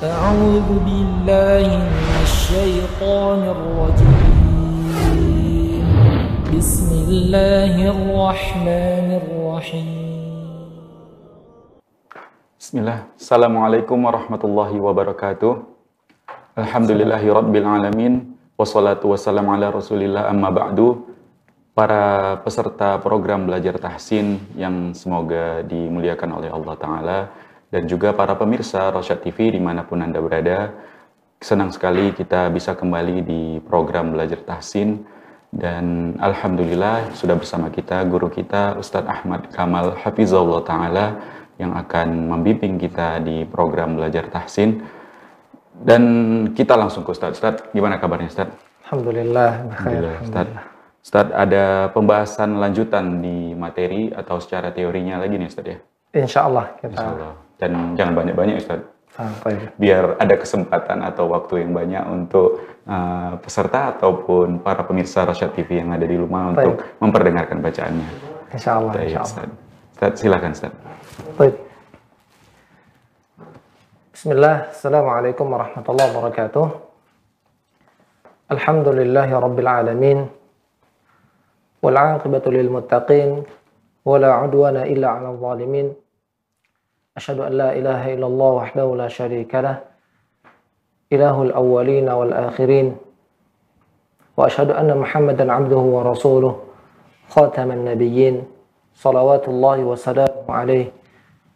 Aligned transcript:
أعوذ 0.00 0.68
بالله 0.88 1.68
من 1.68 2.16
الشيطان 2.24 3.40
الرجيم 3.44 4.24
بسم 6.48 6.88
الله 7.04 7.74
الرحمن 7.84 9.08
الرحيم 9.20 9.88
Bismillah. 12.56 13.04
Assalamualaikum 13.20 14.00
warahmatullahi 14.00 14.80
wabarakatuh. 14.80 15.52
Alhamdulillahi 16.56 17.28
rabbil 17.28 17.68
alamin. 17.68 18.32
Wassalatu 18.56 19.12
wassalamu 19.12 19.52
ala 19.52 19.68
rasulillah 19.76 20.32
amma 20.32 20.48
ba'du. 20.56 21.04
Para 21.76 22.40
peserta 22.40 22.96
program 23.04 23.44
belajar 23.44 23.76
tahsin 23.76 24.40
yang 24.56 24.96
semoga 24.96 25.60
dimuliakan 25.68 26.40
oleh 26.40 26.48
Allah 26.48 26.74
Ta'ala 26.80 27.18
dan 27.71 27.87
juga 27.87 28.11
para 28.11 28.35
pemirsa 28.35 28.91
Rosyad 28.91 29.23
TV 29.23 29.55
di 29.55 29.61
mana 29.63 29.87
pun 29.87 30.03
Anda 30.03 30.19
berada. 30.19 30.75
Senang 31.41 31.73
sekali 31.73 32.13
kita 32.13 32.51
bisa 32.53 32.77
kembali 32.77 33.25
di 33.25 33.41
program 33.65 34.13
belajar 34.13 34.43
tahsin 34.45 35.01
dan 35.51 36.15
Alhamdulillah 36.21 37.11
sudah 37.11 37.35
bersama 37.35 37.67
kita 37.67 38.07
guru 38.07 38.31
kita 38.31 38.79
Ustadz 38.79 39.09
Ahmad 39.09 39.51
Kamal 39.51 39.99
Hafizullah 39.99 40.63
Ta'ala 40.63 41.07
yang 41.59 41.75
akan 41.75 42.31
membimbing 42.31 42.79
kita 42.79 43.19
di 43.19 43.43
program 43.43 43.99
belajar 43.99 44.31
tahsin. 44.31 44.79
Dan 45.81 46.03
kita 46.53 46.77
langsung 46.77 47.01
ke 47.03 47.11
Ustadz. 47.11 47.41
Ustadz, 47.41 47.63
gimana 47.73 47.97
kabarnya 47.97 48.29
Ustadz? 48.29 48.53
Alhamdulillah. 48.87 49.51
Alhamdulillah, 49.75 50.15
Ustadz. 50.21 50.57
Ustadz, 51.01 51.33
ada 51.33 51.89
pembahasan 51.89 52.61
lanjutan 52.61 53.19
di 53.19 53.57
materi 53.57 54.13
atau 54.13 54.37
secara 54.37 54.69
teorinya 54.69 55.17
lagi 55.17 55.41
nih 55.41 55.49
Ustadz 55.49 55.71
ya? 55.73 55.77
Insya 56.15 56.45
Allah 56.45 56.77
kita. 56.77 56.93
Insya 56.93 57.09
Allah 57.17 57.33
dan 57.61 57.93
jangan 57.93 58.17
banyak-banyak 58.17 58.57
Ustaz. 58.57 58.81
Apa? 59.13 59.77
Biar 59.77 60.17
ada 60.17 60.33
kesempatan 60.33 61.05
atau 61.05 61.29
waktu 61.29 61.61
yang 61.61 61.77
banyak 61.77 62.01
untuk 62.09 62.57
uh, 62.89 63.37
peserta 63.37 63.93
ataupun 63.93 64.65
para 64.65 64.81
pemirsa 64.81 65.29
Rasyad 65.29 65.53
TV 65.53 65.77
yang 65.77 65.93
ada 65.93 66.07
di 66.09 66.17
rumah 66.17 66.49
Baik. 66.49 66.57
untuk 66.57 66.75
memperdengarkan 66.97 67.61
bacaannya. 67.61 68.09
Insya 68.49 68.81
Allah. 68.81 68.93
Baik, 68.97 69.05
insya 69.13 69.21
Allah. 69.21 69.29
Ustaz. 69.29 69.49
Ustaz, 69.93 70.13
silakan 70.17 70.51
Ustaz. 70.57 70.73
Baik. 71.37 71.55
Bismillah, 74.15 74.55
Assalamualaikum 74.73 75.45
warahmatullahi 75.45 76.09
wabarakatuh. 76.13 76.65
Alhamdulillah 78.51 79.25
ya 79.29 79.37
Rabbil 79.37 79.69
Alamin. 79.69 80.19
Wal 81.83 81.97
muttaqin. 82.73 83.45
Wala 84.01 84.49
illa 84.89 85.09
ala 85.13 85.29
zalimin. 85.37 85.93
أشهد 87.17 87.39
أن 87.39 87.51
لا 87.51 87.75
إله 87.75 88.13
إلا 88.13 88.27
الله 88.27 88.51
وحده 88.51 88.95
لا 88.95 89.07
شريك 89.07 89.55
له 89.55 89.77
إله 91.13 91.41
الأولين 91.41 92.09
والآخرين 92.09 92.95
وأشهد 94.37 94.71
أن 94.71 94.97
محمدا 94.97 95.53
عبده 95.53 95.77
ورسوله 95.77 96.59
خاتم 97.29 97.71
النبيين 97.71 98.43
صلوات 98.95 99.47
الله 99.47 99.79
وسلامه 99.83 100.47
عليه 100.49 100.87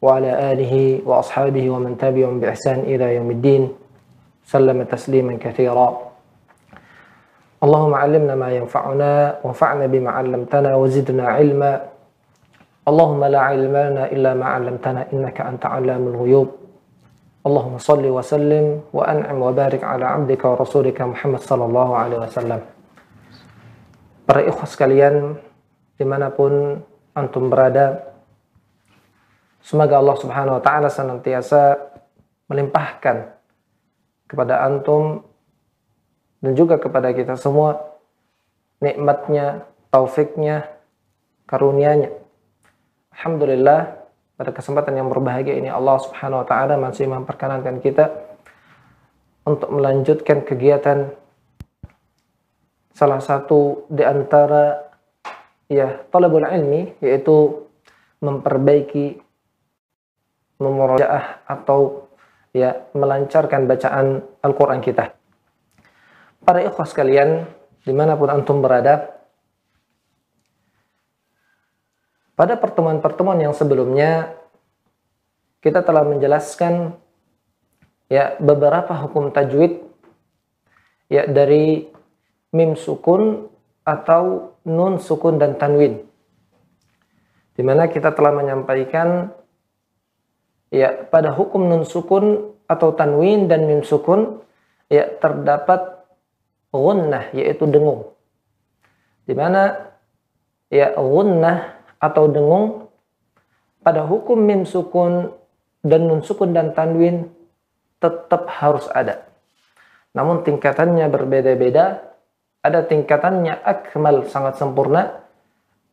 وعلى 0.02 0.52
آله 0.52 1.02
وأصحابه 1.06 1.70
ومن 1.70 1.98
تبعهم 1.98 2.40
بإحسان 2.40 2.80
إلى 2.80 3.16
يوم 3.16 3.32
الدين 3.32 3.64
سلم 4.44 4.84
تسليما 4.84 5.38
كثيرا. 5.42 5.88
اللهم 7.64 7.94
علمنا 7.94 8.36
ما 8.36 8.52
ينفعنا 8.52 9.40
وانفعنا 9.44 9.86
بما 9.88 10.12
علمتنا 10.12 10.76
وزدنا 10.76 11.28
علما. 11.28 11.95
Allahumma 12.86 13.26
la 13.34 13.50
ilma 13.58 13.90
lana 13.90 14.04
illa 14.14 14.38
ma 14.38 14.54
'allamtana 14.54 15.10
innaka 15.10 15.42
anta 15.42 15.74
'allamul 15.74 16.22
huyub. 16.22 16.50
Allahumma 17.42 17.82
salli 17.82 18.14
wa 18.14 18.22
sallim 18.22 18.86
wa 18.94 19.02
an'im 19.10 19.42
wa 19.42 19.50
barik 19.50 19.82
ala 19.82 20.14
'abdika 20.14 20.54
wa 20.54 20.56
rasulika 20.62 21.02
Muhammad 21.10 21.42
sallallahu 21.42 21.92
alaihi 21.98 22.22
wasallam. 22.22 22.62
Para 24.30 24.46
ikhwah 24.46 24.70
kalian 24.70 25.34
di 25.98 26.06
mana 26.06 26.30
pun 26.30 26.78
antum 27.18 27.50
berada, 27.50 28.06
semoga 29.66 29.98
Allah 29.98 30.18
subhanahu 30.22 30.62
wa 30.62 30.64
ta'ala 30.66 30.86
senantiasa 30.86 31.82
melimpahkan 32.46 33.34
kepada 34.30 34.62
antum 34.62 35.26
dan 36.38 36.54
juga 36.54 36.78
kepada 36.78 37.10
kita 37.18 37.34
semua 37.34 37.98
nikmatnya, 38.78 39.66
taufiknya, 39.90 40.70
karunianya 41.50 42.25
Alhamdulillah 43.16 44.06
pada 44.36 44.52
kesempatan 44.52 45.00
yang 45.00 45.08
berbahagia 45.08 45.56
ini 45.56 45.72
Allah 45.72 45.96
Subhanahu 46.04 46.44
wa 46.44 46.48
taala 46.48 46.76
masih 46.76 47.08
memperkenankan 47.08 47.80
kita 47.80 48.12
untuk 49.48 49.72
melanjutkan 49.72 50.44
kegiatan 50.44 51.16
salah 52.92 53.20
satu 53.24 53.88
di 53.88 54.04
antara 54.04 54.92
ya 55.72 56.04
talabul 56.12 56.44
ilmi 56.44 57.00
yaitu 57.00 57.68
memperbaiki 58.20 59.20
memurajaah 60.60 61.44
atau 61.48 62.08
ya 62.56 62.88
melancarkan 62.96 63.68
bacaan 63.68 64.24
Al-Qur'an 64.40 64.80
kita. 64.80 65.12
Para 66.46 66.64
ikhwas 66.64 66.96
sekalian, 66.96 67.44
di 67.84 67.92
mana 67.92 68.16
pun 68.16 68.32
antum 68.32 68.64
berada, 68.64 69.12
pada 72.36 72.60
pertemuan-pertemuan 72.60 73.40
yang 73.40 73.56
sebelumnya, 73.56 74.36
kita 75.64 75.82
telah 75.82 76.04
menjelaskan 76.04 76.94
ya 78.12 78.38
beberapa 78.38 78.94
hukum 78.94 79.34
tajwid 79.34 79.82
ya 81.10 81.26
dari 81.26 81.90
mim 82.54 82.78
sukun 82.78 83.50
atau 83.88 84.56
nun 84.68 85.00
sukun 85.00 85.40
dan 85.42 85.56
tanwin. 85.56 86.06
Di 87.56 87.64
mana 87.64 87.88
kita 87.88 88.12
telah 88.12 88.36
menyampaikan 88.36 89.32
ya 90.70 91.08
pada 91.08 91.32
hukum 91.32 91.66
nun 91.66 91.88
sukun 91.88 92.52
atau 92.68 92.92
tanwin 92.92 93.48
dan 93.48 93.64
mim 93.64 93.82
sukun 93.82 94.44
ya 94.92 95.08
terdapat 95.24 96.04
gunnah 96.70 97.32
yaitu 97.32 97.64
dengung. 97.64 98.12
Di 99.24 99.34
mana 99.34 99.94
ya 100.68 100.94
gunnah 101.00 101.75
atau 102.06 102.30
dengung 102.30 102.94
pada 103.82 104.06
hukum 104.06 104.38
mim 104.38 104.62
sukun 104.62 105.34
dan 105.82 106.06
nun 106.06 106.22
sukun 106.22 106.54
dan 106.54 106.78
tanwin 106.78 107.34
tetap 107.98 108.46
harus 108.62 108.86
ada. 108.94 109.26
Namun 110.14 110.46
tingkatannya 110.46 111.10
berbeda-beda. 111.10 112.16
Ada 112.66 112.82
tingkatannya 112.90 113.62
akmal 113.62 114.26
sangat 114.26 114.58
sempurna. 114.58 115.22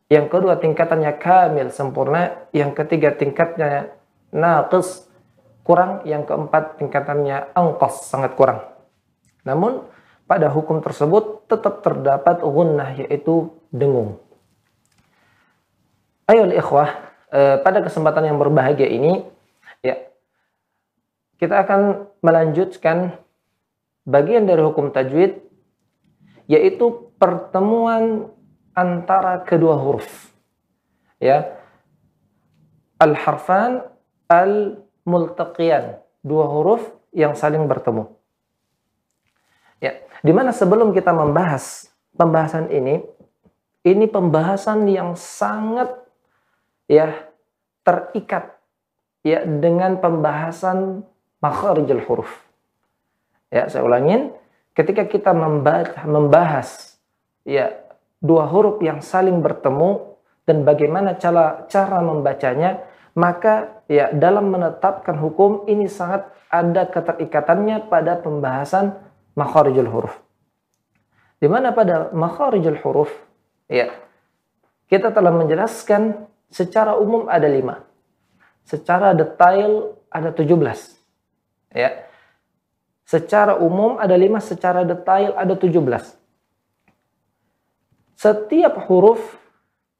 Yang 0.09 0.25
kedua 0.33 0.57
tingkatannya 0.57 1.11
kamil 1.21 1.69
sempurna. 1.69 2.49
Yang 2.49 2.81
ketiga 2.81 3.13
tingkatnya 3.13 3.93
naqis 4.33 5.05
kurang. 5.61 6.01
Yang 6.07 6.33
keempat 6.33 6.81
tingkatannya 6.81 7.53
angkos 7.53 8.09
sangat 8.09 8.33
kurang. 8.33 8.63
Namun 9.43 9.85
pada 10.25 10.49
hukum 10.49 10.79
tersebut 10.79 11.45
tetap 11.51 11.83
terdapat 11.83 12.41
gunnah 12.41 12.95
yaitu 12.95 13.51
dengung. 13.69 14.22
Ayo 16.23 16.47
ikhwah, 16.47 16.89
eh, 17.35 17.59
pada 17.59 17.83
kesempatan 17.83 18.31
yang 18.31 18.37
berbahagia 18.39 18.87
ini 18.87 19.27
ya 19.83 19.99
kita 21.35 21.67
akan 21.67 22.07
melanjutkan 22.23 23.19
bagian 24.07 24.47
dari 24.47 24.63
hukum 24.63 24.95
tajwid 24.95 25.43
yaitu 26.47 27.11
pertemuan 27.19 28.31
antara 28.75 29.43
kedua 29.43 29.79
huruf. 29.79 30.31
Ya. 31.19 31.55
Al-harfan 32.99 33.83
al-multaqiyan, 34.31 35.99
dua 36.23 36.47
huruf 36.47 36.83
yang 37.11 37.35
saling 37.35 37.67
bertemu. 37.67 38.07
Ya, 39.83 39.99
di 40.23 40.31
mana 40.31 40.55
sebelum 40.55 40.95
kita 40.95 41.11
membahas 41.11 41.91
pembahasan 42.15 42.71
ini, 42.71 43.03
ini 43.83 44.05
pembahasan 44.07 44.87
yang 44.87 45.19
sangat 45.19 46.02
ya 46.87 47.27
terikat 47.83 48.59
ya 49.23 49.43
dengan 49.43 49.99
pembahasan 49.99 51.07
makharijul 51.43 52.03
huruf. 52.07 52.31
Ya, 53.53 53.69
saya 53.69 53.85
ulangin, 53.85 54.33
ketika 54.73 55.05
kita 55.05 55.31
membahas, 56.07 56.97
ya 57.45 57.75
dua 58.23 58.49
huruf 58.49 58.81
yang 58.81 59.03
saling 59.03 59.43
bertemu 59.43 60.17
dan 60.47 60.65
bagaimana 60.65 61.19
cara 61.19 61.67
cara 61.69 62.01
membacanya, 62.01 62.81
maka 63.13 63.83
ya 63.85 64.09
dalam 64.09 64.49
menetapkan 64.49 65.19
hukum 65.21 65.69
ini 65.69 65.85
sangat 65.85 66.27
ada 66.49 66.89
keterikatannya 66.89 67.91
pada 67.91 68.17
pembahasan 68.19 68.97
makharijul 69.37 69.89
huruf. 69.89 70.15
Di 71.37 71.51
mana 71.51 71.75
pada 71.75 72.09
makharijul 72.15 72.79
huruf 72.81 73.11
ya 73.67 73.91
kita 74.87 75.11
telah 75.11 75.33
menjelaskan 75.35 76.29
secara 76.53 76.93
umum 77.01 77.25
ada 77.25 77.49
lima. 77.49 77.81
Secara 78.63 79.17
detail 79.17 79.97
ada 80.13 80.29
17. 80.29 80.53
Ya. 81.73 82.05
Secara 83.03 83.57
umum 83.57 83.97
ada 83.97 84.13
lima, 84.13 84.37
secara 84.37 84.85
detail 84.85 85.33
ada 85.33 85.57
17. 85.57 86.15
Setiap 88.15 88.87
huruf 88.87 89.19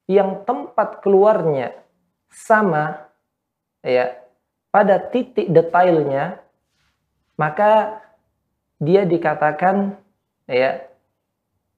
yang 0.08 0.46
tempat 0.48 1.04
keluarnya 1.04 1.76
sama 2.32 3.12
ya 3.84 4.16
pada 4.72 4.96
titik 5.00 5.52
detailnya 5.52 6.40
maka 7.36 8.00
dia 8.80 9.04
dikatakan 9.04 10.00
ya 10.48 10.88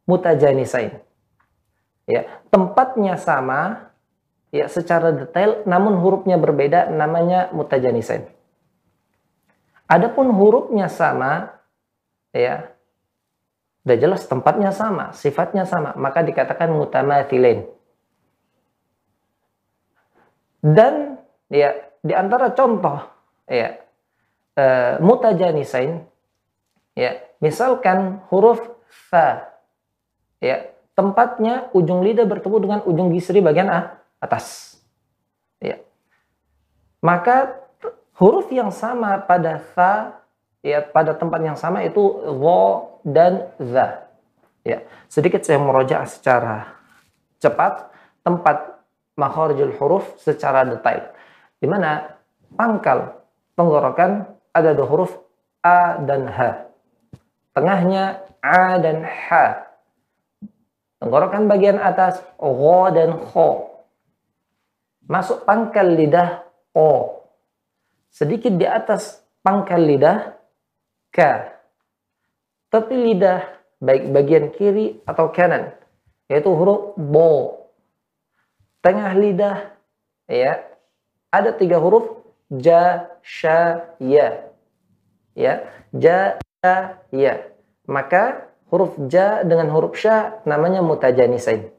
mutajanisain. 0.05 1.01
Ya, 2.05 2.29
tempatnya 2.53 3.17
sama 3.17 3.84
ya 4.55 4.71
secara 4.71 5.11
detail 5.11 5.67
namun 5.67 5.99
hurufnya 5.99 6.39
berbeda 6.39 6.87
namanya 6.87 7.51
mutajanisain. 7.51 8.23
Adapun 9.91 10.31
hurufnya 10.31 10.87
sama 10.87 11.59
ya 12.31 12.71
udah 13.83 13.97
jelas 13.99 14.23
tempatnya 14.25 14.71
sama, 14.71 15.11
sifatnya 15.13 15.67
sama, 15.67 15.93
maka 15.99 16.23
dikatakan 16.23 16.73
mutamathilain. 16.73 17.69
Dan 20.63 21.21
ya 21.51 21.75
di 22.01 22.15
antara 22.15 22.49
contoh 22.55 23.05
ya 23.45 23.77
uh, 24.57 24.97
mutajanisain 25.03 26.01
ya 26.97 27.21
misalkan 27.37 28.25
huruf 28.33 28.57
fa 29.11 29.53
ya 30.41 30.65
tempatnya 30.97 31.69
ujung 31.77 32.01
lidah 32.01 32.25
bertemu 32.25 32.57
dengan 32.57 32.79
ujung 32.89 33.13
gisri 33.13 33.43
bagian 33.45 33.69
atas 34.25 34.77
ya 35.61 35.77
maka 37.05 37.61
huruf 38.17 38.49
yang 38.49 38.73
sama 38.73 39.21
pada 39.21 39.61
fa 39.75 40.25
ya 40.65 40.81
pada 40.81 41.13
tempat 41.13 41.39
yang 41.45 41.53
sama 41.53 41.85
itu 41.85 42.01
wo 42.33 42.97
dan 43.05 43.53
za. 43.61 44.09
Ya, 44.65 44.81
sedikit 45.05 45.45
saya 45.45 45.61
meroja 45.61 46.01
secara 46.09 46.73
cepat 47.37 47.93
tempat 48.25 48.81
makharijul 49.13 49.77
huruf 49.77 50.17
secara 50.17 50.65
detail. 50.65 51.13
Di 51.61 51.69
mana 51.69 52.17
pangkal 52.57 53.13
tenggorokan 53.53 54.25
ada 54.49 54.73
dua 54.73 54.89
huruf 54.89 55.13
a 55.61 56.01
dan 56.01 56.25
h. 56.25 56.65
Tengahnya 57.53 58.25
a 58.41 58.81
dan 58.81 59.05
h. 59.05 59.27
Tenggorokan 60.97 61.45
bagian 61.45 61.77
atas 61.77 62.25
gho 62.41 62.89
dan 62.89 63.21
kho. 63.21 63.74
Masuk 65.05 65.45
pangkal 65.45 65.93
lidah 65.93 66.45
o 66.73 67.21
sedikit 68.09 68.53
di 68.57 68.65
atas 68.65 69.21
pangkal 69.45 69.81
lidah 69.85 70.33
K. 71.13 71.19
Tapi 72.73 72.93
lidah 72.93 73.45
baik 73.79 74.09
bagian 74.09 74.49
kiri 74.49 74.99
atau 75.05 75.29
kanan 75.29 75.71
yaitu 76.25 76.49
huruf 76.49 76.97
bo. 76.97 77.61
Tengah 78.81 79.13
lidah 79.13 79.57
ya 80.25 80.65
ada 81.29 81.51
tiga 81.53 81.77
huruf 81.77 82.25
ja, 82.47 83.11
sha, 83.19 83.91
ya. 83.99 84.47
Ya, 85.35 85.67
ja, 85.91 86.39
sha, 86.63 87.03
ya. 87.11 87.51
Maka 87.85 88.47
huruf 88.71 88.95
ja 89.11 89.43
dengan 89.43 89.67
huruf 89.69 89.99
sha 89.99 90.39
namanya 90.47 90.79
mutajanisain. 90.79 91.69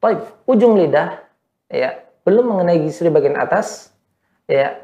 Baik, 0.00 0.24
ujung 0.48 0.80
lidah 0.80 1.20
ya 1.70 2.02
belum 2.26 2.50
mengenai 2.52 2.82
gisri 2.84 3.08
bagian 3.08 3.38
atas 3.38 3.94
ya 4.50 4.82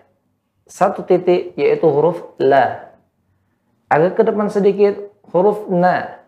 satu 0.67 1.07
titik 1.07 1.55
yaitu 1.59 1.87
huruf 1.87 2.35
la. 2.39 2.95
Agak 3.87 4.19
ke 4.19 4.23
depan 4.27 4.51
sedikit 4.51 4.99
huruf 5.31 5.71
na. 5.71 6.23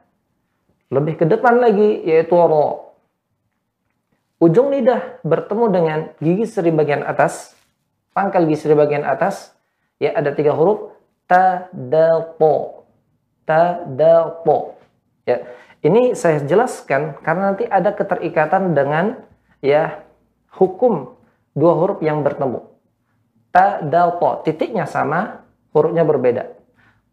Lebih 0.94 1.18
ke 1.18 1.24
depan 1.26 1.58
lagi 1.58 2.06
yaitu 2.06 2.34
ro. 2.34 2.94
Ujung 4.38 4.70
lidah 4.70 5.18
bertemu 5.26 5.64
dengan 5.74 5.98
gigi 6.22 6.46
seri 6.46 6.70
bagian 6.70 7.02
atas, 7.02 7.58
pangkal 8.14 8.46
gigi 8.46 8.62
seri 8.62 8.78
bagian 8.78 9.02
atas, 9.02 9.50
ya 9.98 10.14
ada 10.14 10.30
tiga 10.30 10.54
huruf 10.54 10.94
ta, 11.26 11.66
da, 11.74 12.22
po. 12.38 12.86
Ta, 13.42 13.82
da, 13.82 14.30
po. 14.46 14.78
Ya, 15.26 15.42
ini 15.82 16.14
saya 16.14 16.38
jelaskan 16.46 17.18
karena 17.26 17.52
nanti 17.52 17.66
ada 17.66 17.90
keterikatan 17.90 18.78
dengan 18.78 19.18
ya 19.58 20.06
hukum 20.56 21.16
dua 21.52 21.72
huruf 21.76 22.00
yang 22.00 22.24
bertemu 22.24 22.68
ta, 23.58 23.82
dal, 23.82 24.20
po. 24.20 24.40
Titiknya 24.44 24.86
sama, 24.86 25.42
hurufnya 25.72 26.04
berbeda. 26.04 26.54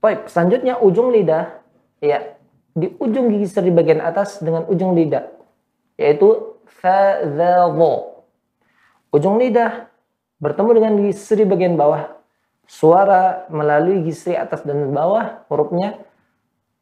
Baik, 0.04 0.30
selanjutnya 0.30 0.78
ujung 0.78 1.10
lidah, 1.10 1.58
ya, 2.04 2.38
di 2.76 2.94
ujung 3.02 3.32
gigi 3.34 3.48
seri 3.50 3.72
bagian 3.74 4.04
atas 4.04 4.44
dengan 4.44 4.68
ujung 4.70 4.94
lidah, 4.94 5.26
yaitu 5.98 6.60
fa, 6.70 7.24
dha, 7.26 7.72
vo. 7.72 8.22
Ujung 9.16 9.40
lidah 9.40 9.90
bertemu 10.38 10.70
dengan 10.76 10.92
gigi 11.02 11.14
seri 11.16 11.44
bagian 11.48 11.80
bawah. 11.80 12.14
Suara 12.66 13.46
melalui 13.50 14.06
gigi 14.06 14.30
seri 14.30 14.36
atas 14.38 14.62
dan 14.62 14.94
bawah, 14.94 15.48
hurufnya 15.50 15.98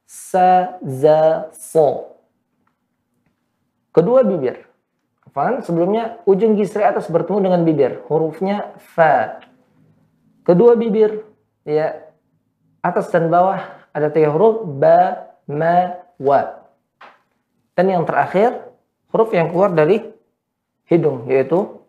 sa, 0.04 0.76
za, 0.84 1.48
fo. 1.56 2.20
Kedua 3.94 4.26
bibir. 4.26 4.73
Faham? 5.34 5.66
Sebelumnya 5.66 6.22
ujung 6.30 6.54
gisri 6.54 6.86
atas 6.86 7.10
bertemu 7.10 7.50
dengan 7.50 7.62
bibir. 7.66 8.06
Hurufnya 8.06 8.78
fa. 8.94 9.42
Kedua 10.46 10.78
bibir, 10.78 11.26
ya 11.66 11.98
atas 12.86 13.10
dan 13.10 13.34
bawah 13.34 13.58
ada 13.96 14.14
tiga 14.14 14.30
huruf 14.30 14.62
ba, 14.78 15.32
ma, 15.50 15.98
wa. 16.22 16.62
Dan 17.74 17.90
yang 17.90 18.04
terakhir 18.06 18.62
huruf 19.10 19.34
yang 19.34 19.50
keluar 19.50 19.74
dari 19.74 20.06
hidung 20.86 21.26
yaitu 21.32 21.82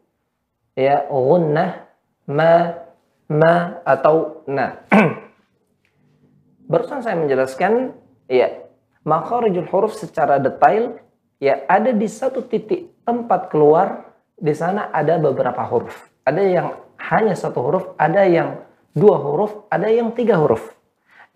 ya 0.73 1.05
gunnah, 1.11 1.85
ma, 2.25 2.81
ma 3.29 3.83
atau 3.85 4.47
na. 4.49 4.81
Barusan 6.71 7.05
saya 7.05 7.19
menjelaskan 7.21 7.93
ya 8.31 8.65
makharijul 9.05 9.69
huruf 9.69 9.99
secara 9.99 10.41
detail 10.41 10.97
ya 11.43 11.61
ada 11.69 11.93
di 11.93 12.09
satu 12.09 12.41
titik 12.41 12.94
tempat 13.05 13.53
keluar 13.53 14.17
di 14.35 14.51
sana 14.57 14.91
ada 14.91 15.21
beberapa 15.21 15.63
huruf. 15.69 15.95
Ada 16.25 16.43
yang 16.43 16.69
hanya 16.99 17.37
satu 17.37 17.61
huruf, 17.61 17.85
ada 18.01 18.25
yang 18.25 18.65
dua 18.97 19.21
huruf, 19.21 19.69
ada 19.69 19.87
yang 19.93 20.11
tiga 20.17 20.41
huruf. 20.41 20.73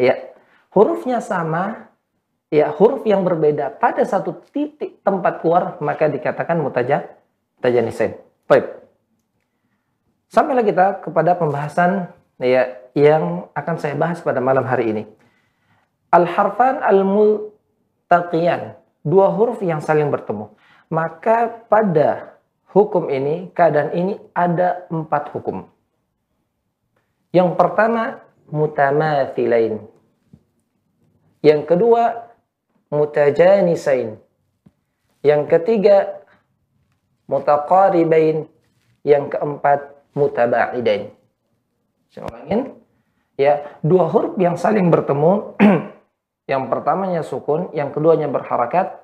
Ya, 0.01 0.33
hurufnya 0.73 1.21
sama, 1.21 1.93
ya 2.49 2.73
huruf 2.73 3.05
yang 3.05 3.23
berbeda 3.23 3.77
pada 3.77 4.01
satu 4.05 4.41
titik 4.49 5.05
tempat 5.05 5.45
keluar 5.45 5.77
maka 5.85 6.09
dikatakan 6.09 6.57
mutaja 6.59 7.05
mutajanisain. 7.61 8.17
Baik. 8.49 8.65
Sampailah 10.29 10.65
kita 10.65 10.87
kepada 11.05 11.37
pembahasan 11.37 12.13
ya 12.41 12.81
yang 12.97 13.49
akan 13.53 13.77
saya 13.77 13.95
bahas 13.97 14.21
pada 14.21 14.41
malam 14.41 14.65
hari 14.65 14.93
ini. 14.93 15.05
Al-harfan 16.09 16.81
al-multaqiyan, 16.81 18.77
dua 19.05 19.29
huruf 19.33 19.61
yang 19.61 19.85
saling 19.85 20.09
bertemu. 20.09 20.49
Maka 20.89 21.69
pada 21.69 22.41
hukum 22.73 23.13
ini, 23.13 23.53
keadaan 23.53 23.93
ini 23.93 24.17
ada 24.33 24.89
empat 24.89 25.33
hukum. 25.37 25.69
Yang 27.29 27.61
pertama, 27.61 28.25
mutamathilain. 28.49 29.85
Yang 31.45 31.63
kedua, 31.69 32.33
mutajanisain. 32.89 34.17
Yang 35.21 35.43
ketiga, 35.53 36.25
mutaqaribain. 37.29 38.49
Yang 39.05 39.25
keempat, 39.37 39.81
mutaba'idain. 40.17 41.13
Saya 42.09 42.25
ulangin. 42.33 42.75
Ya, 43.39 43.79
dua 43.87 44.11
huruf 44.11 44.35
yang 44.41 44.59
saling 44.59 44.91
bertemu, 44.91 45.55
yang 46.51 46.67
pertamanya 46.67 47.23
sukun, 47.23 47.71
yang 47.71 47.95
keduanya 47.95 48.27
berharakat, 48.27 48.99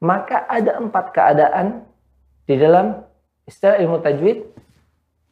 maka 0.00 0.48
ada 0.48 0.80
empat 0.80 1.12
keadaan 1.12 1.84
di 2.48 2.56
dalam 2.56 3.04
istilah 3.44 3.76
ilmu 3.78 4.00
tajwid 4.00 4.48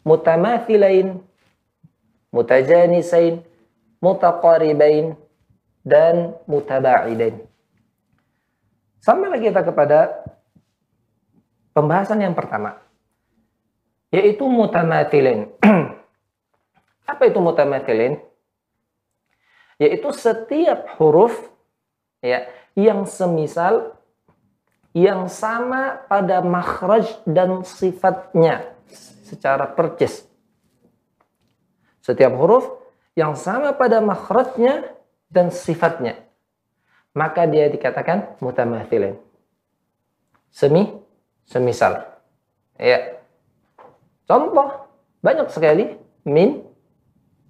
mutamathilain, 0.05 1.21
mutajanisain, 2.31 3.45
mutaqaribain 4.01 5.17
dan 5.85 6.37
mutaba'idain. 6.45 7.45
Sampailah 9.01 9.41
kita 9.41 9.61
kepada 9.65 10.25
pembahasan 11.73 12.21
yang 12.25 12.37
pertama 12.37 12.77
yaitu 14.09 14.45
mutamathilin. 14.49 15.53
Apa 17.13 17.29
itu 17.29 17.41
mutamathilin? 17.41 18.21
Yaitu 19.77 20.09
setiap 20.17 20.97
huruf 20.99 21.37
ya 22.25 22.49
yang 22.75 23.05
semisal 23.05 23.98
yang 24.97 25.29
sama 25.29 26.01
pada 26.09 26.41
makhraj 26.41 27.07
dan 27.29 27.63
sifatnya 27.65 28.73
secara 29.25 29.69
percis. 29.69 30.25
Setiap 32.01 32.33
huruf 32.41 32.65
yang 33.13 33.37
sama 33.37 33.77
pada 33.77 34.01
makhrajnya 34.01 34.97
dan 35.29 35.53
sifatnya, 35.53 36.17
maka 37.13 37.45
dia 37.45 37.69
dikatakan 37.69 38.41
mutamathilin. 38.41 39.21
Semi, 40.49 40.89
semisal. 41.45 42.09
Ya. 42.81 43.21
Contoh, 44.25 44.89
banyak 45.21 45.53
sekali 45.53 46.01
mim 46.25 46.65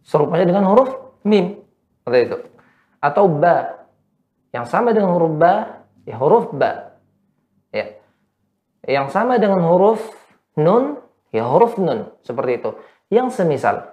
serupanya 0.03 0.49
dengan 0.49 0.65
huruf 0.73 0.91
mim. 1.23 1.63
Seperti 2.03 2.19
itu. 2.27 2.39
Atau 2.99 3.31
ba. 3.31 3.87
Yang 4.51 4.67
sama 4.73 4.97
dengan 4.97 5.13
huruf 5.13 5.37
ba, 5.37 5.85
ya 6.09 6.17
huruf 6.17 6.51
ba. 6.57 6.88
Ya. 8.89 9.05
Yang 9.05 9.13
sama 9.13 9.37
dengan 9.37 9.61
huruf 9.69 10.01
nun, 10.57 10.97
ya 11.29 11.45
huruf 11.45 11.77
nun. 11.77 12.09
Seperti 12.25 12.65
itu. 12.65 12.71
Yang 13.13 13.37
semisal. 13.37 13.85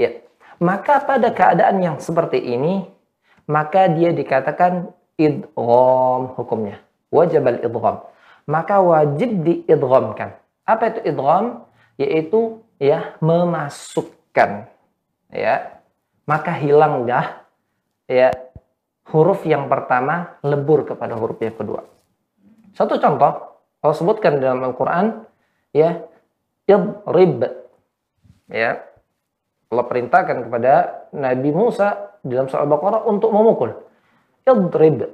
Ya. 0.00 0.24
Maka 0.56 1.04
pada 1.04 1.30
keadaan 1.30 1.84
yang 1.84 1.96
seperti 2.00 2.40
ini, 2.40 2.88
maka 3.44 3.86
dia 3.92 4.10
dikatakan 4.10 4.88
idgham 5.20 6.32
hukumnya. 6.34 6.80
Wajib 7.12 7.44
al-idgham. 7.44 8.08
Maka 8.48 8.80
wajib 8.80 9.44
diidghamkan. 9.44 10.40
Apa 10.64 10.96
itu 10.96 11.00
idgham? 11.12 11.68
Yaitu 12.00 12.64
ya 12.80 13.20
memasukkan. 13.20 14.64
Ya. 15.28 15.78
Maka 16.24 16.56
hilang 16.56 17.04
dah 17.04 17.44
ya 18.08 18.32
huruf 19.12 19.44
yang 19.44 19.68
pertama 19.68 20.40
lebur 20.40 20.88
kepada 20.88 21.16
huruf 21.16 21.36
yang 21.40 21.56
kedua. 21.56 21.84
Satu 22.76 23.00
contoh, 23.00 23.57
Allah 23.84 23.96
sebutkan 23.96 24.42
dalam 24.42 24.62
Al-Qur'an 24.64 25.26
ya 25.70 26.02
idrib 26.66 27.46
ya 28.50 28.88
Allah 29.68 29.84
perintahkan 29.84 30.48
kepada 30.48 30.72
Nabi 31.12 31.50
Musa 31.52 32.16
dalam 32.24 32.48
surah 32.48 32.64
Al-Baqarah 32.64 33.04
untuk 33.04 33.30
memukul. 33.32 33.76
Idrib. 34.48 35.12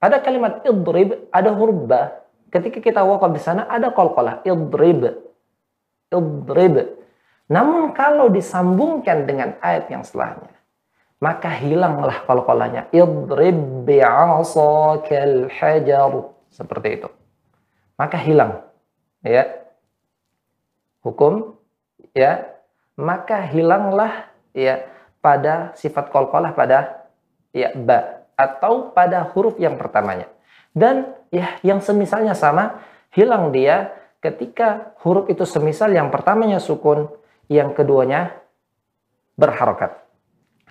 Pada 0.00 0.24
kalimat 0.24 0.64
idrib 0.64 1.28
ada 1.28 1.52
huruf 1.52 1.84
ba. 1.84 2.24
Ketika 2.48 2.80
kita 2.80 3.04
wakaf 3.04 3.30
di 3.36 3.40
sana 3.44 3.68
ada 3.68 3.92
qalqalah 3.92 4.40
idrib. 4.48 5.20
Idrib. 6.08 6.74
Namun 7.52 7.92
kalau 7.92 8.32
disambungkan 8.32 9.28
dengan 9.28 9.60
ayat 9.60 9.92
yang 9.92 10.00
setelahnya, 10.00 10.54
maka 11.20 11.52
hilanglah 11.60 12.24
qalqalahnya. 12.24 12.88
Idrib 12.96 13.84
bi'asakal 13.84 15.52
hajar. 15.52 16.12
Seperti 16.48 16.88
itu. 17.04 17.08
Maka 18.00 18.16
hilang. 18.16 18.64
Ya. 19.20 19.68
Hukum 21.04 21.60
ya 22.16 22.48
maka 22.96 23.44
hilanglah 23.48 24.28
ya 24.52 24.84
pada 25.20 25.72
sifat 25.76 26.08
kolkolah 26.12 26.52
pada 26.52 27.08
ya 27.52 27.72
ba 27.76 28.24
atau 28.36 28.92
pada 28.92 29.24
huruf 29.32 29.60
yang 29.60 29.76
pertamanya. 29.76 30.28
Dan 30.72 31.12
ya 31.28 31.60
yang 31.60 31.84
semisalnya 31.84 32.32
sama, 32.32 32.80
hilang 33.12 33.52
dia 33.52 33.92
ketika 34.20 34.96
huruf 35.04 35.28
itu 35.28 35.44
semisal 35.44 35.92
yang 35.92 36.08
pertamanya 36.08 36.60
sukun, 36.60 37.08
yang 37.48 37.72
keduanya 37.76 38.36
berharokat. 39.36 39.96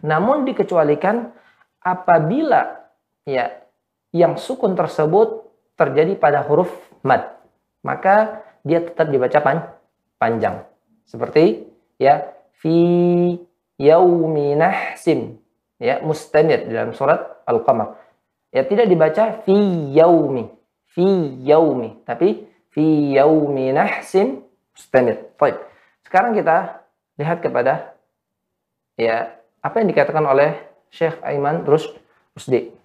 Namun 0.05 0.45
dikecualikan 0.45 1.33
apabila 1.81 2.89
ya 3.25 3.59
yang 4.13 4.37
sukun 4.37 4.73
tersebut 4.73 5.48
terjadi 5.79 6.19
pada 6.19 6.43
huruf 6.43 6.67
mad, 6.99 7.39
maka 7.79 8.43
dia 8.67 8.83
tetap 8.83 9.07
dibaca 9.07 9.39
pan 9.39 9.57
panjang. 10.19 10.67
Seperti 11.07 11.63
ya 11.95 12.27
fi 12.59 12.75
yaumi 13.79 14.59
nahsin 14.59 15.39
ya 15.79 16.03
mustamir 16.03 16.67
dalam 16.67 16.91
surat 16.91 17.39
Al-Qamar. 17.47 17.95
Ya 18.51 18.67
tidak 18.67 18.91
dibaca 18.91 19.39
fi 19.47 19.55
yaumi, 19.95 20.51
fi 20.91 21.07
yaumi, 21.47 22.03
tapi 22.03 22.43
fi 22.75 23.15
yaumi 23.15 23.71
nahsin 23.71 24.43
mustamir. 24.75 25.31
Baik. 25.39 25.55
Sekarang 26.03 26.35
kita 26.35 26.83
lihat 27.15 27.39
kepada 27.39 27.95
ya 28.99 29.39
apa 29.63 29.75
yang 29.79 29.87
dikatakan 29.87 30.25
oleh 30.27 30.59
Syekh 30.91 31.21
Aiman 31.23 31.63
Rusdi. 31.63 32.78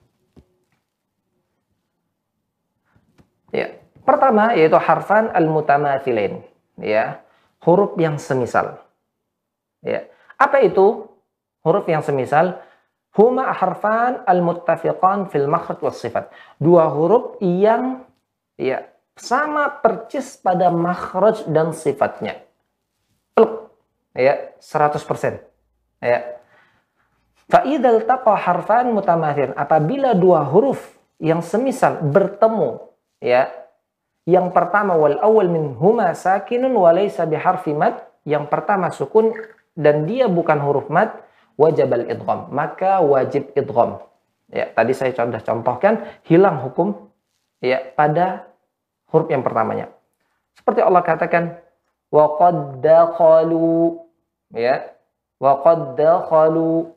Ya, 3.54 3.78
pertama 4.02 4.50
yaitu 4.58 4.74
harfan 4.74 5.30
al-mutamathilain, 5.30 6.42
ya, 6.82 7.22
huruf 7.62 7.94
yang 7.94 8.18
semisal. 8.18 8.82
Ya. 9.78 10.10
Apa 10.34 10.58
itu 10.66 11.06
huruf 11.62 11.86
yang 11.86 12.02
semisal? 12.02 12.58
Huma 13.14 13.54
harfan 13.54 14.26
al-muttafiqan 14.26 15.30
fil 15.30 15.46
makhraj 15.46 15.78
was 15.86 16.02
sifat. 16.02 16.34
Dua 16.58 16.90
huruf 16.90 17.38
yang 17.38 18.02
ya 18.58 18.90
sama 19.14 19.70
percis 19.70 20.34
pada 20.42 20.74
makhraj 20.74 21.46
dan 21.46 21.70
sifatnya. 21.70 22.42
Pluk. 23.38 23.70
Ya, 24.18 24.50
100%. 24.58 25.38
Ya. 26.02 26.42
Fa'idal 27.46 28.02
taqa 28.02 28.34
harfan 28.34 28.90
mutamathil. 28.90 29.54
Apabila 29.54 30.10
dua 30.18 30.42
huruf 30.42 30.82
yang 31.22 31.38
semisal 31.38 32.02
bertemu, 32.02 32.93
ya, 33.24 33.48
yang 34.28 34.52
pertama 34.52 34.92
wal 34.92 35.16
awal 35.24 35.48
min 35.48 35.72
huma 35.80 36.12
sakinun 36.12 36.76
wa 36.76 36.92
laysa 36.92 37.24
biharfi 37.24 37.72
mad, 37.72 38.04
yang 38.28 38.48
pertama 38.52 38.92
sukun 38.92 39.32
dan 39.72 40.04
dia 40.04 40.28
bukan 40.28 40.60
huruf 40.60 40.92
mad, 40.92 41.24
wajib 41.56 41.88
al-idgham. 41.88 42.52
Maka 42.52 43.00
wajib 43.00 43.56
idgham. 43.56 44.04
Ya, 44.52 44.68
tadi 44.70 44.92
saya 44.92 45.16
sudah 45.16 45.40
contohkan 45.40 46.04
hilang 46.28 46.60
hukum 46.60 47.10
ya 47.64 47.80
pada 47.96 48.46
huruf 49.08 49.32
yang 49.32 49.40
pertamanya. 49.40 49.88
Seperti 50.54 50.84
Allah 50.84 51.02
katakan 51.02 51.64
wa 52.14 52.38
qad 52.38 52.78
dakhalu 52.78 53.98
ya 54.54 54.94
wa 55.42 55.58
qad 55.66 55.98
dakhalu 55.98 56.94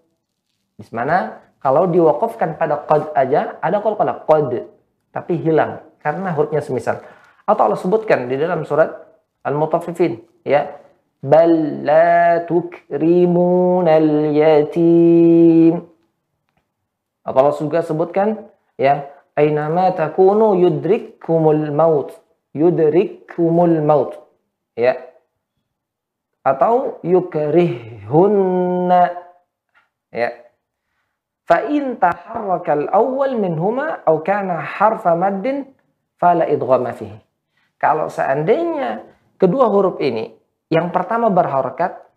di 0.77 0.86
mana 0.93 1.41
kalau 1.57 1.89
diwakafkan 1.89 2.53
pada 2.62 2.86
qad 2.86 3.10
aja 3.17 3.57
ada 3.57 3.81
qalqalah 3.81 4.29
qad 4.29 4.69
tapi 5.10 5.41
hilang 5.41 5.81
karena 6.08 6.32
hurufnya 6.32 6.64
semisal. 6.64 7.04
Atau 7.44 7.68
Allah 7.68 7.76
sebutkan 7.76 8.32
di 8.32 8.40
dalam 8.40 8.64
surat 8.64 8.88
Al-Mutaffifin 9.44 10.24
ya 10.48 10.72
bal 11.20 11.84
la 11.84 12.48
tukrimunal 12.48 14.32
yatim. 14.32 15.84
Atau 17.28 17.40
Allah 17.44 17.60
juga 17.60 17.84
sebutkan 17.84 18.48
ya 18.80 19.04
ainama 19.36 19.92
takunu 19.92 20.56
yudrikkumul 20.56 21.76
maut. 21.76 22.16
Yudrikkumul 22.56 23.84
maut. 23.84 24.16
Ya. 24.80 24.96
Atau 26.48 27.04
yukrihunna. 27.04 29.12
Ya. 30.16 30.48
In 31.68 31.96
taharraka 31.96 32.76
al-awwal 32.76 33.40
minhuma 33.40 34.04
aw 34.04 34.20
kana 34.20 34.60
harfa 34.60 35.16
maddin 35.16 35.64
fala 36.17 36.45
idghama. 36.50 36.93
Kalau 37.77 38.09
seandainya 38.09 39.05
kedua 39.38 39.69
huruf 39.69 40.01
ini 40.01 40.33
yang 40.67 40.91
pertama 40.91 41.29
berharokat 41.31 42.07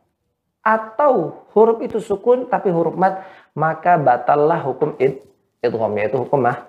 atau 0.60 1.44
huruf 1.56 1.80
itu 1.80 2.00
sukun 2.00 2.48
tapi 2.48 2.68
huruf 2.68 2.96
mat 2.96 3.24
maka 3.56 3.96
batallah 3.96 4.60
hukum 4.60 4.92
id 5.00 5.24
idgham 5.64 5.92
yaitu 5.96 6.20
hukum 6.20 6.44
mah 6.44 6.68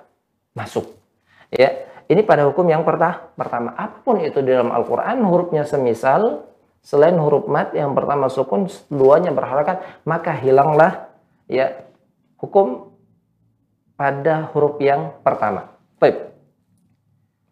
masuk 0.56 0.88
ya 1.52 1.88
ini 2.08 2.24
pada 2.24 2.48
hukum 2.48 2.64
yang 2.72 2.88
pertama 2.88 3.32
pertama 3.36 3.76
apa 3.76 4.00
pun 4.04 4.20
itu 4.24 4.40
di 4.40 4.52
dalam 4.52 4.72
Al-Qur'an 4.72 5.20
hurufnya 5.28 5.68
semisal 5.68 6.48
selain 6.80 7.20
huruf 7.20 7.52
mat 7.52 7.76
yang 7.76 7.92
pertama 7.92 8.32
sukun 8.32 8.72
duanya 8.88 9.36
berharokat 9.36 9.84
maka 10.08 10.32
hilanglah 10.40 11.12
ya 11.52 11.84
hukum 12.40 12.96
pada 14.00 14.48
huruf 14.56 14.80
yang 14.80 15.20
pertama 15.20 15.68
Baik. 16.00 16.31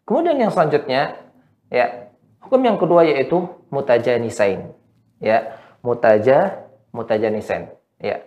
Kemudian 0.09 0.41
yang 0.41 0.49
selanjutnya 0.49 1.21
ya 1.69 2.09
Hukum 2.49 2.65
yang 2.65 2.81
kedua 2.81 3.05
yaitu 3.05 3.45
mutajanisain. 3.69 4.71
Ya, 5.19 5.59
mutaja 5.83 6.65
mutajanisain. 6.95 7.69
Ya. 7.99 8.25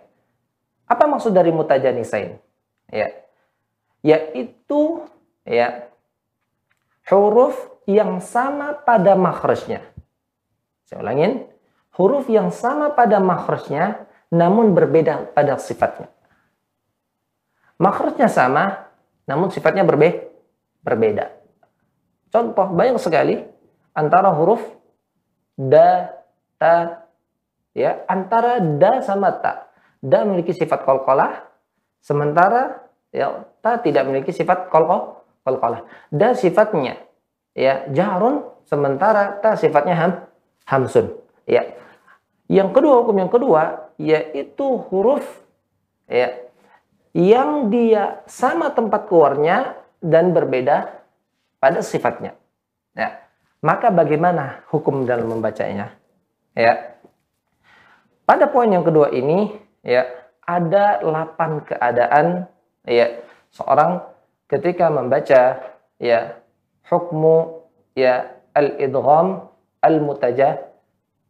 Apa 0.85 1.09
maksud 1.09 1.33
dari 1.33 1.49
mutajanisain? 1.49 2.37
Ya. 2.93 3.09
Yaitu 4.05 5.03
ya 5.43 5.89
huruf 7.09 7.57
yang 7.89 8.21
sama 8.21 8.77
pada 8.77 9.17
makhrajnya. 9.17 9.81
Saya 10.87 11.01
ulangin, 11.01 11.49
huruf 11.97 12.29
yang 12.29 12.53
sama 12.53 12.93
pada 12.93 13.17
makhrajnya 13.17 14.07
namun 14.29 14.77
berbeda 14.77 15.35
pada 15.35 15.57
sifatnya. 15.57 16.07
Makhrajnya 17.81 18.29
sama 18.29 18.87
namun 19.25 19.49
sifatnya 19.49 19.81
berbe 19.81 20.29
berbeda. 20.85 21.32
Contoh 22.33 22.73
banyak 22.73 22.97
sekali 22.97 23.37
antara 23.93 24.33
huruf 24.33 24.65
da, 25.53 26.09
ta, 26.57 27.05
ya, 27.77 28.01
antara 28.09 28.57
da 28.57 29.05
sama 29.05 29.29
ta. 29.37 29.69
Da 30.01 30.25
memiliki 30.25 30.51
sifat 30.51 30.81
kolkolah, 30.81 31.53
sementara 32.03 32.83
ya 33.13 33.45
ta 33.61 33.79
tidak 33.79 34.09
memiliki 34.09 34.33
sifat 34.33 34.67
qalqah 34.67 35.23
qalqalah 35.45 35.85
da 36.09 36.33
sifatnya 36.33 36.99
ya 37.53 37.87
jahrun 37.93 38.43
sementara 38.65 39.39
ta 39.39 39.53
sifatnya 39.53 39.95
ham 39.95 40.11
hamsun 40.65 41.13
ya 41.45 41.77
yang 42.49 42.73
kedua 42.73 43.05
hukum 43.05 43.21
yang 43.23 43.31
kedua 43.31 43.93
yaitu 44.01 44.81
huruf 44.89 45.23
ya 46.09 46.33
yang 47.13 47.69
dia 47.69 48.25
sama 48.25 48.73
tempat 48.73 49.05
keluarnya 49.05 49.77
dan 50.01 50.33
berbeda 50.33 51.02
pada 51.63 51.79
sifatnya. 51.79 52.35
Ya. 52.91 53.23
Maka 53.63 53.87
bagaimana 53.87 54.67
hukum 54.67 55.07
dalam 55.07 55.31
membacanya? 55.31 55.95
Ya. 56.51 56.99
Pada 58.27 58.51
poin 58.51 58.67
yang 58.67 58.83
kedua 58.83 59.15
ini 59.15 59.55
ya 59.79 60.03
ada 60.43 60.99
8 60.99 61.63
keadaan 61.63 62.51
ya 62.83 63.23
seorang 63.55 64.03
ketika 64.51 64.91
membaca 64.91 65.63
ya 66.03 66.19
hukmu 66.91 67.63
ya 67.95 68.27
al-idgham 68.51 69.47
al-mutaja 69.79 70.67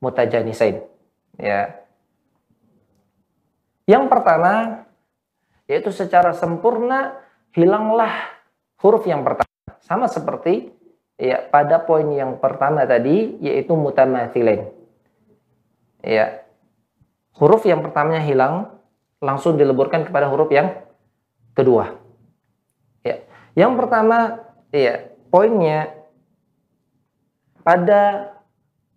mutajanisain 0.02 0.82
ya. 1.38 1.78
Yang 3.86 4.10
pertama 4.10 4.82
yaitu 5.70 5.94
secara 5.94 6.34
sempurna 6.34 7.22
hilanglah 7.54 8.34
huruf 8.82 9.06
yang 9.06 9.22
pertama 9.22 9.53
sama 9.84 10.08
seperti 10.08 10.72
ya 11.20 11.44
pada 11.52 11.84
poin 11.84 12.08
yang 12.10 12.40
pertama 12.40 12.88
tadi 12.88 13.38
yaitu 13.44 13.76
mutamathilain 13.76 14.72
ya 16.02 16.44
huruf 17.38 17.66
yang 17.68 17.84
pertamanya 17.84 18.24
hilang 18.24 18.74
langsung 19.24 19.56
dileburkan 19.56 20.04
kepada 20.04 20.28
huruf 20.28 20.52
yang 20.52 20.84
kedua. 21.56 21.96
Ya. 23.08 23.24
Yang 23.56 23.74
pertama, 23.80 24.44
ya, 24.76 25.08
poinnya 25.32 25.96
pada 27.64 28.36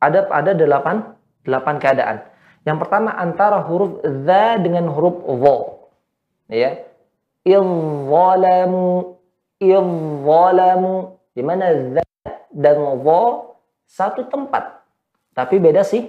ada 0.03 0.21
ada 0.29 0.53
delapan 0.53 1.15
delapan 1.47 1.79
keadaan. 1.79 2.17
Yang 2.67 2.79
pertama 2.83 3.15
antara 3.15 3.63
huruf 3.63 4.03
za 4.27 4.59
dengan 4.59 4.91
huruf 4.91 5.23
vo. 5.23 5.87
Ya. 6.51 6.83
Izzalamu 7.47 9.16
izzalamu 9.61 11.21
di 11.33 11.43
mana 11.45 11.73
dan 12.53 12.77
vo 13.01 13.55
satu 13.87 14.27
tempat 14.29 14.77
tapi 15.37 15.61
beda 15.61 15.85
sih 15.85 16.09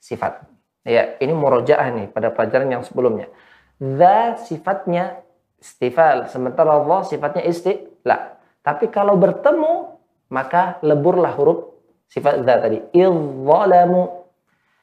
sifat. 0.00 0.48
Ya, 0.86 1.20
ini 1.20 1.36
murojaah 1.36 1.92
nih 1.92 2.06
pada 2.08 2.32
pelajaran 2.32 2.72
yang 2.72 2.80
sebelumnya. 2.80 3.28
Za 3.76 4.40
sifatnya 4.48 5.20
istifal, 5.60 6.24
sementara 6.32 6.80
Allah 6.80 7.04
sifatnya 7.04 7.44
istila. 7.44 8.40
Tapi 8.64 8.88
kalau 8.88 9.20
bertemu, 9.20 9.98
maka 10.32 10.80
leburlah 10.80 11.36
huruf 11.36 11.68
sifat 12.08 12.48
za 12.48 12.54
tadi. 12.64 12.80
Izzalamu. 12.96 14.24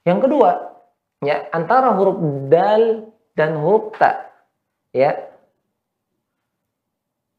Yang 0.05 0.19
kedua, 0.29 0.49
ya 1.25 1.49
antara 1.49 1.97
huruf 1.97 2.19
dal 2.45 3.09
dan 3.33 3.57
huruf 3.57 3.97
ta. 3.97 4.29
Ya. 4.93 5.32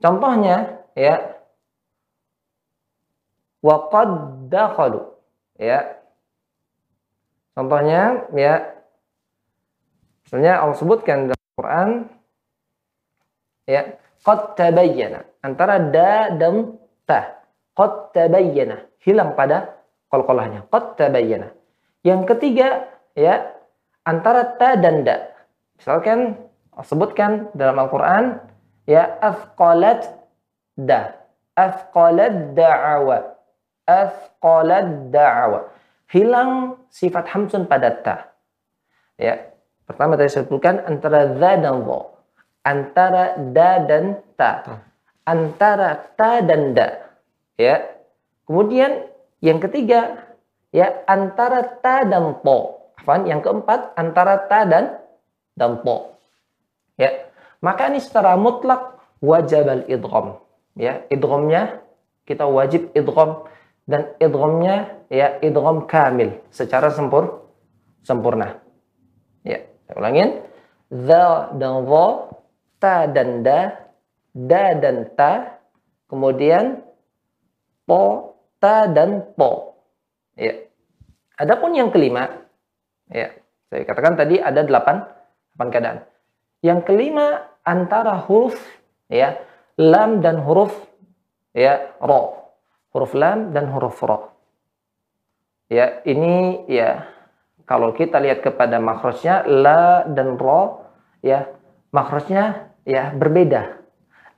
Contohnya, 0.05 0.85
ya. 0.93 1.41
Wa 3.65 3.89
qad 3.89 4.11
dakhalu. 4.53 5.01
Ya, 5.57 6.05
Contohnya 7.55 8.27
ya. 8.35 8.55
Misalnya 10.27 10.53
Allah 10.59 10.77
sebutkan 10.77 11.31
dalam 11.31 11.51
Quran 11.55 11.89
ya. 13.71 13.83
Qad 14.25 14.59
tabayyana 14.59 15.21
antara 15.45 15.79
da 15.79 16.35
dan 16.35 16.75
ta. 17.07 17.45
Qad 17.79 18.17
tabayyana 18.17 18.83
hilang 19.07 19.39
pada 19.39 19.79
qalqalahnya 20.11 20.67
qad 20.69 20.99
tabayyana. 20.99 21.55
Yang 22.03 22.35
ketiga 22.35 22.91
ya 23.15 23.55
antara 24.03 24.59
ta 24.59 24.75
dan 24.75 25.07
da. 25.07 25.31
Misalkan 25.79 26.37
Allah 26.75 26.89
sebutkan 26.91 27.55
dalam 27.55 27.79
Al-Qur'an 27.79 28.54
ya 28.85 29.19
afqalat 29.21 30.09
da 30.77 31.17
afqalat 31.57 32.57
da'awa 32.57 33.37
afqalat 33.87 35.13
da'awa 35.13 35.75
hilang 36.15 36.79
sifat 36.95 37.27
hamsun 37.35 37.67
pada 37.67 37.91
ta. 37.91 38.17
Ya. 39.19 39.51
Pertama 39.85 40.17
tadi 40.17 40.33
saya 40.33 40.47
sebutkan 40.47 40.81
antara 40.87 41.37
za 41.37 41.53
dan 41.61 41.85
dha. 41.85 42.01
Antara 42.65 43.25
da 43.53 43.71
dan 43.85 44.05
ta. 44.39 44.81
Antara 45.29 46.01
ta 46.17 46.41
dan 46.41 46.73
da. 46.73 46.89
Ya. 47.61 47.83
Kemudian 48.49 49.11
yang 49.45 49.61
ketiga 49.61 50.25
ya 50.73 51.05
antara 51.05 51.67
ta 51.83 52.07
dan 52.07 52.41
to. 52.41 52.59
Afan, 53.05 53.29
yang 53.29 53.45
keempat 53.45 53.93
antara 54.01 54.49
ta 54.49 54.65
dan 54.65 54.97
dan 55.59 55.83
to. 55.85 55.97
Ya. 56.97 57.11
Maka 57.65 57.89
ini 57.89 58.05
secara 58.05 58.37
mutlak 58.37 59.01
wajib 59.25 59.65
al-idgham. 59.65 60.37
Ya, 60.77 61.09
idghamnya 61.09 61.81
kita 62.29 62.45
wajib 62.45 62.93
idgham 62.93 63.49
dan 63.89 64.13
idghamnya 64.21 65.01
ya 65.09 65.41
idgham 65.41 65.89
kamil 65.89 66.45
secara 66.53 66.93
sempur 66.93 67.49
sempurna. 68.05 68.61
Ya, 69.49 69.65
saya 69.89 69.97
ulangin. 69.97 70.31
Za 70.93 71.57
dan 71.57 71.89
dha, 71.89 72.07
ta 72.77 73.09
dan 73.09 73.41
da, 73.41 73.61
da 74.37 74.65
dan 74.77 74.97
ta, 75.17 75.59
kemudian 76.07 76.85
po, 77.89 78.37
ta 78.61 78.85
dan 78.93 79.25
po. 79.33 79.81
Ya. 80.37 80.69
Adapun 81.41 81.75
yang 81.75 81.91
kelima, 81.91 82.31
ya, 83.11 83.33
saya 83.73 83.83
katakan 83.89 84.15
tadi 84.15 84.39
ada 84.39 84.63
delapan, 84.63 85.03
delapan 85.51 85.69
keadaan. 85.73 85.99
Yang 86.63 86.81
kelima 86.87 87.54
antara 87.65 88.21
huruf 88.29 88.55
ya 89.09 89.41
lam 89.81 90.23
dan 90.23 90.39
huruf 90.45 90.73
ya 91.57 91.97
ro 91.99 92.45
huruf 92.95 93.13
lam 93.19 93.51
dan 93.51 93.69
huruf 93.75 93.99
ro. 94.07 94.31
Ya, 95.67 96.01
ini 96.07 96.63
ya 96.71 97.11
kalau 97.67 97.91
kita 97.91 98.23
lihat 98.23 98.47
kepada 98.47 98.79
makrosnya 98.79 99.43
la 99.43 100.07
dan 100.07 100.39
ro 100.39 100.87
ya 101.21 101.51
makrosnya 101.91 102.71
ya 102.87 103.11
berbeda. 103.11 103.83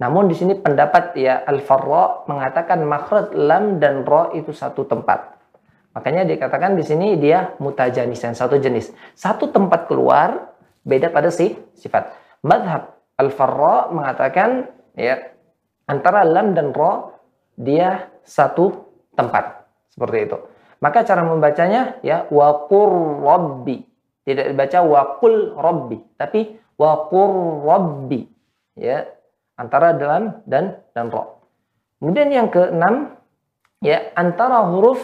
Namun 0.01 0.33
di 0.33 0.37
sini 0.37 0.57
pendapat 0.57 1.17
ya 1.21 1.45
al-farra 1.45 2.25
mengatakan 2.29 2.81
makhraj 2.85 3.37
lam 3.37 3.77
dan 3.77 4.09
ro 4.09 4.33
itu 4.33 4.57
satu 4.57 4.89
tempat. 4.89 5.37
Makanya 5.93 6.29
dikatakan 6.29 6.77
di 6.77 6.85
sini 6.85 7.17
dia 7.21 7.57
mutajanisan 7.61 8.33
satu 8.37 8.57
jenis. 8.61 8.93
Satu 9.17 9.49
tempat 9.53 9.89
keluar 9.89 10.53
beda 10.85 11.09
pada 11.13 11.33
si 11.33 11.57
sifat. 11.77 12.13
Madhab 12.45 12.96
al-farra 13.17 13.93
mengatakan 13.93 14.71
ya 14.97 15.33
antara 15.89 16.25
lam 16.25 16.53
dan 16.53 16.73
ro 16.73 17.17
dia 17.57 18.13
satu 18.23 18.87
tempat. 19.17 19.65
Seperti 19.89 20.29
itu. 20.29 20.39
Maka 20.85 21.09
cara 21.09 21.25
membacanya 21.25 21.97
ya 22.05 22.29
waqur 22.29 23.25
rabbi. 23.25 23.81
Tidak 24.27 24.53
dibaca 24.53 24.79
waqul 24.83 25.57
rabbi, 25.57 25.99
tapi 26.21 26.59
waqur 26.77 27.65
rabbi. 27.65 28.29
Ya, 28.77 29.09
antara 29.57 29.97
dalam 29.97 30.45
dan 30.45 30.85
dan 30.93 31.09
ro. 31.09 31.41
Kemudian 31.97 32.29
yang 32.29 32.49
keenam 32.53 33.17
ya 33.81 34.13
antara 34.13 34.69
huruf 34.69 35.01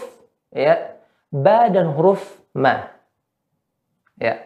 ya 0.53 0.93
ba 1.33 1.73
dan 1.73 1.89
huruf 1.97 2.21
ma. 2.53 2.93
Ya. 4.21 4.45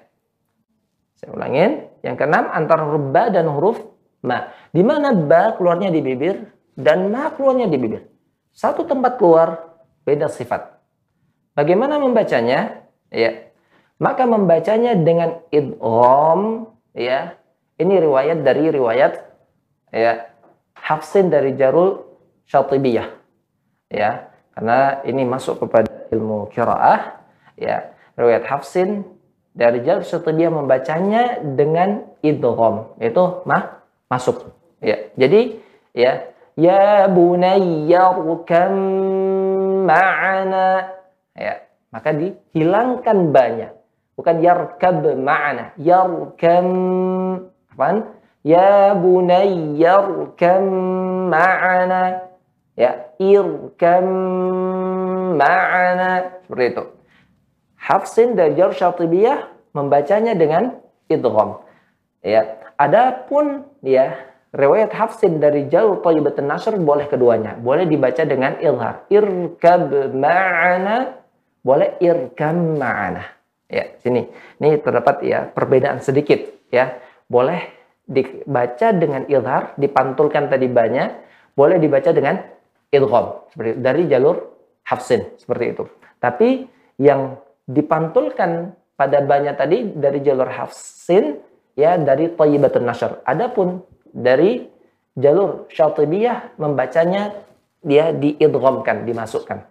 Saya 1.20 1.34
ulangin, 1.36 1.92
yang 2.08 2.16
keenam 2.16 2.48
antara 2.56 2.88
huruf 2.88 3.12
ba 3.12 3.28
dan 3.28 3.52
huruf 3.52 3.84
ma. 4.24 4.48
Di 4.72 4.80
mana 4.80 5.12
ba 5.12 5.60
keluarnya 5.60 5.92
di 5.92 6.00
bibir 6.00 6.48
dan 6.80 7.12
ma 7.12 7.36
keluarnya 7.36 7.68
di 7.68 7.76
bibir. 7.76 8.08
Satu 8.56 8.88
tempat 8.88 9.20
keluar 9.20 9.76
beda 10.08 10.32
sifat. 10.32 10.80
Bagaimana 11.52 12.00
membacanya? 12.00 12.88
Ya. 13.12 13.52
Maka 14.00 14.24
membacanya 14.24 14.96
dengan 14.96 15.44
idgham 15.52 16.72
ya. 16.96 17.36
Ini 17.76 17.94
riwayat 18.00 18.42
dari 18.42 18.72
riwayat 18.72 19.14
ya 19.92 20.32
Hafsin 20.74 21.28
dari 21.28 21.54
Jarul 21.60 22.08
Syatibiyah. 22.48 23.10
Ya, 23.88 24.32
karena 24.56 25.00
ini 25.08 25.24
masuk 25.24 25.68
kepada 25.68 26.08
ilmu 26.12 26.48
qiraah 26.52 27.20
ya. 27.60 27.92
Riwayat 28.16 28.48
Hafsin 28.50 29.06
dari 29.58 29.82
Jarul 29.82 30.06
Syatibiyah 30.06 30.54
membacanya 30.54 31.42
dengan 31.42 32.06
idgham, 32.22 32.94
itu 33.02 33.42
mah 33.50 33.82
masuk. 34.06 34.54
Ya. 34.78 35.10
Jadi 35.18 35.58
ya 35.98 36.38
Ya 36.58 37.06
bunayya 37.06 38.18
rukam 38.18 38.74
ma'ana. 39.86 40.90
Ya, 41.38 41.70
maka 41.94 42.18
dihilangkan 42.18 43.30
banyak. 43.30 43.78
Bukan 44.18 44.42
yarkab 44.42 45.06
ma'ana. 45.22 45.78
Yarkam. 45.78 46.68
Apaan? 47.70 48.10
Ya 48.42 48.98
bunayyarkam 48.98 50.66
ma'ana. 51.30 52.26
Ya, 52.74 53.06
irkam 53.22 54.08
ma'ana. 55.38 56.42
Seperti 56.42 56.66
itu. 56.74 56.84
Hafsin 57.88 58.36
dan 58.36 58.60
Jar 58.60 58.76
Syatibiyah 58.76 59.48
membacanya 59.72 60.36
dengan 60.36 60.76
idgham. 61.08 61.64
Ya, 62.20 62.60
adapun 62.76 63.64
ya 63.80 64.20
riwayat 64.52 64.92
Hafsin 64.92 65.40
dari 65.40 65.72
Jalur 65.72 66.04
Thayyibatun 66.04 66.52
Nasr 66.52 66.76
boleh 66.76 67.08
keduanya. 67.08 67.56
Boleh 67.56 67.88
dibaca 67.88 68.28
dengan 68.28 68.60
ilhar. 68.60 69.08
Irkab 69.08 70.12
ma'ana, 70.12 71.16
boleh 71.64 71.96
irkam 72.04 72.76
ma'ana. 72.76 73.24
Ya, 73.72 73.96
sini. 74.04 74.28
Ini 74.60 74.84
terdapat 74.84 75.24
ya 75.24 75.48
perbedaan 75.48 76.04
sedikit 76.04 76.44
ya. 76.68 77.00
Boleh 77.32 77.72
dibaca 78.04 78.92
dengan 78.92 79.24
ilhar, 79.32 79.76
dipantulkan 79.80 80.52
tadi 80.52 80.68
banyak, 80.68 81.08
boleh 81.56 81.80
dibaca 81.80 82.12
dengan 82.12 82.40
idgham 82.92 83.48
seperti 83.52 83.72
dari 83.80 84.04
jalur 84.12 84.36
Hafsin 84.84 85.24
seperti 85.40 85.76
itu. 85.76 85.84
Tapi 86.20 86.68
yang 87.00 87.47
dipantulkan 87.68 88.74
pada 88.96 89.22
banyak 89.22 89.56
tadi 89.60 89.78
dari 89.94 90.24
jalur 90.24 90.48
hafsin 90.48 91.38
ya 91.76 92.00
dari 92.00 92.32
Thayyibatun 92.32 92.88
Nasr. 92.88 93.22
Adapun 93.28 93.84
dari 94.10 94.66
jalur 95.14 95.68
Syatibiyah 95.70 96.58
membacanya 96.58 97.36
dia 97.84 98.10
diidghamkan, 98.16 99.06
dimasukkan. 99.06 99.68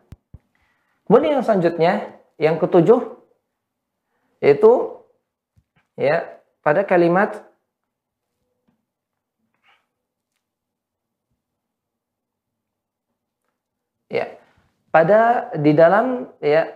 Kemudian 1.08 1.40
yang 1.40 1.44
selanjutnya, 1.44 1.92
yang 2.36 2.60
ketujuh 2.60 3.16
yaitu 4.44 5.00
ya 5.96 6.28
pada 6.60 6.84
kalimat 6.84 7.40
ya 14.12 14.36
pada 14.92 15.48
di 15.56 15.72
dalam 15.72 16.28
ya 16.44 16.68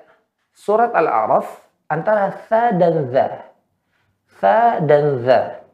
surat 0.61 0.93
Al-A'raf 0.93 1.49
antara 1.89 2.37
tha 2.49 2.77
dan 2.77 3.09
za. 3.09 3.27
Tha 4.41 4.85
dan 4.85 5.25
za. 5.25 5.65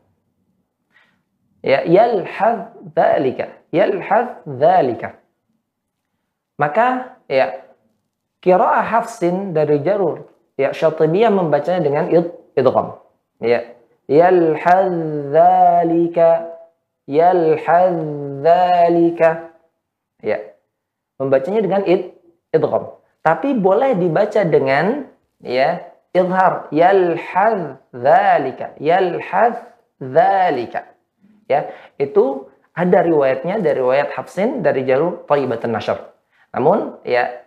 Ya, 1.66 1.82
yalhaz 1.82 2.70
dzalika. 2.94 3.50
Yalhaz 3.74 4.46
dzalika. 4.46 5.18
Maka 6.62 7.18
ya 7.26 7.66
qiraah 8.38 8.86
Hafsin 8.86 9.50
dari 9.50 9.82
Jarur 9.82 10.30
ya 10.54 10.70
Syatibiyah 10.70 11.34
membacanya 11.34 11.82
dengan 11.82 12.06
id 12.06 12.30
idgham. 12.54 13.02
Ya. 13.42 13.74
Yalhaz 14.06 14.94
dzalika. 15.34 16.54
Yalhaz 17.10 17.98
dzalika. 18.46 19.50
Ya. 20.22 20.38
Membacanya 21.18 21.60
dengan 21.66 21.82
id 21.82 22.14
idgham. 22.54 22.94
Tapi 23.26 23.58
boleh 23.58 23.98
dibaca 23.98 24.46
dengan 24.46 25.02
ya 25.42 25.82
izhar 26.16 26.70
yalhaz 26.72 27.76
dzalika 27.92 28.72
yalhaz 28.80 29.56
dzalika 30.00 30.88
ya 31.50 31.68
itu 32.00 32.48
ada 32.72 33.04
riwayatnya 33.04 33.60
dari 33.60 33.80
riwayat 33.80 34.12
Hafsin 34.16 34.64
dari 34.64 34.84
jalur 34.88 35.24
Thayyibatun 35.28 35.72
Nashr 35.76 35.98
namun 36.56 36.96
ya 37.04 37.44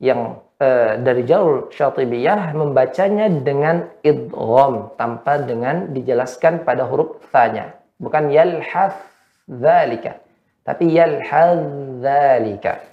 yang 0.00 0.40
eh, 0.60 1.00
dari 1.00 1.24
jalur 1.24 1.72
Syatibiyah 1.72 2.52
membacanya 2.52 3.28
dengan 3.28 3.88
idgham 4.04 4.92
tanpa 4.96 5.40
dengan 5.44 5.92
dijelaskan 5.92 6.64
pada 6.64 6.88
huruf 6.88 7.20
thanya. 7.28 7.76
Bukan 8.00 8.32
yalhaz 8.32 8.96
dzalika 9.44 10.20
tapi 10.64 10.92
yalhaz 10.92 11.60
dzalika 12.00 12.84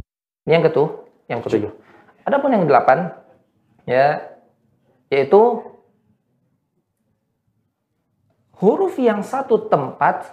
yang 0.48 0.64
ketujuh 0.64 0.92
yang 1.28 1.40
ketujuh 1.44 1.87
Adapun 2.28 2.52
yang 2.52 2.68
delapan, 2.68 3.16
ya, 3.88 4.20
yaitu 5.08 5.64
huruf 8.60 9.00
yang 9.00 9.24
satu 9.24 9.72
tempat, 9.72 10.28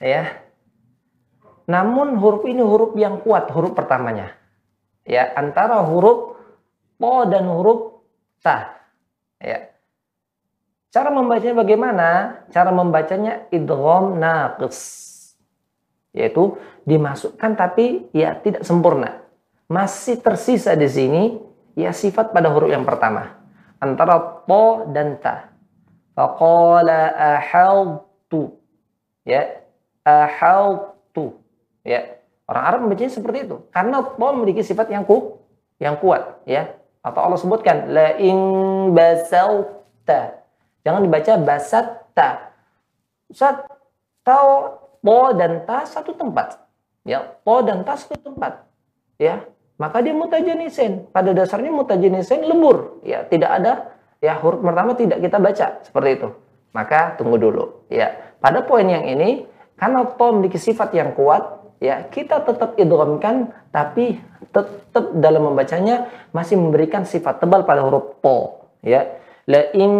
ya, 0.00 0.40
namun 1.68 2.16
huruf 2.16 2.48
ini 2.48 2.64
huruf 2.64 2.96
yang 2.96 3.20
kuat, 3.20 3.52
huruf 3.52 3.76
pertamanya, 3.76 4.32
ya, 5.04 5.36
antara 5.36 5.84
huruf 5.84 6.40
po 6.96 7.28
dan 7.28 7.44
huruf 7.44 8.00
ta, 8.40 8.80
ya. 9.36 9.68
Cara 10.88 11.12
membacanya 11.12 11.60
bagaimana? 11.60 12.08
Cara 12.54 12.70
membacanya 12.70 13.50
idgham 13.50 14.16
naqis. 14.16 14.80
Yaitu 16.14 16.54
dimasukkan 16.86 17.58
tapi 17.58 18.06
ya 18.14 18.38
tidak 18.38 18.62
sempurna 18.62 19.23
masih 19.74 20.22
tersisa 20.22 20.78
di 20.78 20.86
sini 20.86 21.22
ya 21.74 21.90
sifat 21.90 22.30
pada 22.30 22.46
huruf 22.54 22.70
yang 22.70 22.86
pertama 22.86 23.42
antara 23.82 24.16
po 24.46 24.86
dan 24.88 25.18
ta. 25.18 25.50
Faqala 26.14 27.10
ahaltu. 27.10 28.54
Ya, 29.26 29.60
ahaltu. 30.06 31.42
Ya. 31.82 32.22
Orang 32.44 32.64
Arab 32.68 32.78
membacanya 32.84 33.08
seperti 33.08 33.48
itu 33.48 33.56
karena 33.72 34.04
po 34.04 34.28
memiliki 34.36 34.60
sifat 34.60 34.92
yang 34.92 35.08
ku 35.08 35.40
yang 35.80 35.96
kuat 35.96 36.44
ya. 36.44 36.76
Atau 37.04 37.20
Allah 37.20 37.40
sebutkan 37.40 37.88
la 37.92 38.16
in 38.20 38.36
basalta. 38.92 40.44
Jangan 40.84 41.00
dibaca 41.04 41.40
basatta. 41.40 42.52
Ustaz, 43.32 43.64
tahu 44.24 44.76
po 45.00 45.32
dan 45.32 45.64
ta 45.64 45.88
satu 45.88 46.12
tempat. 46.12 46.60
Ya, 47.04 47.24
po 47.44 47.64
dan 47.64 47.80
ta 47.84 47.96
satu 47.96 48.20
tempat. 48.20 48.68
Ya, 49.16 49.44
maka 49.76 50.00
dia 50.00 50.14
mutajanisin. 50.14 51.10
Pada 51.10 51.34
dasarnya 51.34 51.74
mutajanisin 51.74 52.46
lembur, 52.46 53.02
ya 53.02 53.26
tidak 53.26 53.50
ada 53.62 53.72
ya 54.22 54.38
huruf 54.38 54.62
pertama 54.62 54.94
tidak 54.94 55.18
kita 55.20 55.38
baca 55.42 55.66
seperti 55.82 56.10
itu. 56.22 56.28
Maka 56.74 57.14
tunggu 57.14 57.38
dulu, 57.38 57.86
ya. 57.86 58.34
Pada 58.42 58.66
poin 58.66 58.84
yang 58.84 59.06
ini 59.06 59.46
karena 59.78 60.06
po 60.06 60.34
memiliki 60.34 60.58
sifat 60.58 60.90
yang 60.94 61.14
kuat, 61.14 61.42
ya 61.78 62.06
kita 62.10 62.42
tetap 62.42 62.74
idghamkan 62.74 63.54
tapi 63.70 64.18
tetap 64.50 65.14
dalam 65.18 65.50
membacanya 65.50 66.10
masih 66.34 66.58
memberikan 66.58 67.06
sifat 67.06 67.38
tebal 67.42 67.62
pada 67.62 67.82
huruf 67.86 68.18
po, 68.18 68.66
ya. 68.82 69.06
La 69.46 69.70
in 69.76 69.92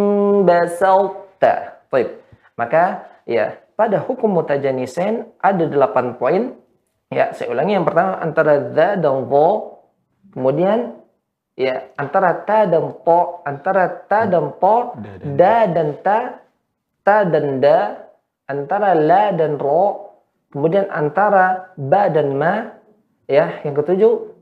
basalta. 0.43 1.79
Baik. 1.93 2.17
Maka 2.57 3.07
ya 3.27 3.59
pada 3.75 3.99
hukum 3.99 4.31
mutajanisin 4.39 5.27
ada 5.43 5.63
delapan 5.67 6.15
poin 6.15 6.55
Ya, 7.13 7.29
saya 7.37 7.53
ulangi 7.53 7.77
yang 7.77 7.85
pertama 7.85 8.17
antara 8.17 8.73
za 8.73 8.97
dan 8.97 9.29
dha. 9.29 9.47
Kemudian 10.33 10.99
ya 11.55 11.87
antara 11.95 12.43
ta 12.43 12.67
dan 12.67 12.91
po, 13.05 13.45
antara 13.47 13.87
ta 14.09 14.27
dan 14.27 14.57
po, 14.57 14.97
da 15.37 15.69
dan 15.69 15.95
ta, 16.03 16.43
ta 17.05 17.23
dan 17.23 17.63
da, 17.63 18.09
antara 18.49 18.91
la 18.97 19.31
dan 19.31 19.55
ro, 19.55 20.11
kemudian 20.51 20.91
antara 20.91 21.71
ba 21.79 22.11
dan 22.11 22.35
ma, 22.35 22.75
ya 23.29 23.63
yang 23.63 23.77
ketujuh 23.77 24.33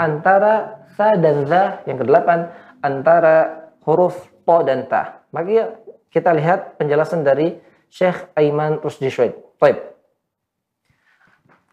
antara 0.00 0.86
sa 0.96 1.12
dan 1.18 1.44
za, 1.44 1.84
yang 1.84 2.00
kedelapan 2.00 2.48
antara 2.80 3.68
huruf 3.84 4.30
po 4.46 4.64
dan 4.64 4.88
ta. 4.88 5.20
Maka 5.34 5.76
kita 6.08 6.32
lihat 6.32 6.80
penjelasan 6.80 7.26
dari 7.26 7.60
Syekh 7.92 8.32
Aiman 8.38 8.80
Rusdi 8.80 9.12
Syuaib. 9.12 9.36
Baik. 9.60 9.91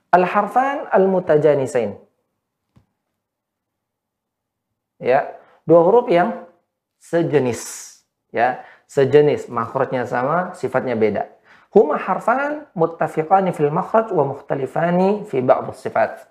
Al-harfan 0.09 0.89
al-mutajanisain. 0.89 1.97
Ya, 4.99 5.37
dua 5.63 5.81
huruf 5.85 6.09
yang 6.09 6.49
sejenis. 6.99 7.61
Ya, 8.33 8.65
sejenis, 8.89 9.47
makhrajnya 9.47 10.09
sama, 10.09 10.53
sifatnya 10.57 10.97
beda. 10.97 11.29
Huma 11.69 12.01
harfan 12.01 12.65
muttafiqani 12.73 13.53
fil 13.53 13.69
makhraj 13.69 14.09
wa 14.09 14.25
mukhtalifani 14.33 15.29
fi 15.29 15.37
ba'd 15.45 15.69
sifat. 15.77 16.25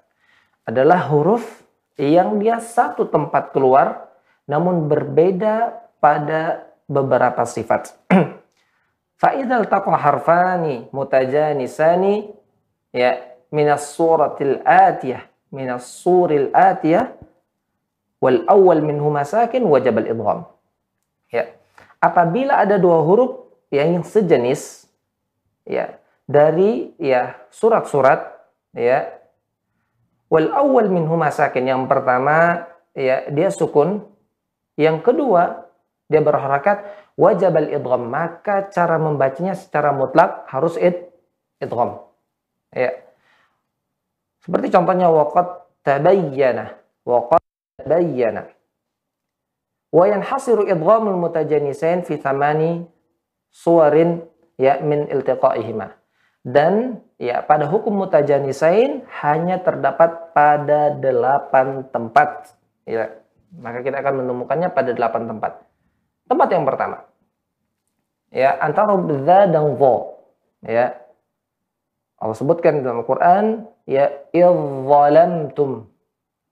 Adalah 0.66 1.06
huruf 1.14 1.46
yang 1.94 2.42
dia 2.42 2.58
satu 2.58 3.06
tempat 3.06 3.54
keluar 3.54 4.10
namun 4.50 4.90
berbeda 4.90 5.78
pada 6.02 6.66
beberapa 6.90 7.46
sifat. 7.46 7.94
Fa'idhal 9.22 9.70
taqa 9.70 9.94
harfani 9.94 10.90
mutajanisani 10.90 12.34
ya 12.90 13.18
minas 13.54 13.94
suratil 13.96 14.60
atiyah 14.64 15.24
minas 15.52 15.88
suril 16.04 16.52
atiyah 16.52 17.12
wal 18.20 18.44
awal 18.50 18.80
minhuma 18.82 19.24
sakin 19.24 19.64
wajib 19.64 19.96
al 19.98 20.08
idgham 20.08 20.40
ya 21.32 21.48
apabila 22.02 22.60
ada 22.60 22.76
dua 22.76 23.00
huruf 23.04 23.48
yang 23.72 24.04
sejenis 24.04 24.88
ya 25.64 25.96
dari 26.28 26.92
ya 27.00 27.36
surat-surat 27.48 28.36
ya 28.76 29.08
wal 30.28 30.52
awal 30.52 30.92
minhuma 30.92 31.32
sakin 31.32 31.64
yang 31.64 31.82
pertama 31.88 32.68
ya 32.92 33.28
dia 33.32 33.48
sukun 33.48 34.04
yang 34.76 35.00
kedua 35.00 35.68
dia 36.08 36.20
berharakat 36.20 36.84
wajib 37.16 37.52
al 37.56 37.68
idgham 37.72 38.08
maka 38.08 38.68
cara 38.68 39.00
membacanya 39.00 39.56
secara 39.56 39.92
mutlak 39.96 40.44
harus 40.48 40.76
id 40.76 41.08
idgham. 41.58 42.04
Ya. 42.72 43.07
Seperti 44.48 44.72
contohnya 44.72 45.12
waqad 45.12 45.68
tabayyana. 45.84 46.72
Waqad 47.04 47.44
tabayyana. 47.84 48.48
Wa 49.92 50.08
yanhasiru 50.08 50.64
idghamul 50.64 51.20
mutajanisain 51.20 52.00
fi 52.08 52.16
thamani 52.16 52.88
suwarin 53.52 54.24
ya 54.56 54.80
min 54.80 55.04
iltiqaihima. 55.04 56.00
Dan 56.40 57.04
ya 57.20 57.44
pada 57.44 57.68
hukum 57.68 58.08
mutajanisain 58.08 59.04
hanya 59.20 59.60
terdapat 59.60 60.32
pada 60.32 60.96
delapan 60.96 61.84
tempat. 61.92 62.56
Ya, 62.88 63.20
maka 63.52 63.84
kita 63.84 64.00
akan 64.00 64.24
menemukannya 64.24 64.72
pada 64.72 64.96
delapan 64.96 65.28
tempat. 65.28 65.60
Tempat 66.24 66.48
yang 66.52 66.64
pertama, 66.64 67.04
ya 68.32 68.56
antara 68.60 68.96
dza 68.96 69.48
dan 69.48 69.76
dha. 69.76 69.96
Ya, 70.64 70.86
Allah 72.20 72.36
sebutkan 72.36 72.80
dalam 72.80 73.04
Al-Quran, 73.04 73.68
ya 73.88 74.12
idzalamtum. 74.36 75.88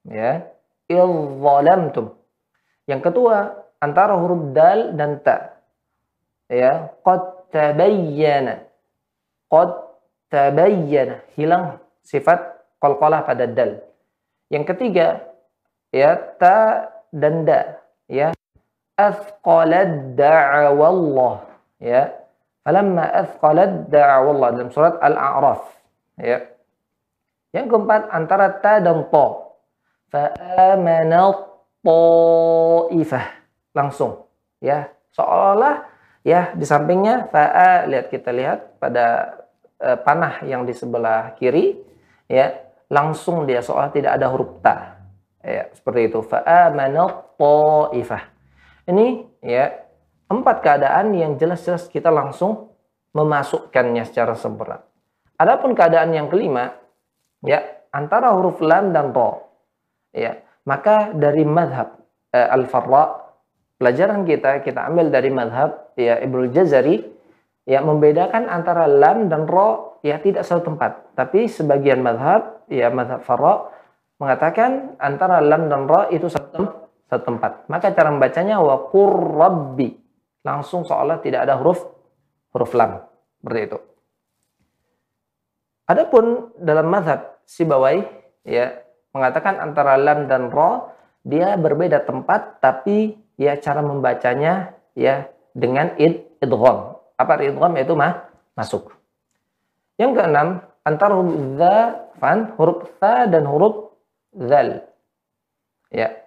Ya, 0.08 0.48
idzalamtum. 0.88 2.16
Yang 2.88 3.00
kedua, 3.12 3.52
antara 3.84 4.16
huruf 4.16 4.56
dal 4.56 4.96
dan 4.96 5.20
ta. 5.20 5.60
Ya, 6.48 6.96
qad 7.04 7.52
tabayyana. 7.52 8.64
Qad 9.52 9.70
tabayyana. 10.32 11.20
Hilang 11.36 11.76
sifat 12.00 12.40
qalqalah 12.80 13.28
pada 13.28 13.44
dal. 13.44 13.84
Yang 14.48 14.72
ketiga, 14.72 15.20
ya 15.92 16.16
ta 16.40 16.88
dan 17.12 17.44
da. 17.44 17.76
Ya, 18.08 18.32
athqalad 18.96 20.16
da'awallah. 20.16 21.44
Ya, 21.82 22.14
Falamma 22.66 23.06
athqalat 23.14 23.94
da'awallah 23.94 24.58
dalam 24.58 24.70
surat 24.74 24.98
Al-A'raf. 24.98 25.70
Ya. 26.18 26.55
Yang 27.56 27.72
keempat 27.72 28.12
antara 28.12 28.52
ta 28.60 28.76
dan 28.84 29.08
ta. 29.08 29.26
Fa'amanat 30.12 31.40
ta'ifah. 31.80 33.26
Langsung. 33.72 34.28
Ya. 34.60 34.92
Seolah-olah 35.16 35.88
ya 36.20 36.52
di 36.52 36.68
sampingnya 36.68 37.32
fa'a 37.32 37.88
lihat 37.88 38.12
kita 38.12 38.28
lihat 38.28 38.76
pada 38.76 39.32
uh, 39.80 39.96
panah 39.96 40.44
yang 40.44 40.68
di 40.68 40.76
sebelah 40.76 41.32
kiri 41.40 41.80
ya 42.28 42.52
langsung 42.92 43.48
dia 43.48 43.64
seolah 43.64 43.88
tidak 43.88 44.20
ada 44.20 44.28
huruf 44.28 44.60
ta. 44.60 45.00
Ya, 45.40 45.72
seperti 45.72 46.12
itu. 46.12 46.20
Fa'amanat 46.20 47.40
ta'ifah. 47.40 48.22
Ini 48.92 49.24
ya 49.40 49.72
empat 50.28 50.60
keadaan 50.60 51.16
yang 51.16 51.40
jelas-jelas 51.40 51.88
kita 51.88 52.12
langsung 52.12 52.76
memasukkannya 53.16 54.04
secara 54.04 54.36
sempurna. 54.36 54.84
Adapun 55.40 55.72
keadaan 55.72 56.12
yang 56.12 56.28
kelima, 56.28 56.76
ya 57.44 57.64
antara 57.92 58.32
huruf 58.36 58.60
lam 58.62 58.92
dan 58.92 59.12
ro, 59.12 59.44
ya 60.12 60.40
maka 60.64 61.12
dari 61.12 61.44
madhab 61.44 62.00
eh, 62.32 62.48
al-farra 62.48 63.34
pelajaran 63.76 64.24
kita 64.24 64.64
kita 64.64 64.88
ambil 64.88 65.12
dari 65.12 65.28
madhab 65.28 65.92
ya 65.96 66.20
Ibnu 66.20 66.52
Jazari 66.52 67.04
ya 67.66 67.82
membedakan 67.82 68.48
antara 68.48 68.86
lam 68.88 69.28
dan 69.28 69.44
ro 69.44 70.00
ya 70.06 70.22
tidak 70.22 70.46
satu 70.46 70.72
tempat, 70.72 71.12
tapi 71.18 71.50
sebagian 71.50 72.00
madhab 72.00 72.62
ya 72.70 72.88
madhab 72.94 73.26
farra 73.26 73.74
mengatakan 74.16 74.96
antara 74.96 75.44
lam 75.44 75.68
dan 75.68 75.84
ro 75.84 76.08
itu 76.08 76.30
satu, 76.30 76.88
satu 77.10 77.22
tempat. 77.26 77.68
Maka 77.68 77.92
cara 77.92 78.08
membacanya 78.08 78.60
wa 78.60 78.88
langsung 80.46 80.86
seolah 80.86 81.18
tidak 81.20 81.44
ada 81.44 81.58
huruf 81.58 81.82
huruf 82.54 82.72
lam 82.72 83.02
seperti 83.42 83.60
itu. 83.66 83.78
Adapun 85.86 86.50
dalam 86.58 86.90
mazhab 86.90 87.38
Sibawai 87.46 88.02
ya 88.42 88.82
mengatakan 89.14 89.62
antara 89.62 89.94
lam 89.94 90.26
dan 90.26 90.50
ro 90.50 90.90
dia 91.22 91.54
berbeda 91.54 92.02
tempat 92.02 92.58
tapi 92.58 93.14
ya 93.38 93.54
cara 93.62 93.86
membacanya 93.86 94.74
ya 94.98 95.30
dengan 95.54 95.94
id 95.94 96.42
idgham. 96.42 96.98
Apa 97.14 97.38
idgham 97.38 97.72
yaitu 97.78 97.94
mah 97.94 98.26
masuk. 98.58 98.92
Yang 99.94 100.12
keenam 100.20 100.48
antara 100.82 101.14
huruf 101.16 101.38
za 101.54 101.76
fan 102.18 102.38
huruf 102.58 102.78
tha 102.98 103.30
dan 103.30 103.46
huruf 103.46 103.94
zal. 104.34 104.84
Ya. 105.94 106.26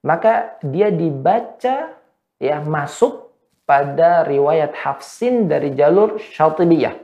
Maka 0.00 0.56
dia 0.64 0.88
dibaca 0.88 1.92
ya 2.40 2.56
masuk 2.64 3.36
pada 3.68 4.24
riwayat 4.24 4.72
Hafsin 4.72 5.44
dari 5.44 5.76
jalur 5.76 6.16
Syatibiyah. 6.16 6.96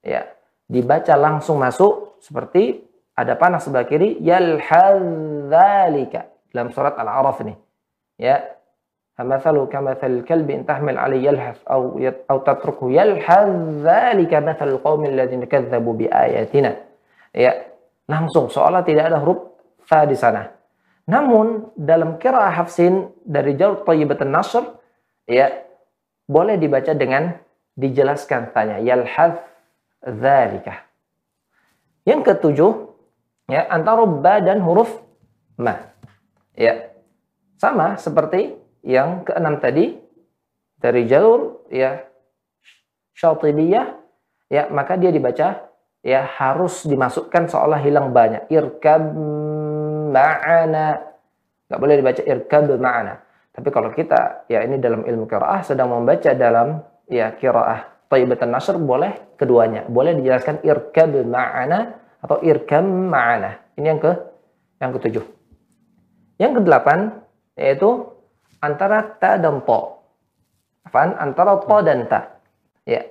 Ya, 0.00 0.30
dibaca 0.68 1.16
langsung 1.16 1.58
masuk 1.58 2.20
seperti 2.20 2.84
ada 3.18 3.34
panah 3.34 3.58
sebelah 3.58 3.88
kiri 3.88 4.20
yalhadzalika 4.22 4.70
dalam 6.54 6.70
surat 6.70 6.94
Al-A'raf 6.94 7.42
ini. 7.42 7.56
Ya. 8.20 8.54
Hamathalu 9.18 9.66
kamathal 9.66 10.22
kalbi 10.22 10.62
tahmil 10.62 10.94
alaihi 10.94 11.26
yalhath 11.26 11.58
aw 11.66 11.98
aw 12.30 12.38
tatruku 12.46 12.94
yalhadzalika 12.94 14.38
mathal 14.38 14.78
qaumil 14.78 15.10
ladzina 15.10 15.50
kadzdzabu 15.50 15.98
bi 15.98 16.06
ayatina. 16.06 16.78
Ya, 17.34 17.66
langsung 18.06 18.46
seolah 18.46 18.86
tidak 18.86 19.10
ada 19.10 19.18
huruf 19.18 19.58
fa 19.82 20.06
di 20.06 20.14
sana. 20.14 20.54
Namun 21.10 21.74
dalam 21.74 22.22
qiraah 22.22 22.62
Hafsin 22.62 23.10
dari 23.26 23.58
jalur 23.58 23.82
Thayyibatun 23.82 24.30
Nasr 24.30 24.62
ya 25.26 25.50
boleh 26.30 26.54
dibaca 26.60 26.94
dengan 26.94 27.34
dijelaskan 27.74 28.52
tanya 28.54 28.78
yalhaz 28.78 29.40
dzalika. 30.02 30.86
Yang 32.06 32.20
ketujuh 32.32 32.72
ya 33.50 33.68
antara 33.68 34.04
ba 34.06 34.40
dan 34.40 34.62
huruf 34.62 34.90
ma. 35.58 35.92
Ya. 36.54 36.90
Sama 37.58 37.98
seperti 37.98 38.54
yang 38.86 39.26
keenam 39.26 39.58
tadi 39.58 39.98
dari 40.78 41.10
jalur 41.10 41.66
ya 41.74 42.06
syatibiyah 43.18 43.98
ya 44.46 44.70
maka 44.70 44.94
dia 44.94 45.10
dibaca 45.10 45.66
ya 46.06 46.20
harus 46.22 46.86
dimasukkan 46.86 47.50
seolah 47.50 47.82
hilang 47.82 48.14
banyak 48.14 48.46
irkab 48.48 49.02
ma'ana 50.14 51.02
nggak 51.66 51.80
boleh 51.82 51.98
dibaca 51.98 52.22
irkab 52.22 52.70
ma'ana 52.78 53.18
tapi 53.50 53.68
kalau 53.74 53.90
kita 53.90 54.46
ya 54.46 54.62
ini 54.62 54.78
dalam 54.78 55.02
ilmu 55.02 55.26
qiraah 55.26 55.66
sedang 55.66 55.90
membaca 55.90 56.30
dalam 56.38 56.78
ya 57.10 57.34
qiraah 57.34 57.97
Thayyibatun 58.08 58.50
Nasr 58.52 58.76
boleh 58.80 59.36
keduanya. 59.36 59.84
Boleh 59.84 60.16
dijelaskan 60.16 60.64
irkab 60.64 61.12
ma'ana 61.28 62.00
atau 62.24 62.40
irkam 62.40 63.12
ma'ana. 63.12 63.76
Ini 63.76 63.86
yang 63.94 64.00
ke 64.00 64.12
yang 64.80 64.90
ketujuh. 64.96 65.24
Yang 66.40 66.52
kedelapan 66.62 66.98
yaitu 67.58 68.08
antara 68.64 69.04
ta 69.20 69.36
dan 69.36 69.60
to. 69.62 69.80
Apaan? 70.88 71.14
Antara 71.20 71.60
to 71.60 71.76
dan 71.84 72.08
ta. 72.08 72.40
Ya. 72.88 73.04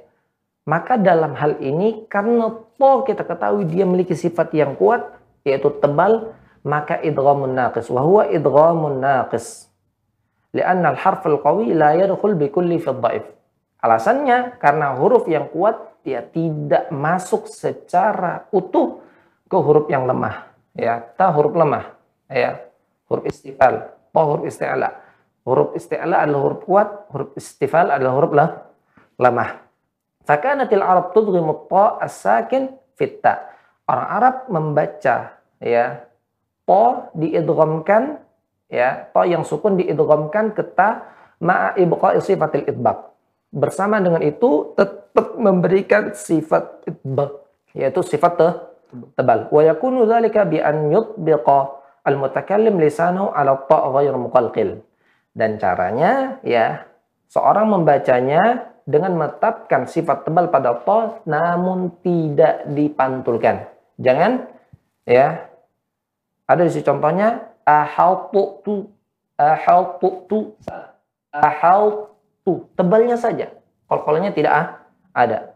Maka 0.67 0.99
dalam 0.99 1.37
hal 1.37 1.61
ini 1.63 2.09
karena 2.09 2.51
to 2.75 2.91
kita 3.05 3.23
ketahui 3.23 3.69
dia 3.69 3.85
memiliki 3.87 4.17
sifat 4.17 4.51
yang 4.51 4.75
kuat 4.75 5.15
yaitu 5.47 5.71
tebal, 5.79 6.35
maka 6.65 6.99
idghamun 6.99 7.55
naqis. 7.55 7.87
Wa 7.87 8.03
huwa 8.03 8.27
idghamun 8.27 8.99
naqis 8.99 9.67
Lianna 10.55 10.95
al-harf 10.95 11.21
al-qawi 11.27 11.75
la 11.75 11.93
yadkhul 11.93 12.33
bi 12.39 12.49
kulli 12.49 12.81
fi 12.81 12.89
dhaif. 12.89 13.36
Alasannya 13.77 14.57
karena 14.57 14.97
huruf 14.97 15.29
yang 15.29 15.53
kuat 15.53 16.01
dia 16.01 16.25
tidak 16.25 16.89
masuk 16.89 17.45
secara 17.45 18.49
utuh 18.49 19.03
ke 19.45 19.57
huruf 19.59 19.85
yang 19.91 20.09
lemah. 20.09 20.49
Ya, 20.73 21.03
ta 21.17 21.29
huruf 21.29 21.53
lemah. 21.53 21.93
Ya, 22.27 22.63
huruf 23.07 23.29
istifal, 23.29 23.93
ta 23.93 24.21
huruf 24.23 24.45
isti'la. 24.49 24.89
Huruf 25.47 25.77
isti'la 25.77 26.27
adalah 26.27 26.41
huruf 26.43 26.61
kuat, 26.65 26.89
huruf 27.13 27.31
istifal 27.39 27.93
adalah 27.93 28.13
huruf 28.17 28.31
lah, 28.35 28.49
lemah. 29.15 29.63
Fakanatil 30.27 30.83
Arab 30.83 31.15
tudghimu 31.15 31.71
ta 31.71 32.03
as-sakin 32.03 32.75
fitta. 32.99 33.47
Orang 33.87 34.09
Arab 34.11 34.35
membaca 34.51 35.39
ya 35.63 36.03
ta 36.67 36.83
diidghamkan 37.15 38.19
ya 38.67 39.07
to 39.15 39.23
yang 39.23 39.47
sukun 39.47 39.79
diidghamkan 39.79 40.51
ke 40.51 40.67
ta 40.75 41.07
ma'a 41.39 41.79
ibqa'i 41.79 42.19
sifatil 42.19 42.67
idbaq. 42.67 43.16
Bersama 43.47 44.03
dengan 44.03 44.19
itu 44.21 44.75
tetap 44.75 45.39
memberikan 45.39 46.11
sifat 46.11 46.83
idbaq 46.83 47.31
yaitu 47.77 48.01
sifat 48.03 48.33
te 48.35 48.47
tebal. 49.15 49.47
Wa 49.53 49.61
yakunu 49.63 50.03
dzalika 50.03 50.43
bi 50.43 50.59
an 50.59 50.91
yutbiqa 50.91 51.77
al-mutakallim 52.03 52.79
lisanahu 52.81 53.31
ala 53.31 53.55
ta 53.69 53.87
ghair 53.93 54.15
muqalqil. 54.17 54.83
Dan 55.37 55.61
caranya 55.61 56.41
ya 56.41 56.87
seorang 57.29 57.69
membacanya 57.69 58.73
dengan 58.87 59.19
menetapkan 59.19 59.85
sifat 59.85 60.23
tebal 60.23 60.47
pada 60.47 60.79
to 60.83 61.23
namun 61.27 61.91
tidak 62.01 62.67
dipantulkan. 62.71 63.67
Jangan 63.99 64.47
ya 65.03 65.47
ada 66.47 66.63
di 66.63 66.81
contohnya 66.83 67.51
ahautu 67.67 68.63
ahautu 69.35 70.55
ahautu 71.35 72.16
tebalnya 72.75 73.19
saja 73.19 73.51
kol-kolnya 73.87 74.31
tidak 74.31 74.85
ada 75.11 75.55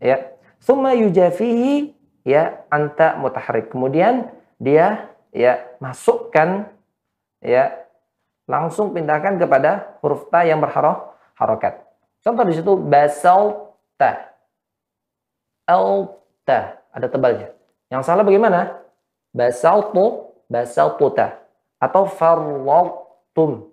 ya 0.00 0.32
Thumma 0.62 0.94
yujafihi 0.94 1.90
ya 2.22 2.62
anta 2.70 3.18
mutaharrik. 3.18 3.74
Kemudian 3.74 4.30
dia 4.62 5.10
ya 5.34 5.58
masukkan 5.82 6.70
ya 7.42 7.82
langsung 8.46 8.94
pindahkan 8.94 9.42
kepada 9.42 9.98
huruf 10.00 10.30
ta 10.30 10.46
yang 10.46 10.62
berharokat. 10.62 11.10
harokat. 11.34 11.74
Contoh 12.22 12.44
di 12.46 12.54
situ 12.54 12.72
basal 12.78 13.74
ta. 13.98 14.30
Al 15.66 16.14
ta 16.46 16.78
ada 16.94 17.10
tebalnya. 17.10 17.50
Yang 17.90 18.06
salah 18.06 18.22
bagaimana? 18.22 18.78
Basal 19.34 19.90
tu, 19.90 20.30
basal 20.46 20.94
ta 21.18 21.42
atau 21.82 22.06
farwatum 22.06 23.66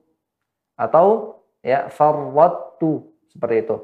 atau 0.74 1.38
ya 1.64 1.92
farwatu 1.92 3.10
seperti 3.30 3.68
itu. 3.68 3.78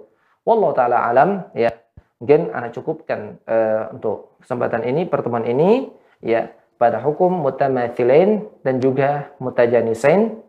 Wallahu 0.45 0.73
taala 0.77 1.05
alam 1.05 1.49
ya. 1.57 1.71
Mungkin 2.15 2.55
anak 2.55 2.71
cukupkan 2.71 3.43
uh, 3.43 3.91
untuk 3.91 4.39
kesempatan 4.39 4.87
ini 4.87 5.03
pertemuan 5.03 5.43
ini 5.43 5.91
ya 6.23 6.47
pada 6.79 7.03
hukum 7.03 7.43
mutamathilain 7.43 8.47
dan 8.63 8.79
juga 8.79 9.35
mutajanisain 9.43 10.39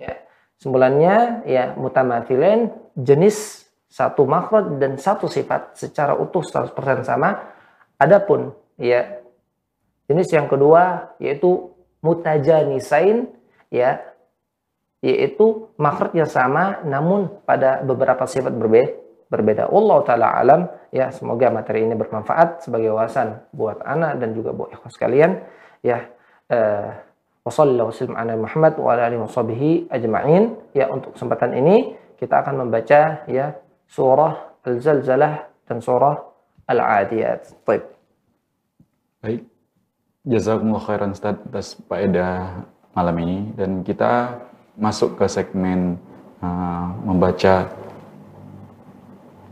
ya. 0.00 0.16
Sembulannya 0.60 1.44
ya 1.44 1.76
mutamathilain 1.76 2.72
jenis 2.96 3.68
satu 3.90 4.24
makhraj 4.24 4.80
dan 4.80 4.96
satu 4.96 5.28
sifat 5.28 5.76
secara 5.76 6.16
utuh 6.16 6.40
100% 6.40 6.72
sama. 7.04 7.52
Adapun 8.00 8.56
ya 8.80 9.20
jenis 10.08 10.32
yang 10.32 10.48
kedua 10.48 11.12
yaitu 11.20 11.68
mutajanisain 12.00 13.28
ya 13.68 14.09
yaitu 15.00 15.72
makhrajnya 15.80 16.28
sama 16.28 16.84
namun 16.84 17.28
pada 17.48 17.80
beberapa 17.80 18.28
sifat 18.28 18.52
berbeda 18.52 19.00
berbeda. 19.30 19.70
Allah 19.70 19.98
taala 20.02 20.28
alam 20.34 20.60
ya 20.90 21.08
semoga 21.14 21.48
materi 21.54 21.86
ini 21.86 21.94
bermanfaat 21.94 22.66
sebagai 22.66 22.90
wawasan 22.90 23.38
buat 23.54 23.78
anak 23.86 24.18
dan 24.18 24.34
juga 24.34 24.50
buat 24.50 24.74
ikhwas 24.74 24.98
kalian 24.98 25.38
ya 25.86 26.10
uh, 26.50 26.90
wasallallahu 27.46 27.94
ala 28.18 28.34
Muhammad 28.34 28.74
wa 28.76 28.90
ala 28.92 29.06
alihi 29.06 29.22
washabihi 29.22 29.70
ajma'in 29.86 30.58
ya 30.74 30.90
untuk 30.90 31.14
kesempatan 31.14 31.56
ini 31.56 31.94
kita 32.18 32.42
akan 32.42 32.66
membaca 32.66 33.24
ya 33.30 33.54
surah 33.86 34.60
Al-Zalzalah 34.66 35.48
dan 35.64 35.78
surah 35.80 36.20
Al-Adiyat. 36.68 37.64
Baik. 37.64 37.84
Baik. 39.24 39.42
Jazakumullah 40.28 40.84
khairan 40.84 41.16
Ustaz 41.16 41.40
atas 41.40 41.80
faedah 41.88 42.66
malam 42.92 43.16
ini 43.24 43.56
dan 43.56 43.80
kita 43.80 44.36
masuk 44.80 45.20
ke 45.20 45.28
segmen 45.28 46.00
uh, 46.40 46.88
membaca 47.04 47.68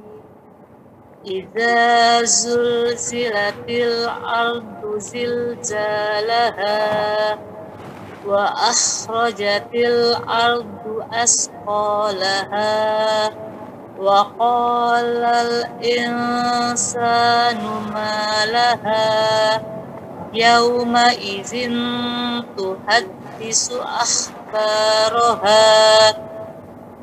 Idza 1.24 2.20
zulzilatil 2.28 4.12
ardu 4.12 5.00
zilzalaha 5.00 6.76
wa 8.26 8.50
akhrajatil 8.74 10.18
ardu 10.26 11.02
asqalaha. 11.14 12.74
Wa 13.96 14.28
qalal 14.36 15.72
insanu 15.80 17.72
malaha 17.96 19.64
yawma 20.36 21.16
izin 21.16 21.72
tuhaddisu 22.60 23.80
akhbaraha 23.80 25.64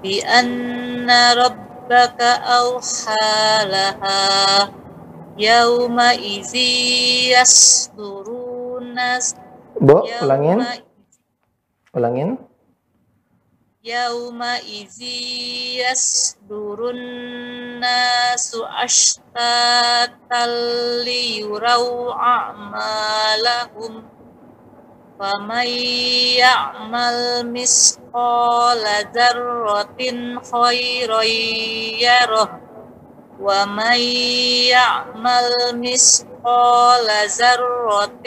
bi 0.05 0.21
anna 0.21 1.33
rabbaka 1.33 2.45
awhalaha 2.61 4.21
yawma 5.41 6.13
izi 6.13 7.33
yasdurun 7.33 8.93
nas 8.93 9.33
Bo, 9.81 10.05
ulangin. 10.05 10.61
Ulangin. 11.94 12.38
يومئذ 13.88 15.02
يصدر 15.80 16.90
الناس 16.90 18.58
أشتاتا 18.84 20.44
ليروا 21.08 22.14
أعمالهم 22.14 23.94
فمن 25.20 25.68
يعمل 26.38 27.18
مثقال 27.54 28.84
ذرة 29.16 30.02
خيرا 30.52 31.24
يره 32.04 32.62
ومن 33.40 34.00
يعمل 34.68 35.54
مثقال 35.74 37.08
ذرة 37.40 38.26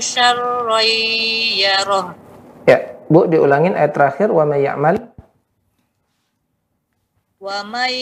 شرا 0.00 0.80
يره 0.80 2.16
Ya, 2.67 2.99
Bu 3.07 3.31
diulangin 3.31 3.79
ayat 3.79 3.95
terakhir 3.95 4.27
wa 4.27 4.43
may 4.43 4.67
ya'mal 4.67 4.99
wa 7.39 7.63
may 7.63 7.95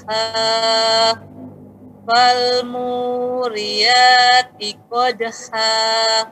Fal 2.06 2.64
muriyati 2.64 4.76
qadha. 4.90 6.30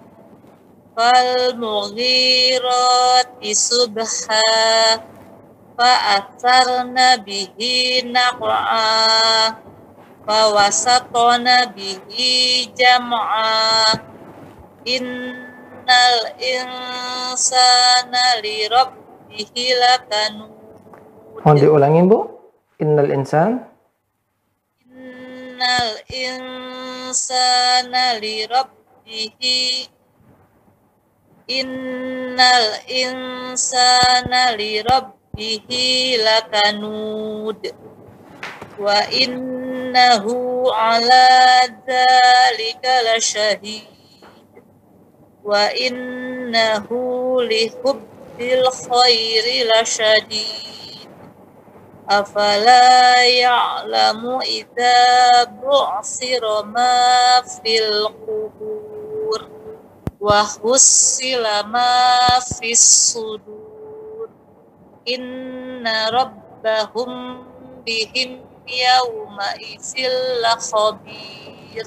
Fal 0.98 1.54
mughirati 1.54 3.54
subha 3.54 4.42
fa'atharna 5.78 7.22
bihi 7.22 8.02
naq'a 8.10 9.54
fawasatna 10.26 11.70
bihi 11.70 12.66
jam'a 12.74 13.94
innal 14.82 16.18
insana 16.42 18.42
li 18.42 18.66
rabbihi 18.66 19.64
lakanud 19.78 20.50
Mohon 21.46 21.56
diulangin 21.62 22.10
Bu 22.10 22.26
Innal 22.82 23.14
insan 23.14 23.67
Innal 25.58 25.98
insana 26.06 28.14
li 28.22 28.46
rabbihi. 28.46 29.90
Innal 31.50 32.78
insana 32.86 34.54
li 34.54 34.78
rabbihi 34.86 35.18
bihi 35.38 36.18
lakanud. 36.18 37.62
Wa 38.78 39.06
innahu 39.10 40.66
ala 40.70 41.66
dzalika 41.86 43.02
lasyahid 43.06 43.86
wa 45.46 45.70
innahu 45.74 47.42
li 47.42 47.70
hubbil 47.82 48.66
khairi 48.70 49.66
lasyadid 49.70 50.87
afala 52.08 53.20
ya'lamu 53.28 54.40
idza 54.40 54.96
bu'sira 55.60 56.64
ma 56.64 57.44
fil 57.44 58.08
qubur 58.24 59.40
wa 60.16 60.40
hussila 60.64 61.68
ma 61.68 61.92
fis 62.58 63.12
sudur 63.12 64.32
inna 65.04 66.08
rabbahum 66.08 67.44
bihim 67.84 68.40
yawma 68.64 69.56
isil 69.60 70.44
khabir. 70.44 71.86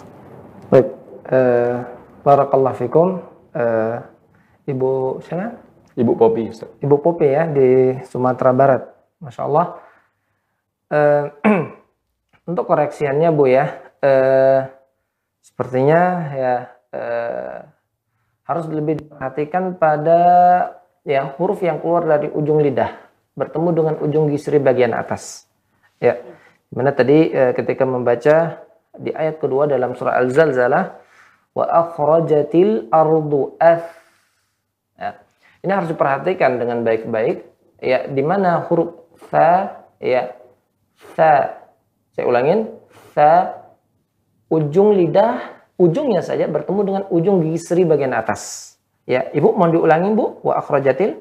Baik, 0.70 0.88
eh, 1.30 1.76
barakallahu 2.24 2.78
fikum. 2.78 3.08
Eh, 3.52 3.98
Ibu 4.70 5.20
siapa? 5.26 5.58
Ibu 5.98 6.12
Popi, 6.16 6.48
Ustaz. 6.48 6.72
Ibu 6.80 7.02
Popi 7.04 7.28
ya 7.28 7.50
di 7.50 7.98
Sumatera 8.08 8.54
Barat. 8.56 8.82
Masya 9.20 9.44
Allah. 9.44 9.76
Eh, 10.92 11.26
untuk 12.52 12.68
koreksiannya 12.68 13.32
Bu 13.32 13.48
ya, 13.48 13.80
eh, 14.04 14.68
sepertinya 15.40 16.02
ya 16.36 16.56
eh, 16.92 17.58
harus 18.44 18.66
lebih 18.68 19.00
diperhatikan 19.00 19.80
pada 19.80 20.20
ya 21.08 21.32
huruf 21.40 21.64
yang 21.64 21.80
keluar 21.80 22.04
dari 22.04 22.28
ujung 22.28 22.60
lidah 22.60 22.92
bertemu 23.40 23.70
dengan 23.72 23.96
ujung 24.04 24.28
gisri 24.28 24.60
bagian 24.60 24.92
atas. 24.92 25.48
Ya, 26.04 26.20
mana 26.76 26.92
tadi 26.92 27.32
eh, 27.32 27.56
ketika 27.56 27.88
membaca 27.88 28.60
di 29.00 29.16
ayat 29.16 29.40
kedua 29.40 29.72
dalam 29.72 29.96
surah 29.96 30.20
Al-Zalzalah 30.20 31.00
wa 31.56 31.66
akhrajatil 31.72 32.92
ardu 32.92 33.56
ya. 35.00 35.16
Ini 35.62 35.72
harus 35.72 35.94
diperhatikan 35.94 36.60
dengan 36.60 36.84
baik-baik 36.84 37.48
ya 37.80 38.12
di 38.12 38.24
mana 38.26 38.66
huruf 38.68 39.08
fa 39.32 39.88
ya 40.02 40.41
fa 41.18 41.58
saya 42.14 42.26
ulangin 42.28 42.70
fa 43.14 43.58
ujung 44.52 44.94
lidah 44.94 45.62
ujungnya 45.82 46.22
saja 46.22 46.46
bertemu 46.46 46.82
dengan 46.86 47.04
ujung 47.10 47.42
gigi 47.42 47.58
seri 47.58 47.84
bagian 47.88 48.14
atas. 48.14 48.76
Ya, 49.10 49.26
Ibu 49.34 49.58
mau 49.58 49.66
diulangin 49.66 50.14
Bu? 50.14 50.38
Wa 50.46 50.62
akhrajatil 50.62 51.18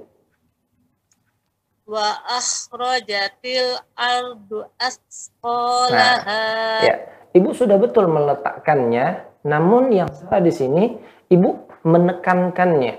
Wa 1.88 2.22
akhrajatil 2.28 3.80
ardu 3.96 4.68
asqalaha. 4.76 6.44
Ya, 6.84 6.94
Ibu 7.32 7.56
sudah 7.56 7.80
betul 7.80 8.06
meletakkannya, 8.12 9.26
namun 9.48 9.90
yang 9.90 10.12
salah 10.12 10.44
di 10.44 10.52
sini 10.52 11.00
Ibu 11.32 11.82
menekankannya. 11.88 12.94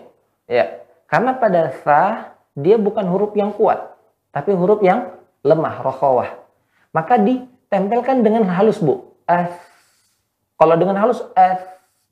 Ya, 0.50 0.82
karena 1.08 1.38
pada 1.38 1.72
fa 1.86 2.34
dia 2.58 2.76
bukan 2.76 3.06
huruf 3.08 3.32
yang 3.38 3.56
kuat, 3.56 3.96
tapi 4.34 4.52
huruf 4.52 4.84
yang 4.84 5.14
lemah, 5.46 5.80
rokhawah. 5.86 6.41
Maka 6.92 7.16
ditempelkan 7.20 8.24
dengan 8.24 8.48
halus, 8.52 8.80
Bu. 8.84 9.16
As. 9.28 9.52
Kalau 10.60 10.76
dengan 10.78 11.00
halus 11.00 11.24
as, 11.34 11.64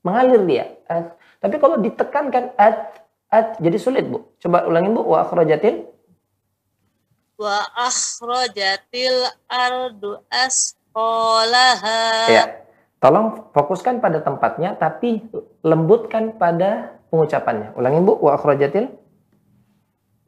mengalir 0.01 0.41
dia. 0.47 0.65
As. 0.87 1.11
Tapi 1.43 1.59
kalau 1.59 1.79
ditekankan 1.79 2.55
at, 2.55 3.03
at 3.31 3.59
jadi 3.59 3.77
sulit, 3.79 4.07
Bu. 4.07 4.23
Coba 4.39 4.63
ulangin, 4.65 4.95
Bu. 4.95 5.03
Wa 5.03 5.27
akhrajatil 5.27 5.89
Wa 7.39 7.63
akhrajatil 7.71 9.31
ardu 9.47 10.19
asqalaha. 10.27 11.99
Ya. 12.27 12.67
Tolong 12.99 13.47
fokuskan 13.55 14.03
pada 14.03 14.19
tempatnya 14.19 14.75
tapi 14.75 15.23
lembutkan 15.63 16.35
pada 16.35 16.99
pengucapannya. 17.07 17.79
Ulangin 17.79 18.03
Bu, 18.03 18.19
wa 18.19 18.35
akhrajatil. 18.35 18.91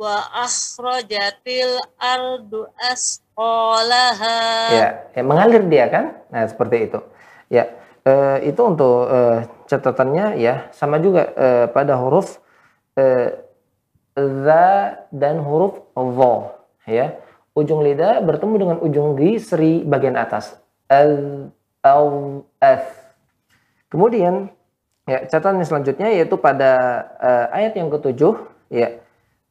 Wa 0.02 0.18
akhrajatil 0.34 1.78
ardu 2.02 2.66
asqalaha. 2.82 4.38
Ya, 4.74 4.88
ya 5.14 5.22
mengalir 5.22 5.62
dia 5.70 5.86
kan? 5.94 6.18
Nah, 6.34 6.50
seperti 6.50 6.90
itu. 6.90 6.98
Ya. 7.54 7.70
eh, 8.02 8.50
itu 8.50 8.62
untuk 8.66 9.06
eh, 9.10 9.46
catatannya 9.70 10.42
ya 10.42 10.74
sama 10.74 10.98
juga 10.98 11.30
eh, 11.38 11.66
pada 11.70 12.02
huruf 12.02 12.42
eh, 12.98 13.38
za 14.18 14.98
dan 15.14 15.42
huruf 15.46 15.86
dha 15.94 16.34
ya. 16.90 17.06
Ujung 17.52 17.84
lidah 17.84 18.24
bertemu 18.24 18.56
dengan 18.58 18.78
ujung 18.80 19.20
gisri 19.20 19.84
bagian 19.84 20.16
atas. 20.16 20.58
Al 20.88 21.52
al 21.84 22.42
as. 22.58 22.90
Kemudian 23.92 24.50
ya 25.06 25.28
catatan 25.28 25.62
selanjutnya 25.62 26.10
yaitu 26.10 26.40
pada 26.40 26.72
eh, 27.22 27.58
ayat 27.62 27.78
yang 27.78 27.92
ketujuh 27.92 28.34
ya. 28.72 28.98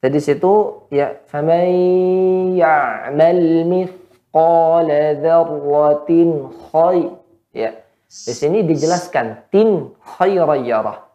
Jadi 0.00 0.18
situ 0.18 0.88
ya 0.88 1.20
faman 1.28 2.56
ya'mal 2.56 3.44
mithqala 3.68 5.20
dzarratin 5.20 6.48
khay 6.72 6.98
ya. 7.52 7.76
Di 8.10 8.34
sini 8.34 8.66
dijelaskan 8.66 9.52
tin 9.52 9.92
khairan 10.02 10.66
yarah. 10.66 11.06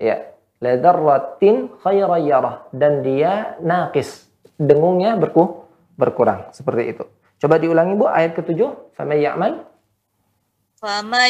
Ya, 0.00 0.34
la 0.58 0.80
dzarratin 0.80 1.68
khairan 1.84 2.24
yarah 2.24 2.64
dan 2.72 3.04
dia 3.04 3.60
nakis. 3.60 4.26
Dengungnya 4.56 5.20
berku 5.20 5.68
berkurang 6.00 6.48
seperti 6.56 6.96
itu. 6.96 7.04
Coba 7.40 7.60
diulangi 7.60 7.96
Bu 7.96 8.08
ayat 8.08 8.36
ketujuh. 8.36 8.96
Faman 8.96 9.20
ya'mal 9.20 9.69
Faman 10.80 11.28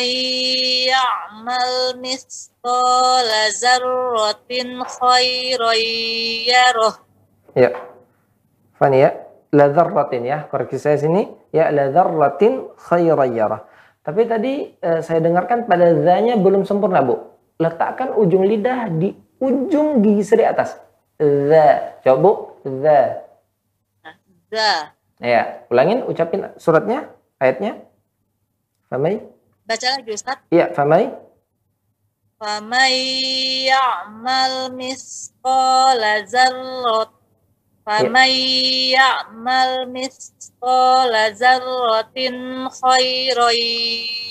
ya'mal 0.86 1.98
mithqala 1.98 3.50
zarratin 3.50 4.78
khairan 4.78 5.82
yarah. 6.46 6.94
Ya. 7.58 7.74
Fani 8.78 9.02
ya. 9.02 9.10
La 9.50 9.66
dzarratin 9.74 10.22
ya. 10.22 10.46
Koreksi 10.46 10.78
saya 10.78 11.02
sini. 11.02 11.26
Ya 11.50 11.66
la 11.74 11.90
dzarratin 11.90 12.70
khairan 12.78 13.34
yarah. 13.34 13.66
Tapi 14.06 14.30
tadi 14.30 14.70
eh, 14.70 15.02
saya 15.02 15.18
dengarkan 15.18 15.66
pada 15.66 15.98
zanya 15.98 16.38
belum 16.38 16.62
sempurna, 16.62 17.02
Bu. 17.02 17.18
Letakkan 17.58 18.14
ujung 18.14 18.46
lidah 18.46 18.86
di 18.86 19.18
ujung 19.42 19.98
gigi 19.98 20.30
seri 20.30 20.46
atas. 20.46 20.78
Za. 21.18 21.98
Coba, 22.06 22.16
Bu. 22.22 22.32
Za. 22.86 22.98
Za. 24.46 24.94
Ya, 25.18 25.66
ulangin 25.74 26.06
ucapin 26.06 26.54
suratnya, 26.54 27.10
ayatnya. 27.42 27.82
Famai? 28.86 29.39
Baca 29.70 29.86
lagi 29.86 30.10
Ustaz. 30.10 30.42
Iya, 30.50 30.74
famai. 30.74 31.14
Faman 32.42 32.90
ya'mal 33.70 34.74
mithqala 34.74 36.26
zarrat 36.26 37.14
Faman 37.86 38.32
ya'mal 38.90 39.86
mithqala 39.94 41.30
zarratin 41.38 42.66
khairan 42.66 43.58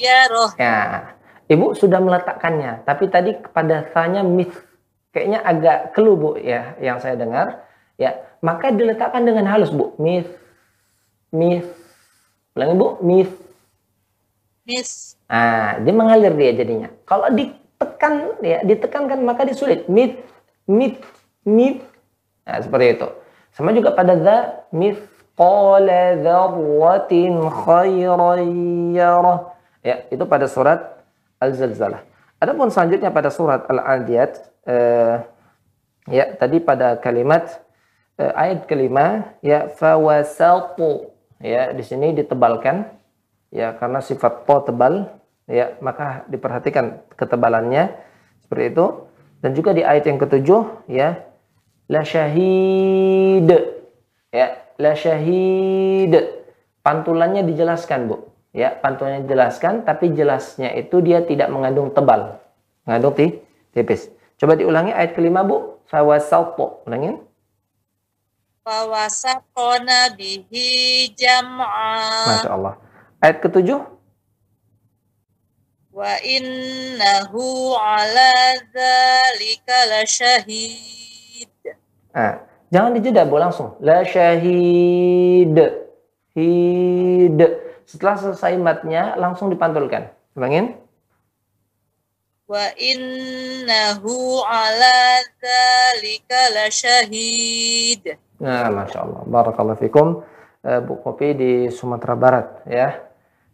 yarah. 0.04 0.52
Ya, 0.60 1.16
Ibu 1.48 1.72
sudah 1.72 2.04
meletakkannya, 2.04 2.84
tapi 2.84 3.08
tadi 3.08 3.40
kepada 3.40 3.88
sanya 3.96 4.28
mis 4.28 4.52
kayaknya 5.16 5.40
agak 5.40 5.96
kelu 5.96 6.20
Bu 6.20 6.30
ya 6.36 6.76
yang 6.84 7.00
saya 7.00 7.16
dengar. 7.16 7.64
Ya, 7.96 8.20
maka 8.44 8.76
diletakkan 8.76 9.24
dengan 9.24 9.48
halus 9.48 9.72
Bu. 9.72 9.96
Mis 10.04 10.28
mis 11.32 11.64
ulangi 12.60 12.76
Bu, 12.76 13.00
mis. 13.00 13.32
Mis 14.70 15.18
Nah, 15.30 15.78
dia 15.86 15.94
mengalir 15.94 16.34
dia 16.34 16.52
jadinya. 16.58 16.90
Kalau 17.06 17.30
ditekan 17.30 18.42
ya, 18.42 18.66
ditekankan 18.66 19.22
maka 19.22 19.46
disulit. 19.46 19.86
Mit 19.86 20.26
mit 20.66 20.98
mit. 21.46 21.86
Nah, 22.50 22.58
seperti 22.66 22.98
itu. 22.98 23.08
Sama 23.54 23.78
juga 23.78 23.94
pada 23.94 24.18
za 24.18 24.38
mithqala 24.74 26.18
dzarratin 26.18 27.34
khairan. 27.46 28.42
Ya, 29.86 29.96
itu 30.10 30.24
pada 30.26 30.50
surat 30.50 30.98
Al-Zalzalah. 31.38 32.04
Adapun 32.42 32.74
selanjutnya 32.74 33.14
pada 33.14 33.30
surat 33.30 33.70
Al-Adiyat 33.70 34.32
eh, 34.66 35.16
ya 36.10 36.26
tadi 36.36 36.58
pada 36.64 36.98
kalimat 36.98 37.62
eh, 38.18 38.32
ayat 38.34 38.66
kelima 38.66 39.36
ya 39.46 39.70
fawasaqu 39.72 41.12
ya 41.40 41.72
di 41.76 41.84
sini 41.84 42.16
ditebalkan 42.16 42.99
ya 43.50 43.74
karena 43.78 44.00
sifat 44.02 44.46
po 44.46 44.62
tebal 44.62 45.10
ya 45.50 45.78
maka 45.82 46.26
diperhatikan 46.30 47.02
ketebalannya 47.18 47.94
seperti 48.46 48.74
itu. 48.74 48.86
Dan 49.40 49.56
juga 49.56 49.72
di 49.72 49.88
ayat 49.88 50.04
yang 50.04 50.20
ketujuh 50.20 50.92
ya 50.92 51.24
la 51.90 52.04
syahid 52.06 53.50
ya 54.30 54.48
la 54.78 54.94
syahid. 54.94 56.14
Pantulannya 56.80 57.44
dijelaskan 57.44 58.08
Bu. 58.08 58.30
Ya 58.56 58.74
pantulannya 58.74 59.28
dijelaskan 59.28 59.86
tapi 59.86 60.12
jelasnya 60.16 60.74
itu 60.76 61.00
dia 61.04 61.24
tidak 61.24 61.52
mengandung 61.52 61.94
tebal. 61.94 62.42
Mengandung 62.88 63.14
ti, 63.14 63.40
tipis. 63.76 64.10
Coba 64.40 64.56
diulangi 64.56 64.92
ayat 64.96 65.16
kelima 65.16 65.44
Bu. 65.46 65.80
Fawasaqu 65.88 66.86
ulangin. 66.86 67.22
Fawasaqona 68.68 70.14
bihi 70.20 71.10
jam'a. 71.16 71.96
Masya 72.28 72.52
Allah 72.54 72.89
ayat 73.20 73.44
ketujuh 73.44 74.00
Wa 76.00 76.16
innahu 76.24 77.76
ala 77.76 78.32
dzalika 78.72 79.78
lasyahid. 79.92 81.52
Nah, 82.16 82.40
jangan 82.72 82.96
dijeda 82.96 83.28
Bu 83.28 83.36
langsung. 83.36 83.76
La 83.84 84.08
syahid. 84.08 85.60
Hid. 86.40 87.40
Setelah 87.84 88.16
selesai 88.16 88.56
matnya 88.56 89.20
langsung 89.20 89.52
dipantulkan. 89.52 90.08
Ulangin. 90.40 90.80
Wa 92.48 92.72
innahu 92.80 94.40
ala 94.48 95.20
dzalika 95.36 96.56
lasyahid. 96.64 98.16
Nah, 98.40 98.72
masya 98.72 99.04
Allah. 99.04 99.22
Barakallahu 99.28 99.84
fikum. 99.84 100.24
Eh, 100.64 100.80
Bu 100.80 100.96
Kopi 101.04 101.36
di 101.36 101.52
Sumatera 101.68 102.16
Barat 102.16 102.48
ya. 102.72 103.09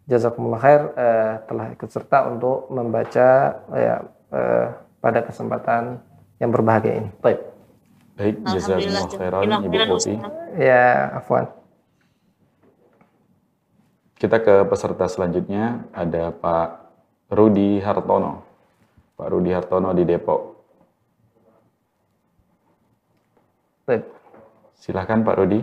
Jazakumullah 0.06 0.62
khair 0.62 0.82
eh, 0.94 1.34
telah 1.50 1.66
ikut 1.74 1.90
serta 1.90 2.30
untuk 2.30 2.70
membaca 2.70 3.28
ya 3.74 3.96
eh, 4.30 4.66
pada 5.02 5.20
kesempatan 5.26 5.98
yang 6.38 6.50
berbahagia 6.54 7.02
ini. 7.02 7.10
Baik. 7.18 7.40
Baik, 8.16 8.36
jazakumullah 8.48 9.06
khairan 9.12 9.42
Ibu 9.66 9.76
khairan. 9.98 10.30
Ya, 10.56 11.10
afwan. 11.20 11.50
Kita 14.16 14.40
ke 14.40 14.64
peserta 14.64 15.04
selanjutnya 15.12 15.84
ada 15.92 16.32
Pak 16.32 16.68
Rudi 17.28 17.82
Hartono. 17.84 18.40
Pak 19.18 19.28
Rudi 19.28 19.52
Hartono 19.52 19.92
di 19.92 20.08
Depok. 20.08 20.40
Baik. 23.84 24.08
Silahkan 24.80 25.20
Pak 25.20 25.36
Rudi. 25.36 25.60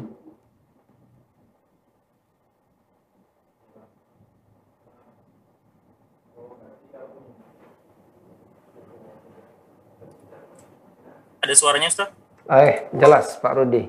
Ada 11.42 11.54
suaranya, 11.54 11.88
Ustaz? 11.88 12.08
Eh, 12.48 12.88
jelas 12.96 13.36
Pak 13.38 13.52
Rudi. 13.54 13.84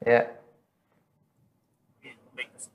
Ya. 0.00 0.30
Iya, 2.00 2.12
Baik. 2.32 2.48
Ustaz. 2.54 2.72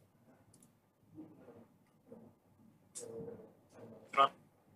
Surat 4.11 4.31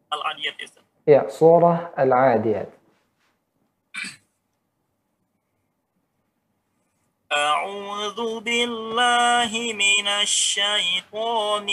Al-Adiyat, 0.10 0.56
ya, 0.56 0.66
Ustaz. 0.70 0.84
Ya, 1.04 1.22
surah 1.28 1.92
Al-Adiyat. 1.94 2.70
أعوذ 7.34 8.40
بالله 8.46 9.52
من 9.74 10.08
الشيطان 10.08 11.68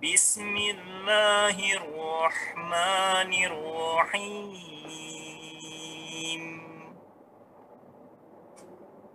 بسم 0.00 0.54
الله 0.56 1.56
الرحمن 1.80 3.32
الرحيم 3.50 4.82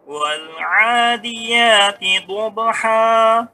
والعاديات 0.08 2.02
ضبحا 2.28 3.48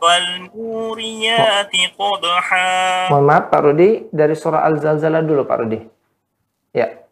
فالموريات 0.00 1.74
قدحا 1.98 2.70
Mohon 3.10 3.24
maaf 3.26 3.50
Pak 3.50 3.60
Rudi, 3.66 4.08
dari 4.14 4.34
surah 4.38 4.62
Al-Zalzalah 4.66 5.22
dulu 5.26 5.42
Pak 5.46 5.58
Rudi. 5.62 5.80
Ya, 6.74 7.02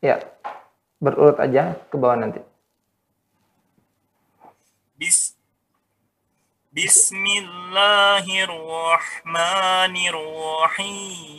ya. 0.00 0.20
Berurut 1.00 1.40
aja 1.40 1.80
ke 1.88 1.96
bawah 1.96 2.16
nanti. 2.20 2.40
بس 5.00 5.33
بسم 6.75 7.23
الله 7.25 8.43
الرحمن 8.43 9.95
الرحيم. 10.11 11.31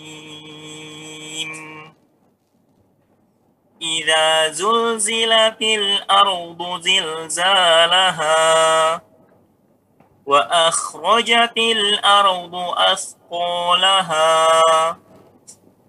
إذا 3.83 4.49
زلزلت 4.49 5.63
الأرض 5.63 6.81
زلزالها 6.81 8.41
وأخرجت 10.27 11.57
الأرض 11.57 12.55
أثقالها 12.93 14.49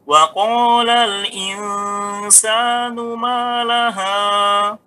وقال 0.07 0.89
الإنسان 0.89 1.75
ما 2.95 3.63
لها 3.63 4.86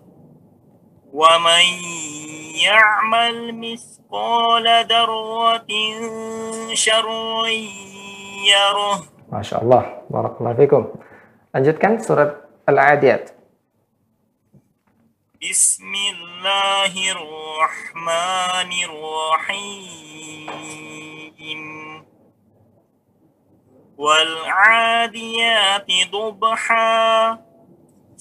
ومن 1.13 1.65
يعمل 2.63 3.55
مثقال 3.59 4.85
ذرة 4.87 5.67
شر 6.73 7.07
يره. 8.47 9.03
ما 9.31 9.41
شاء 9.41 9.63
الله 9.63 10.01
بارك 10.09 10.41
الله 10.41 10.53
فيكم. 10.53 10.93
لنجدكم 11.55 11.97
سورة 11.99 12.41
العاديات. 12.69 13.29
بسم 15.49 15.93
الله 16.13 16.93
الرحمن 17.11 18.71
الرحيم. 18.89 20.51
والعاديات 23.97 25.87
ضبحا. 26.11 27.50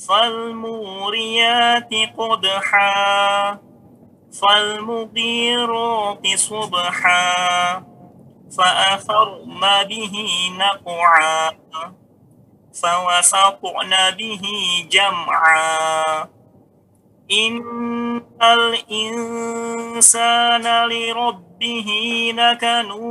فالموريات 0.08 1.90
قدحا 2.18 3.58
فالمغيرات 4.42 6.26
صبحا 6.34 7.84
فأثرن 8.58 9.84
به 9.88 10.14
نقعا 10.58 11.50
فوسطن 12.82 13.92
به 14.18 14.42
جمعا. 14.90 16.28
إن 17.32 18.22
الإنسان 18.42 20.08
لربه 20.88 21.88
لكنود. 22.36 23.10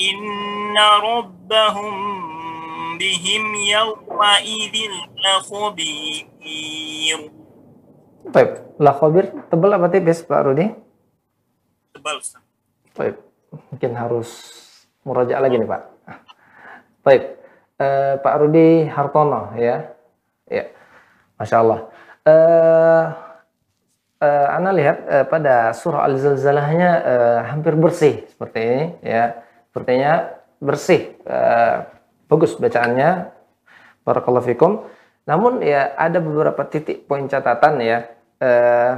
إن 0.00 0.76
ربهم 1.02 1.94
بهم 2.98 3.44
يومئذ 3.54 4.76
لخبير 5.24 7.20
Baik. 8.24 8.80
La 8.80 8.96
khabir 8.96 9.28
tebal 9.52 9.76
apa 9.76 9.92
tipis 9.92 10.24
Pak 10.24 10.48
Rudi? 10.48 10.72
tebal 11.92 12.20
Ustaz. 12.20 12.40
Baik. 12.96 13.16
Mungkin 13.70 13.92
harus 13.96 14.28
muraja 15.04 15.38
lagi 15.38 15.60
nih 15.60 15.68
Pak. 15.68 15.82
Baik. 17.04 17.22
Eh, 17.80 18.14
Pak 18.18 18.34
Rudi 18.40 18.88
Hartono 18.88 19.52
ya. 19.60 19.92
Ya. 20.48 20.64
Masya 21.36 21.56
Allah. 21.60 21.80
Eh, 22.24 23.04
eh, 24.24 24.46
Anda 24.56 24.70
lihat 24.72 24.98
eh, 25.04 25.24
pada 25.28 25.76
surah 25.76 26.08
Al-Zalzalahnya 26.08 26.90
eh, 27.04 27.40
hampir 27.52 27.76
bersih 27.76 28.24
seperti 28.28 28.58
ini 28.64 28.84
ya. 29.04 29.44
Sepertinya 29.69 30.33
bersih. 30.57 31.13
Eh, 31.23 31.75
bagus 32.25 32.57
bacaannya. 32.57 33.29
Barakallahu 34.03 34.49
fikum. 34.49 34.83
Namun 35.29 35.61
ya 35.61 35.93
ada 35.93 36.17
beberapa 36.17 36.65
titik 36.65 37.05
poin 37.05 37.29
catatan 37.29 37.77
ya. 37.79 38.09
Eh, 38.41 38.93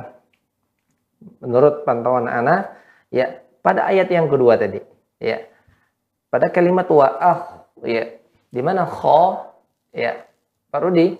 menurut 1.44 1.84
pantauan 1.86 2.26
Ana 2.26 2.72
ya 3.14 3.44
pada 3.62 3.86
ayat 3.92 4.08
yang 4.10 4.32
kedua 4.32 4.56
tadi 4.56 4.80
ya. 5.20 5.44
Pada 6.32 6.48
kalimat 6.48 6.88
wa'ah 6.88 7.68
ya. 7.84 8.16
Di 8.48 8.62
mana 8.64 8.88
kho 8.88 9.52
ya. 9.92 10.24
Pak 10.72 10.80
Rudi, 10.88 11.20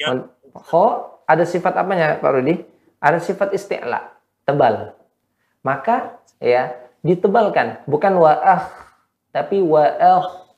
Ya, 0.00 0.16
Kho 0.56 0.84
ada 1.28 1.44
sifat 1.44 1.76
apanya 1.76 2.16
Pak 2.16 2.32
Rudi? 2.32 2.64
Ada 2.96 3.20
sifat 3.20 3.52
isti'la, 3.52 4.16
tebal. 4.48 4.96
Maka 5.60 6.16
ya 6.40 6.72
ditebalkan, 7.00 7.84
bukan 7.88 8.16
wa'ah, 8.20 8.68
tapi 9.32 9.64
wa'ah. 9.64 10.48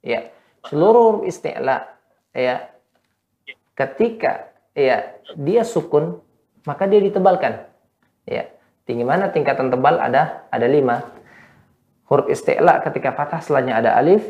Ya, 0.00 0.32
seluruh 0.64 1.20
huruf 1.20 1.28
isti'la 1.28 1.92
ya 2.32 2.72
ketika 3.76 4.48
ya 4.72 5.12
dia 5.36 5.62
sukun 5.64 6.20
maka 6.64 6.88
dia 6.88 7.00
ditebalkan. 7.04 7.68
Ya, 8.24 8.48
tinggi 8.88 9.04
mana 9.04 9.28
tingkatan 9.28 9.68
tebal 9.68 10.00
ada 10.00 10.48
ada 10.48 10.66
lima. 10.68 11.04
Huruf 12.08 12.32
isti'la 12.32 12.80
ketika 12.82 13.12
fathah 13.12 13.44
setelahnya 13.44 13.78
ada 13.78 13.90
alif, 13.94 14.24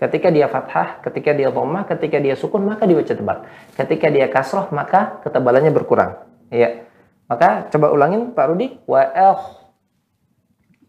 ketika 0.00 0.32
dia 0.32 0.48
fathah, 0.48 0.98
ketika 1.04 1.30
dia 1.36 1.52
dhammah, 1.52 1.86
ketika 1.86 2.18
dia 2.18 2.34
sukun 2.34 2.66
maka 2.66 2.88
dibaca 2.88 3.12
tebal. 3.12 3.38
Ketika 3.76 4.08
dia 4.10 4.26
kasroh 4.32 4.72
maka 4.74 5.22
ketebalannya 5.22 5.70
berkurang. 5.70 6.18
Ya. 6.48 6.88
Maka 7.30 7.70
coba 7.72 7.94
ulangin 7.94 8.36
Pak 8.36 8.44
Rudi. 8.50 8.76
Wa'ah 8.84 9.36
Wa 9.40 9.61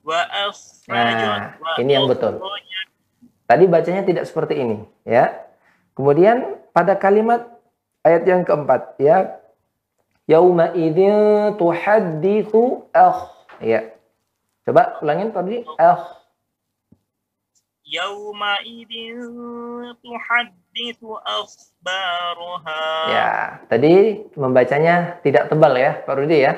Nah, 0.03 1.55
ini 1.79 1.91
yang 1.95 2.11
betul. 2.11 2.43
Tadi 3.47 3.63
bacanya 3.67 4.03
tidak 4.03 4.27
seperti 4.27 4.59
ini, 4.59 4.77
ya. 5.07 5.31
Kemudian 5.95 6.59
pada 6.75 6.99
kalimat 6.99 7.47
ayat 8.03 8.27
yang 8.27 8.43
keempat, 8.43 8.99
ya. 8.99 9.39
Yauma 10.27 10.71
idzin 10.75 11.55
tuhadditsu 11.59 12.87
akh. 12.95 13.31
Ya. 13.63 13.91
Coba 14.63 14.99
ulangin 15.03 15.31
tadi 15.31 15.63
akh. 15.75 16.23
Yauma 17.83 18.57
idin 18.63 19.19
tuhadditsu 20.01 21.19
akhbaraha. 21.19 22.83
Ya, 23.11 23.31
tadi 23.67 24.23
membacanya 24.33 25.19
tidak 25.21 25.51
tebal 25.51 25.75
ya, 25.75 25.99
Pak 26.01 26.15
Rudi 26.15 26.41
ya. 26.41 26.57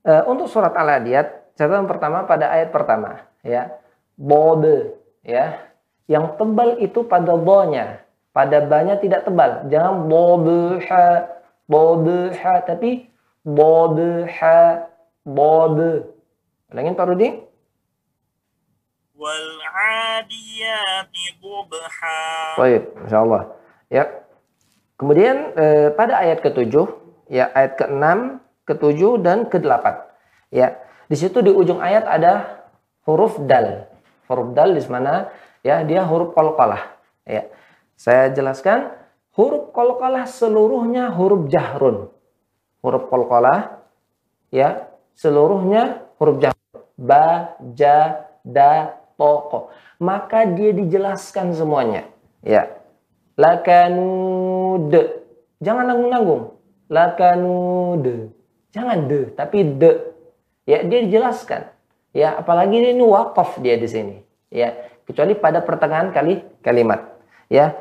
Eh, 0.07 0.23
untuk 0.31 0.47
surat 0.47 0.71
Al-Adiyat, 0.71 1.59
catatan 1.59 1.91
pertama 1.91 2.23
pada 2.23 2.55
ayat 2.55 2.71
pertama, 2.71 3.27
ya. 3.43 3.75
Bode, 4.15 4.95
ya. 5.27 5.59
Yang 6.07 6.39
tebal 6.39 6.79
itu 6.79 7.03
pada 7.03 7.35
bo-nya. 7.35 8.07
Pada 8.31 8.63
ba-nya 8.63 8.95
tidak 9.03 9.27
tebal. 9.27 9.67
Jangan 9.67 10.07
bodeha, 10.07 11.27
bodeha, 11.67 12.63
tapi 12.63 13.11
bodeha, 13.43 14.87
bode. 15.27 16.07
Ulangin 16.71 16.95
Pak 16.95 17.11
Rudi. 17.11 17.43
Wal 19.23 19.51
adiyati 20.19 21.39
dhubha. 21.39 22.19
Baik, 22.59 22.91
Masya 23.07 23.19
Allah. 23.23 23.43
Ya. 23.87 24.05
Kemudian 24.99 25.55
eh, 25.55 25.95
pada 25.95 26.19
ayat 26.19 26.43
ketujuh, 26.43 26.91
ya 27.31 27.47
ayat 27.55 27.79
ke-6, 27.79 28.43
ke-7 28.67 29.01
dan 29.23 29.39
ke-8. 29.47 29.87
Ya. 30.51 30.83
Di 31.07 31.15
situ 31.15 31.39
di 31.39 31.55
ujung 31.55 31.79
ayat 31.79 32.03
ada 32.03 32.67
huruf 33.07 33.39
dal. 33.47 33.87
Huruf 34.27 34.59
dal 34.59 34.75
di 34.75 34.83
mana 34.91 35.31
ya 35.63 35.87
dia 35.87 36.03
huruf 36.03 36.35
qalqalah. 36.35 36.83
Ya. 37.23 37.47
Saya 37.95 38.27
jelaskan 38.35 38.91
huruf 39.39 39.71
qalqalah 39.71 40.27
seluruhnya 40.27 41.15
huruf 41.15 41.47
jahrun. 41.47 42.11
Huruf 42.83 43.07
qalqalah 43.07 43.87
ya 44.51 44.91
seluruhnya 45.15 46.11
huruf 46.19 46.43
jahrun. 46.43 46.59
Ba, 46.99 47.55
ja, 47.75 48.31
da, 48.47 49.02
ko. 49.49 49.59
Maka 50.03 50.45
dia 50.51 50.75
dijelaskan 50.75 51.55
semuanya. 51.55 52.09
Ya. 52.43 52.75
Lakanud. 53.39 54.93
Jangan 55.63 55.85
nanggung-nanggung. 55.89 56.59
Lakanud. 56.91 58.05
Jangan 58.73 58.99
de, 59.07 59.31
tapi 59.37 59.63
de. 59.79 59.93
Ya, 60.67 60.83
dia 60.83 61.01
dijelaskan. 61.07 61.71
Ya, 62.13 62.37
apalagi 62.37 62.77
ini 62.77 63.01
wakaf 63.05 63.61
dia 63.63 63.79
di 63.81 63.89
sini. 63.89 64.17
Ya, 64.53 64.77
kecuali 65.09 65.33
pada 65.33 65.65
pertengahan 65.65 66.13
kali 66.13 66.45
kalimat. 66.61 67.17
Ya. 67.49 67.73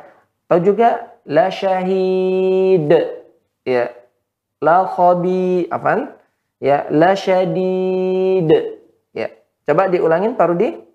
Tahu 0.47 0.61
juga 0.63 1.15
la 1.27 1.51
syahid. 1.51 2.91
Ya. 3.67 3.91
La 4.61 4.85
khabi, 4.85 5.65
apaan? 5.73 6.13
Ya, 6.61 6.85
la 6.93 7.17
syadid. 7.17 8.45
Ya. 9.09 9.33
Coba 9.65 9.89
diulangin 9.89 10.37
Pak 10.37 10.47
Rudi. 10.53 10.90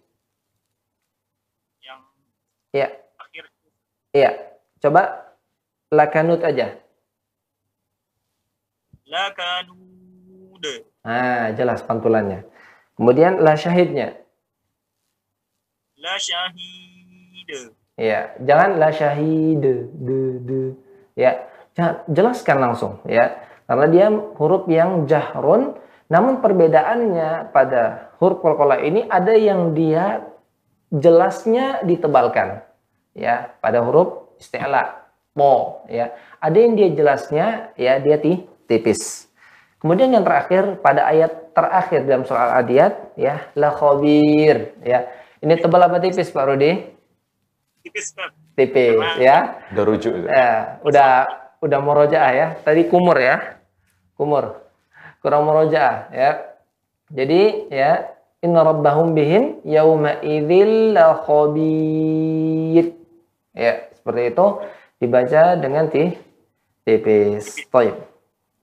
Ya. 2.76 2.88
akhir 3.16 3.44
Iya. 4.12 4.30
Coba 4.84 5.32
lakanut 5.88 6.44
aja. 6.44 6.76
lakanud. 9.06 10.64
Nah, 11.06 11.54
jelas 11.54 11.80
pantulannya. 11.86 12.42
Kemudian 12.98 13.38
la 13.38 13.54
syahidnya. 13.54 14.18
La 15.96 16.18
syahid. 16.18 17.70
Ya, 17.96 18.34
jangan 18.42 18.82
la 18.82 18.90
syahid. 18.90 19.62
De, 19.94 20.18
de. 20.42 20.60
Ya, 21.14 21.46
jelaskan 22.10 22.58
langsung 22.60 22.98
ya. 23.06 23.38
Karena 23.66 23.86
dia 23.90 24.06
huruf 24.10 24.66
yang 24.70 25.06
jahrun, 25.10 25.74
namun 26.06 26.38
perbedaannya 26.38 27.50
pada 27.50 28.14
huruf 28.22 28.38
qalqalah 28.42 28.82
ini 28.82 29.06
ada 29.10 29.34
yang 29.34 29.74
dia 29.74 30.22
jelasnya 30.90 31.82
ditebalkan. 31.82 32.65
Ya, 33.16 33.56
pada 33.64 33.80
huruf 33.80 34.36
isti'la, 34.36 35.08
po 35.36 35.84
ya. 35.88 36.12
Ada 36.40 36.56
yang 36.56 36.72
dia 36.76 36.88
jelasnya 36.92 37.72
ya 37.76 38.00
dia 38.00 38.16
ti- 38.16 38.44
tipis. 38.64 39.28
Kemudian 39.76 40.08
yang 40.08 40.24
terakhir 40.24 40.80
pada 40.80 41.04
ayat 41.04 41.52
terakhir 41.52 42.08
dalam 42.08 42.24
surah 42.24 42.52
Al-Adiyat 42.52 43.16
ya 43.20 43.52
la 43.52 43.72
khabir 43.72 44.72
ya. 44.80 45.04
Ini 45.44 45.60
tebal 45.60 45.84
apa 45.84 46.00
tipis 46.00 46.32
Pak 46.32 46.44
Rudi? 46.48 46.72
Tipis 47.84 48.16
Pak. 48.16 48.32
Tipis 48.56 49.20
ya. 49.20 49.60
Udah 49.76 49.84
rujuk 49.84 50.12
itu. 50.16 50.26
Ya, 50.32 50.80
udah 50.80 51.10
udah 51.60 51.78
murojaah 51.84 52.32
ya. 52.32 52.46
Tadi 52.64 52.88
kumur 52.88 53.20
ya. 53.20 53.60
Kumur. 54.16 54.64
Kurang 55.20 55.44
murojaah 55.44 56.08
ya. 56.08 56.56
Jadi 57.12 57.68
ya 57.68 58.16
inna 58.40 58.64
rabbahum 58.64 59.12
bihim 59.12 59.60
yauma 59.68 60.24
idzil 60.24 60.96
la 60.96 61.20
khabir. 61.20 62.95
Ya, 63.56 63.88
seperti 63.96 64.36
itu 64.36 64.46
dibaca 65.00 65.42
dengan 65.56 65.88
ti 65.88 66.12
tipis. 66.84 67.56
Baik. 67.72 67.96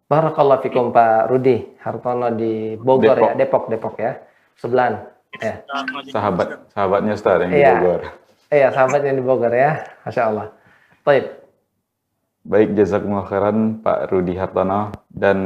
Barakallahu 0.06 0.62
fikum 0.62 0.94
Pak 0.94 1.34
Rudi 1.34 1.66
Hartono 1.82 2.30
di 2.30 2.78
Bogor 2.78 3.18
ya, 3.18 3.34
Depok 3.34 3.74
Depok 3.74 3.98
ya. 3.98 4.22
Sebelahan. 4.54 5.10
Ya. 5.42 5.66
Sahabat, 6.14 6.70
sahabatnya 6.70 7.18
Ustaz 7.18 7.42
yang 7.42 7.50
di 7.50 7.58
Iya. 7.58 7.72
Bogor. 7.74 8.02
Iya, 8.54 8.68
sahabat 8.70 9.02
yang 9.02 9.18
di 9.18 9.24
Bogor 9.26 9.50
ya. 9.50 9.82
Masya 10.06 10.24
Allah. 10.30 10.48
Baik. 11.02 11.26
Baik, 12.44 12.70
jazakumullah 12.78 13.26
khairan 13.26 13.82
Pak 13.82 14.14
Rudi 14.14 14.38
Hartono 14.38 14.94
dan 15.10 15.38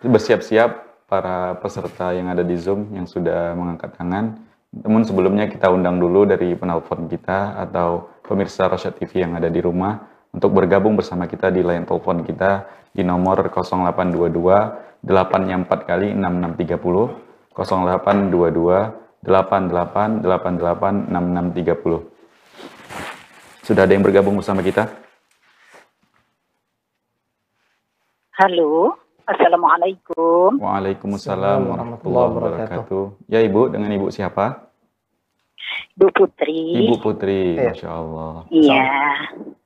bersiap-siap 0.00 1.04
para 1.04 1.60
peserta 1.60 2.16
yang 2.16 2.32
ada 2.32 2.40
di 2.40 2.56
Zoom 2.56 2.88
yang 2.96 3.04
sudah 3.04 3.52
mengangkat 3.52 3.92
tangan. 4.00 4.40
Namun 4.74 5.06
sebelumnya 5.06 5.46
kita 5.46 5.70
undang 5.70 6.02
dulu 6.02 6.26
dari 6.26 6.50
penelpon 6.58 7.06
kita 7.06 7.62
atau 7.62 8.10
pemirsa 8.26 8.66
Rosyad 8.66 8.98
TV 8.98 9.22
yang 9.22 9.38
ada 9.38 9.46
di 9.46 9.62
rumah 9.62 10.02
untuk 10.34 10.50
bergabung 10.50 10.98
bersama 10.98 11.30
kita 11.30 11.54
di 11.54 11.62
line 11.62 11.86
telepon 11.86 12.26
kita 12.26 12.66
di 12.90 13.06
nomor 13.06 13.38
0822 13.54 15.06
8 15.06 15.06
4 15.06 15.70
kali 15.86 16.10
6630 16.10 17.54
0822 17.54 19.22
88 19.22 20.26
88 20.26 21.06
6630 21.06 23.62
Sudah 23.62 23.86
ada 23.86 23.94
yang 23.94 24.02
bergabung 24.02 24.42
bersama 24.42 24.58
kita? 24.58 24.90
Halo, 28.34 28.98
Assalamualaikum. 29.24 30.60
Waalaikumsalam 30.60 31.64
warahmatullahi 31.72 32.28
wabarakatuh. 32.28 33.04
Ya 33.32 33.40
Ibu, 33.40 33.72
dengan 33.72 33.88
Ibu 33.88 34.12
siapa? 34.12 34.68
Bu 35.96 36.12
Putri. 36.12 36.84
Ibu 36.84 36.94
Putri, 37.00 37.56
Iya. 37.56 37.72
Masya 37.72 37.88
Allah. 37.88 38.34
Iya. 38.52 38.84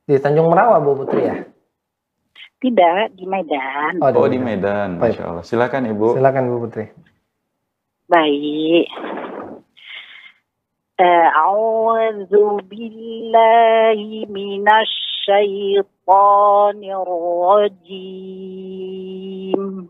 Di 0.06 0.16
Tanjung 0.22 0.46
Merawa 0.46 0.78
Bu 0.78 1.02
Putri 1.02 1.26
ya. 1.26 1.36
Tidak, 2.58 3.18
di 3.18 3.26
Medan. 3.26 3.98
Oh, 3.98 4.10
Oh, 4.14 4.30
di 4.30 4.38
Medan. 4.38 5.02
Masya 5.02 5.22
Allah. 5.26 5.42
Silakan 5.42 5.90
Ibu. 5.90 6.14
Silakan 6.14 6.44
Bu 6.54 6.56
Putri. 6.62 6.86
Baik. 8.06 8.86
A'udzu 16.07 16.07
billahi 16.07 16.07
minasy 16.07 16.07
syaithanir 16.07 17.03
rajim. 17.07 19.87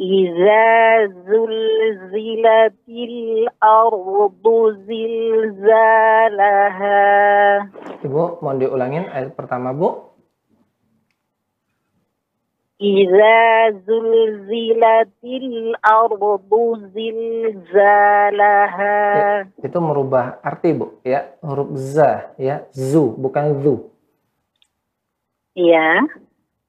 إذا 0.00 1.12
زلزلت 1.28 2.88
الأرض 2.88 4.44
زلزالها 4.88 6.88
Ibu, 8.00 8.40
mohon 8.40 8.56
diulangin 8.56 9.12
ayat 9.12 9.36
pertama, 9.36 9.76
Bu. 9.76 10.03
إذا 12.80 13.40
زلزلت 13.84 15.20
الأرض 15.24 16.22
زلزالها 16.96 18.96
Itu 19.60 19.78
merubah 19.84 20.40
arti, 20.40 20.72
Bu, 20.72 20.96
ya. 21.04 21.28
Huruf 21.44 21.76
za, 21.76 22.32
ya. 22.40 22.64
Zu, 22.72 23.12
bukan 23.20 23.60
zu. 23.60 23.92
Ya, 25.52 26.00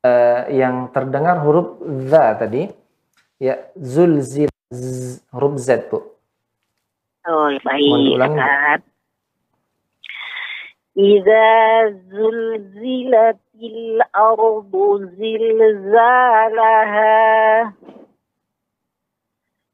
Eh, 0.02 0.58
yang 0.58 0.90
terdengar 0.92 1.40
huruf 1.46 1.78
za 2.12 2.34
tadi, 2.36 2.68
ya. 3.40 3.56
Zulzil, 3.78 4.50
z, 4.68 4.82
huruf 5.32 5.56
z, 5.62 5.80
Bu. 5.88 6.12
oh 7.24 7.56
Mohon 7.56 7.64
baik. 7.64 7.88
diulangi, 8.04 8.36
Bu. 8.36 8.84
Ustaz. 10.92 11.96
الأرض 13.63 15.01
زلزالها 15.19 16.43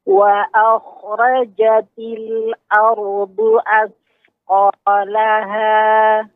وأخرجت 0.05 1.97
الأرض 1.99 3.37
أثقالها. 4.47 6.29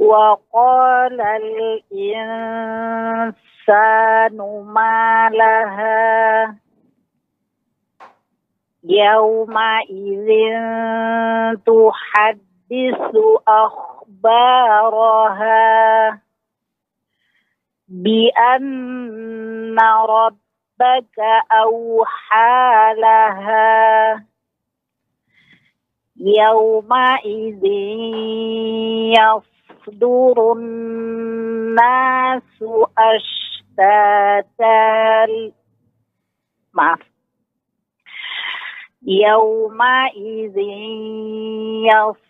وقال 0.00 1.20
الإنسان 1.20 2.36
ما 4.66 5.30
لها 5.32 6.56
يومئذ 8.84 10.28
تحدث 11.66 13.14
أخبارها 14.24 16.20
بأن 17.88 19.78
ربك 20.08 21.18
أوحى 21.52 22.94
لها 22.98 24.24
يومئذ 26.16 27.64
يصدر 29.18 30.52
الناس 30.52 32.42
أشتاتا 32.98 34.40
maaf 36.76 37.02
يومئذ 39.02 40.58
يصدر 41.88 42.29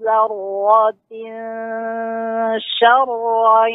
ذرة 0.00 0.94
شرا 2.58 3.66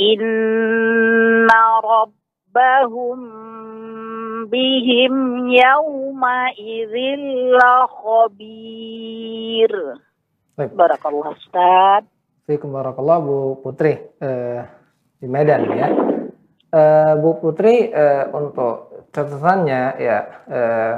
إن 0.00 1.46
ربهم 1.84 3.18
بهم 4.46 5.48
يومئذ 5.48 6.94
لخبير. 7.58 9.72
Baik. 10.58 10.74
بارك 10.74 11.06
الله 11.06 11.32
أستاذ 11.32 12.04
Assalamualaikum 12.48 12.80
warahmatullahi 12.80 13.24
Bu 13.28 13.38
Putri 13.60 13.92
eh, 14.24 14.64
di 15.20 15.28
Medan 15.28 15.68
ya. 15.68 15.88
Eh, 16.72 17.12
Bu 17.20 17.36
Putri 17.44 17.92
eh, 17.92 18.24
untuk 18.32 19.04
catatannya 19.12 19.82
ya 20.00 20.18
eh, 20.48 20.94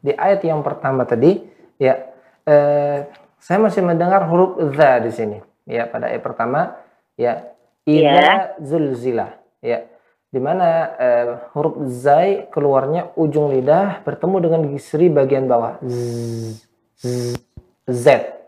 di 0.00 0.16
ayat 0.16 0.40
yang 0.48 0.64
pertama 0.64 1.04
tadi 1.04 1.36
ya 1.76 2.00
eh, 2.48 3.12
saya 3.36 3.58
masih 3.60 3.84
mendengar 3.84 4.24
huruf 4.24 4.56
za 4.72 5.04
di 5.04 5.12
sini 5.12 5.36
ya 5.68 5.84
pada 5.84 6.08
ayat 6.08 6.24
pertama 6.24 6.80
ya 7.20 7.44
ida 7.84 8.56
zulzila 8.64 9.36
ya 9.60 9.84
di 10.32 10.40
mana 10.40 10.96
eh, 10.96 11.28
huruf 11.52 11.76
zai 11.92 12.48
keluarnya 12.48 13.12
ujung 13.20 13.52
lidah 13.52 14.00
bertemu 14.00 14.36
dengan 14.40 14.60
gisri 14.72 15.12
bagian 15.12 15.44
bawah 15.44 15.76
z, 15.84 16.56
z, 16.96 17.36
z 17.84 18.06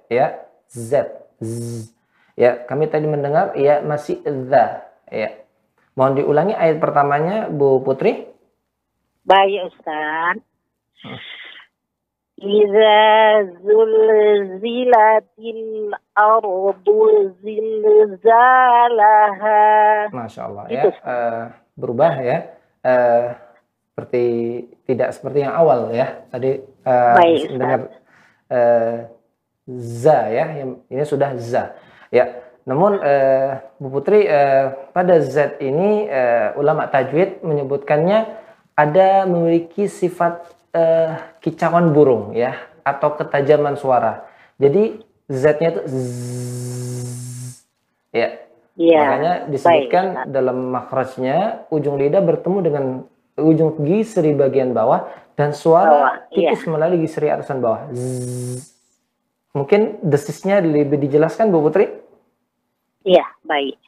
ya 0.09 0.49
z, 0.65 1.13
z. 1.45 1.98
Ya, 2.39 2.55
kami 2.71 2.87
tadi 2.87 3.11
mendengar 3.11 3.51
ya 3.59 3.83
masih 3.83 4.23
za 4.47 4.87
ya. 5.11 5.43
Mohon 5.99 6.23
diulangi 6.23 6.55
ayat 6.55 6.79
pertamanya 6.79 7.51
Bu 7.51 7.83
Putri. 7.83 8.31
Baik 9.27 9.67
Ustaz. 9.67 10.39
Iza 12.39 13.03
zulzilatil 13.59 15.91
ardu 16.15 17.35
zilzalaha. 17.43 19.59
Masya 20.15 20.47
Allah 20.47 20.71
ya. 20.71 20.87
Eh, 20.87 21.51
berubah 21.75 22.23
ya. 22.23 22.55
Eh, 22.87 23.35
seperti 23.91 24.27
tidak 24.87 25.11
seperti 25.11 25.43
yang 25.43 25.59
awal 25.59 25.91
ya. 25.91 26.23
Tadi 26.31 26.63
eh, 26.63 27.15
Baik, 27.19 27.51
Ustaz. 27.51 27.59
dengar 27.59 27.81
eh, 28.47 29.11
za 29.67 30.31
ya. 30.31 30.63
Yang 30.63 30.87
ini 30.87 31.03
sudah 31.03 31.35
za. 31.43 31.75
Ya. 32.09 32.45
Namun 32.69 33.01
eh, 33.01 33.65
Bu 33.81 33.89
Putri 33.89 34.29
eh, 34.29 34.73
pada 34.93 35.25
zat 35.25 35.57
ini 35.65 36.05
eh, 36.05 36.53
ulama 36.61 36.85
tajwid 36.93 37.41
menyebutkannya 37.41 38.29
ada 38.77 39.25
memiliki 39.25 39.89
sifat 39.89 40.45
eh, 40.77 41.17
kicauan 41.41 41.97
burung 41.97 42.37
ya 42.37 42.55
atau 42.85 43.17
ketajaman 43.17 43.81
suara. 43.81 44.29
Jadi 44.61 45.01
zatnya 45.33 45.77
itu 45.77 45.83
zzz. 45.89 47.65
ya 48.13 48.29
Ya. 48.79 49.03
Makanya 49.03 49.35
disebutkan 49.51 50.07
dalam 50.31 50.71
makrajnya 50.71 51.67
ujung 51.75 51.99
lidah 51.99 52.23
bertemu 52.23 52.59
dengan 52.63 52.85
ujung 53.35 53.75
gisri 53.83 54.39
bagian 54.39 54.71
bawah 54.71 55.11
dan 55.35 55.51
suara 55.51 56.31
iya. 56.31 56.55
tipis 56.55 56.63
melalui 56.71 57.03
gisri 57.03 57.27
atasan 57.27 57.59
bawah. 57.59 57.91
Zzz. 57.91 58.78
Mungkin 59.57 60.05
desisnya 60.05 60.61
lebih 60.61 61.01
dijelaskan 61.01 61.49
Bu 61.49 61.65
Putri? 61.65 61.89
Iya, 63.05 63.25
baik. 63.45 63.81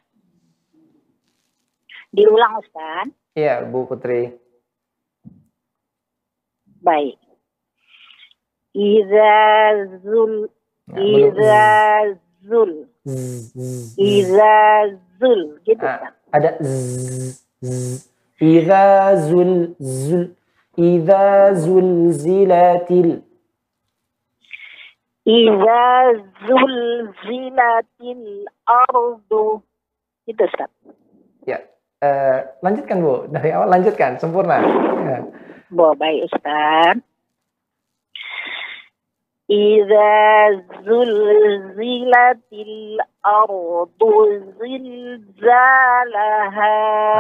Diulang 2.10 2.58
Ustaz. 2.58 3.12
Iya, 3.36 3.68
Bu 3.68 3.84
Putri. 3.84 4.34
Baik. 6.80 7.20
Iza 8.72 9.36
zul 10.00 10.48
belum. 10.88 11.04
Iza 11.04 11.68
zul. 12.46 12.72
Iza 13.98 14.56
zul 15.18 15.40
gitu 15.66 15.84
Ah, 15.84 16.14
ada 16.32 16.56
zzz, 16.62 17.44
zzz. 17.60 18.10
Idza 18.40 19.12
zul 19.28 19.76
zul 19.76 20.32
zulzilatil 21.52 23.20
Iza 25.28 26.16
zulzilatil 26.48 28.48
ardu 28.64 29.60
itu 30.24 30.42
Ustaz. 30.48 30.72
Ya, 31.44 31.60
eh, 32.00 32.48
lanjutkan 32.64 33.04
Bu. 33.04 33.28
Dari 33.28 33.52
awal 33.52 33.68
lanjutkan, 33.68 34.16
sempurna. 34.16 34.64
Ya. 35.04 35.20
Bo, 35.68 35.92
baik 35.92 36.24
Ustaz. 36.24 37.04
Iza 39.44 40.08
zulzilatil 40.88 42.96
ardu 43.20 44.12
zilzalaha. 44.56 46.72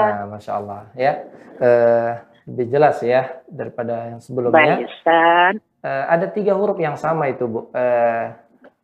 Nah, 0.08 0.24
Masya 0.32 0.52
Allah. 0.56 0.88
Ya, 0.96 1.20
eh, 1.60 2.16
lebih 2.48 2.72
jelas 2.72 2.96
ya 3.04 3.44
daripada 3.44 4.08
yang 4.08 4.24
sebelumnya. 4.24 4.56
Baik 4.56 4.88
Ustaz. 4.88 5.60
Eh, 5.80 6.04
ada 6.06 6.28
tiga 6.28 6.52
huruf 6.52 6.76
yang 6.76 6.94
sama 6.94 7.26
itu, 7.26 7.44
Bu. 7.44 7.72
Eh, 7.72 8.24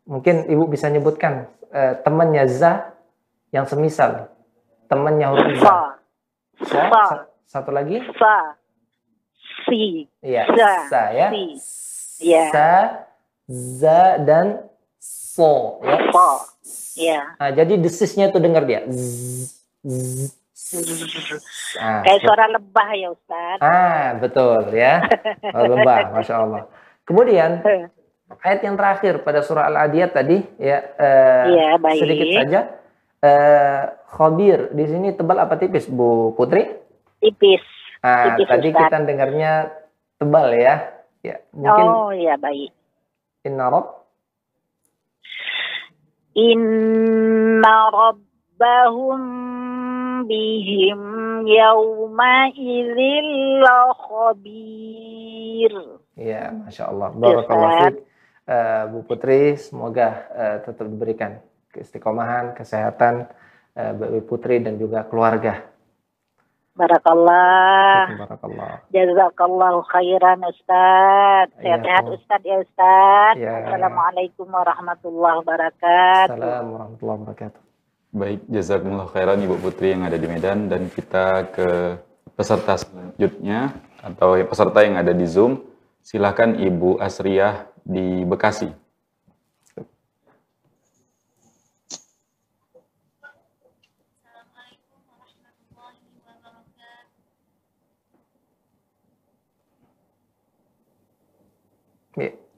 mungkin 0.05 0.49
Ibu 0.49 0.65
bisa 0.67 0.89
nyebutkan 0.89 1.45
eh, 1.69 1.93
temannya 2.01 2.49
za 2.49 2.97
yang 3.51 3.69
semisal. 3.69 4.33
Temannya 4.87 5.27
huruf 5.29 5.61
za. 5.61 5.77
Sa, 6.65 6.81
sa- 6.89 7.27
satu 7.45 7.69
lagi? 7.71 8.01
Fa. 8.17 8.57
Si. 9.65 10.09
Iya, 10.23 10.47
Za, 10.49 10.73
sa 10.89 11.03
ya. 11.13 11.29
si. 11.29 11.45
Iya. 12.23 12.45
Sa, 12.49 12.71
za 13.47 14.01
dan 14.19 14.65
so 14.99 15.83
ya. 15.85 15.97
Fa. 16.09 16.29
Ya. 16.97 17.21
Nah, 17.37 17.51
jadi 17.53 17.77
desisnya 17.77 18.33
tuh 18.33 18.41
dengar 18.41 18.65
dia. 18.65 18.89
Zzz, 18.89 19.53
zzz. 19.85 20.33
Nah, 21.77 22.01
Kayak 22.01 22.21
suara 22.25 22.49
lebah 22.49 22.89
ya 22.97 23.13
Ustaz. 23.13 23.59
Ah, 23.61 24.17
betul 24.17 24.73
ya. 24.73 25.05
Oh, 25.57 25.69
lebah, 25.69 26.17
masya 26.17 26.35
Allah. 26.41 26.65
Kemudian 27.05 27.61
ayat 28.41 28.61
yang 28.65 28.75
terakhir 28.75 29.21
pada 29.21 29.45
surah 29.45 29.69
Al-Adiyat 29.69 30.11
tadi 30.11 30.41
ya 30.57 30.81
eh, 30.97 31.45
Iya, 31.53 31.69
baik. 31.77 32.01
sedikit 32.01 32.29
saja. 32.35 32.61
Eh, 33.21 33.83
khabir 34.09 34.73
di 34.73 34.85
sini 34.89 35.13
tebal 35.13 35.37
apa 35.39 35.55
tipis, 35.55 35.87
Bu 35.87 36.33
Putri? 36.33 36.65
Tipis. 37.21 37.61
Ah, 38.01 38.35
Tipis, 38.35 38.49
tadi 38.49 38.69
Ustaz. 38.73 38.81
kita 38.89 38.97
dengarnya 39.05 39.53
tebal 40.17 40.57
ya. 40.57 40.75
Ya, 41.21 41.37
mungkin 41.53 41.85
Oh, 41.87 42.11
ya 42.11 42.41
baik. 42.41 42.73
inna 43.43 43.69
rabb 43.69 44.09
Inna 46.35 47.77
rabbahum 47.89 49.23
bihim 50.25 51.01
yawma 51.45 52.49
idzil 52.57 53.61
khabir. 53.93 55.73
Ya, 56.17 56.49
masya 56.57 56.89
Allah. 56.89 57.13
Barakallah 57.13 57.69
Ustaz. 57.69 57.93
fiik. 57.93 57.97
Eh, 58.47 58.85
Bu 58.89 58.99
Putri, 59.05 59.59
semoga 59.61 60.09
eh, 60.33 60.57
tetap 60.65 60.87
diberikan 60.89 61.43
keistiqomahan, 61.75 62.57
kesehatan 62.57 63.29
eh, 63.77 63.93
bagi 63.93 64.25
Putri 64.25 64.65
dan 64.65 64.81
juga 64.81 65.05
keluarga. 65.05 65.67
Barakallah. 66.77 68.17
Barakallah. 68.21 68.85
Jazakallahu 68.93 69.81
khairan 69.89 70.45
Ustaz. 70.45 71.49
Sehat-sehat 71.57 72.05
Iya, 72.05 72.15
Ustaz 72.21 72.41
ya 72.45 72.57
Ustaz. 72.61 73.35
Ya. 73.41 73.53
Assalamualaikum 73.65 74.45
warahmatullahi 74.45 75.37
wabarakatuh. 75.41 76.37
Assalamualaikum 76.37 76.73
warahmatullahi 76.77 77.21
wabarakatuh. 77.25 77.66
Baik, 78.17 78.49
jazakumullah 78.49 79.13
khairan 79.13 79.45
Ibu 79.45 79.61
Putri 79.61 79.93
yang 79.93 80.09
ada 80.09 80.17
di 80.17 80.25
Medan 80.25 80.73
dan 80.73 80.89
kita 80.89 81.53
ke 81.53 82.01
peserta 82.33 82.81
selanjutnya 82.81 83.77
atau 84.01 84.41
peserta 84.41 84.81
yang 84.81 84.97
ada 84.97 85.13
di 85.13 85.29
Zoom. 85.29 85.61
Silakan 86.01 86.57
Ibu 86.57 86.97
Asriyah 86.97 87.69
di 87.85 88.25
Bekasi. 88.25 88.73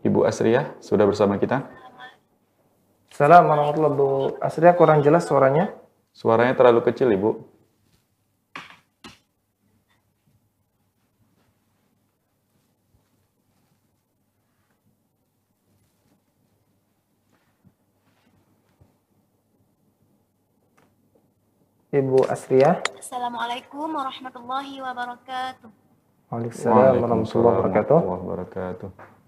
Ibu 0.06 0.22
Asriyah 0.22 0.78
sudah 0.78 1.04
bersama 1.04 1.36
kita? 1.42 1.66
Assalamualaikum 3.18 3.50
warahmatullahi 3.50 3.82
wabarakatuh. 3.82 3.98
Bu 3.98 4.38
Asria 4.38 4.72
kurang 4.78 5.02
jelas 5.02 5.26
suaranya. 5.26 5.74
Suaranya 6.14 6.54
terlalu 6.54 6.86
kecil, 6.86 7.10
Ibu. 7.10 7.34
Ibu 21.90 22.18
Asria. 22.30 22.86
Assalamualaikum 23.02 23.98
warahmatullahi 23.98 24.78
wabarakatuh. 24.78 25.66
Waalaikumsalam 26.30 27.02
warahmatullahi 27.02 27.66
wabarakatuh. 27.66 27.98
warahmatullahi 27.98 28.30
wabarakatuh. 28.30 29.18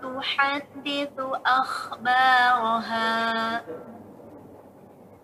تحدث 0.02 1.20
أخبارها 1.46 3.12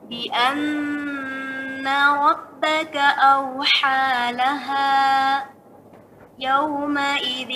بأن 0.09 1.87
ربك 2.17 2.97
أوحى 3.23 4.31
لها 4.31 5.45
يومئذ 6.39 7.51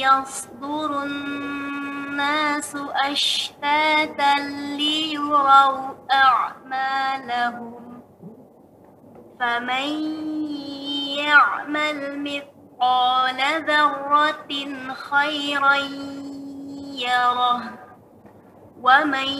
يصدر 0.00 1.04
الناس 2.10 2.76
أشتاتا 3.10 4.34
ليروا 4.76 5.94
أعمالهم 6.12 8.02
فمن 9.40 9.88
يعمل 11.22 11.98
مثقال 12.18 13.38
ذرة 13.68 14.52
خيرا 14.94 15.74
يره 17.06 17.62
ومن 18.82 19.30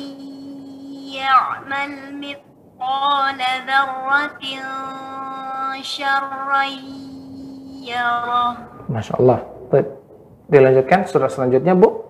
يعمل 1.18 1.92
مثقال 2.22 3.40
ذرة 3.66 4.42
شرا 5.82 6.64
يره 7.90 8.56
Masya 8.90 9.22
Allah. 9.22 9.38
Baik. 9.70 9.86
Dilanjutkan 10.50 11.06
surah 11.06 11.30
selanjutnya, 11.30 11.78
Bu. 11.78 12.09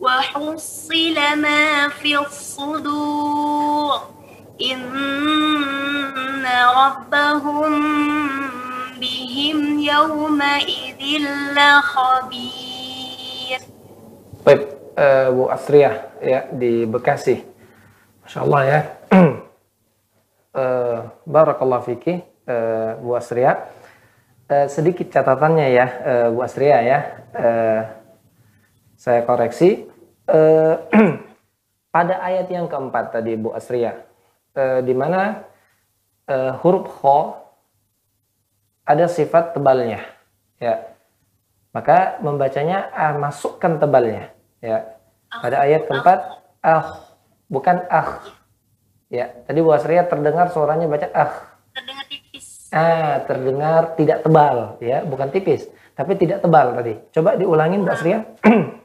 وحصل 0.00 1.16
ما 1.36 1.88
في 1.88 2.18
الصدور 2.18 4.00
إن 4.72 6.44
ربهم 6.76 7.72
بهم 9.00 9.78
يومئذ 9.78 11.00
لخبير 11.56 12.60
Baik, 14.40 14.72
eh, 14.96 15.28
Bu 15.36 15.52
Asriyah 15.52 15.94
ya 16.24 16.48
di 16.48 16.88
Bekasi. 16.88 17.44
Masya 18.24 18.40
Allah 18.40 18.62
ya. 18.64 18.80
Eh, 20.50 20.98
Barakallah 21.28 21.84
Fiki, 21.84 22.24
eh, 22.48 22.90
Bu 22.98 23.14
Asriyah. 23.14 23.68
Eh, 24.50 24.66
sedikit 24.66 25.06
catatannya 25.12 25.66
ya, 25.70 25.86
eh, 26.02 26.26
Bu 26.32 26.40
Asriyah 26.42 26.80
ya. 26.82 26.98
Eh, 27.36 27.80
saya 28.95 29.21
koreksi. 29.27 29.87
Eh, 30.25 30.75
pada 31.95 32.19
ayat 32.19 32.49
yang 32.51 32.65
keempat 32.67 33.15
tadi 33.15 33.37
Bu 33.37 33.53
Asriyah, 33.53 33.95
eh, 34.57 34.79
di 34.81 34.91
mana 34.91 35.45
eh, 36.27 36.51
huruf 36.59 36.89
kho 36.99 37.19
ada 38.85 39.05
sifat 39.09 39.57
tebalnya, 39.57 40.01
ya. 40.61 40.91
Maka 41.75 42.21
membacanya 42.23 42.87
ah, 42.95 43.17
masukkan 43.19 43.81
tebalnya, 43.81 44.31
ya. 44.63 44.95
Pada 45.27 45.65
ayat 45.67 45.89
keempat, 45.89 46.19
ah, 46.63 47.03
bukan 47.51 47.83
ah. 47.91 48.23
Ya, 49.09 49.31
tadi 49.45 49.59
Bu 49.61 49.69
Asria 49.73 50.05
terdengar 50.05 50.49
suaranya 50.49 50.89
baca 50.89 51.07
ah. 51.13 51.31
terdengar 51.75 52.05
tipis 52.09 52.71
Ah, 52.73 53.21
terdengar 53.23 53.95
tidak 53.95 54.25
tebal, 54.25 54.75
ya, 54.81 55.05
bukan 55.05 55.29
tipis, 55.31 55.69
tapi 55.95 56.17
tidak 56.17 56.41
tebal 56.43 56.75
tadi. 56.75 56.93
Coba 57.13 57.37
diulangin 57.37 57.85
Bu 57.85 57.91
Asria. 57.91 58.23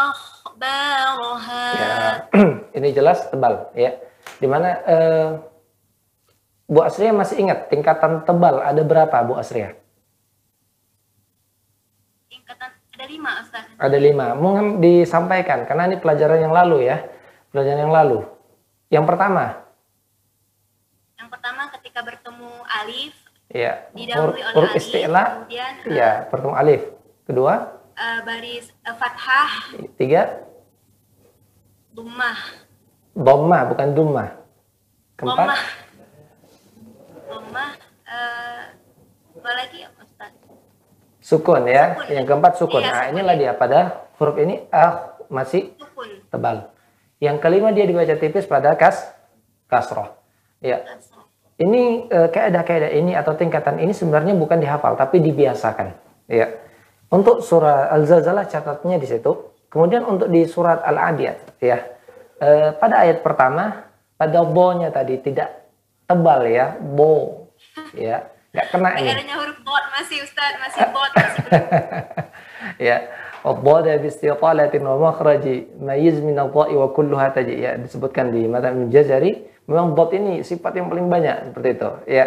أخبارها 0.00 1.64
Ya, 1.76 1.92
ini 2.76 2.88
jelas 2.96 3.28
tebal, 3.28 3.68
ya. 3.76 3.96
Dimana 4.40 4.68
eh, 4.84 5.28
Bu 6.66 6.82
Asria 6.82 7.14
masih 7.14 7.38
ingat 7.46 7.70
tingkatan 7.70 8.26
tebal 8.26 8.58
ada 8.58 8.82
berapa 8.82 9.16
Bu 9.22 9.38
Asria? 9.38 9.78
tingkatan 12.26 12.70
ada 12.74 13.04
lima 13.06 13.30
Ustaz 13.42 13.64
Ada 13.78 13.98
lima. 14.00 14.26
Mungkin 14.34 14.82
disampaikan 14.82 15.62
karena 15.68 15.86
ini 15.90 15.96
pelajaran 16.00 16.40
yang 16.42 16.54
lalu 16.54 16.88
ya, 16.90 17.06
pelajaran 17.50 17.86
yang 17.86 17.94
lalu. 17.94 18.18
Yang 18.86 19.04
pertama, 19.06 19.44
yang 21.18 21.28
pertama 21.28 21.62
ketika 21.74 22.00
bertemu 22.06 22.50
alif 22.70 23.14
ya 23.50 23.90
didahului 23.94 24.42
huruf, 24.42 24.46
oleh 24.46 24.54
huruf 24.54 24.70
alif 24.70 24.82
isti'la, 24.82 25.24
kemudian 25.26 25.74
ya 25.90 26.10
bertemu 26.30 26.54
alif. 26.54 26.82
Kedua, 27.26 27.54
eh, 28.01 28.19
baris 28.25 28.65
eh, 28.81 28.95
fathah 28.97 29.51
tiga, 29.95 30.41
dummah 31.93 32.37
dhamma 33.13 33.59
bukan 33.69 33.87
dumma. 33.93 34.25
Keempat, 35.13 35.37
Dhammah. 35.37 35.61
Dhammah, 37.29 37.71
eh, 38.09 38.61
apa 39.37 39.51
lagi 39.53 39.77
ya 39.85 39.89
Ustaz? 39.95 40.33
sukun 41.21 41.63
ya. 41.69 41.93
Sukun. 41.93 42.07
Yang 42.09 42.25
keempat 42.25 42.53
sukun. 42.57 42.81
Iya, 42.81 42.89
Nah, 42.89 42.97
sukun. 42.97 43.11
inilah 43.13 43.35
dia 43.37 43.51
pada 43.53 43.79
huruf 44.17 44.35
ini 44.41 44.65
ah 44.73 45.13
masih 45.29 45.77
Sukun. 45.77 46.09
tebal. 46.33 46.73
Yang 47.21 47.37
kelima 47.37 47.69
dia 47.69 47.85
dibaca 47.85 48.15
tipis 48.17 48.49
pada 48.49 48.73
kas 48.73 49.13
kasroh. 49.69 50.09
Ya, 50.57 50.81
ini 51.61 52.09
eh, 52.09 52.27
kaidah-kaidah 52.33 52.89
ini 52.97 53.13
atau 53.13 53.37
tingkatan 53.37 53.77
ini 53.77 53.93
sebenarnya 53.93 54.33
bukan 54.33 54.57
dihafal 54.57 54.97
tapi 54.97 55.21
dibiasakan. 55.21 55.93
Ya. 56.25 56.49
Untuk 57.11 57.43
surah 57.43 57.91
Al-Zalzalah 57.91 58.47
catatnya 58.47 58.95
di 58.95 59.07
situ. 59.07 59.51
Kemudian 59.71 60.03
untuk 60.03 60.27
di 60.27 60.43
surat 60.47 60.83
Al-Adiyat 60.83 61.63
ya. 61.63 61.79
eh, 62.41 62.69
pada 62.75 63.07
ayat 63.07 63.23
pertama 63.23 63.87
pada 64.19 64.43
bo-nya 64.43 64.91
tadi 64.91 65.19
tidak 65.19 65.47
tebal 66.07 66.43
ya, 66.47 66.75
bo. 66.75 67.47
Ya, 67.95 68.27
nggak 68.51 68.67
kena 68.67 68.89
ini. 68.99 69.11
PR-nya 69.15 69.35
huruf 69.39 69.59
bot 69.63 69.85
masih 69.95 70.17
Ustaz, 70.27 70.59
masih 70.59 70.81
bot 70.95 71.11
masih 71.15 71.45
ya 72.77 72.97
bi 73.41 74.07
istiqalatin 74.07 74.85
wa 74.85 75.11
makhraji 75.11 75.73
mayiz 75.81 76.21
min 76.21 76.37
adha'i 76.37 76.77
wa 76.77 76.93
kulluha 76.93 77.33
taji 77.33 77.57
ya 77.57 77.73
disebutkan 77.77 78.29
di 78.29 78.45
matan 78.45 78.93
Jazari 78.93 79.49
memang 79.65 79.97
bot 79.97 80.13
ini 80.13 80.45
sifat 80.45 80.77
yang 80.77 80.93
paling 80.93 81.09
banyak 81.09 81.49
seperti 81.49 81.69
itu 81.73 81.89
ya 82.05 82.25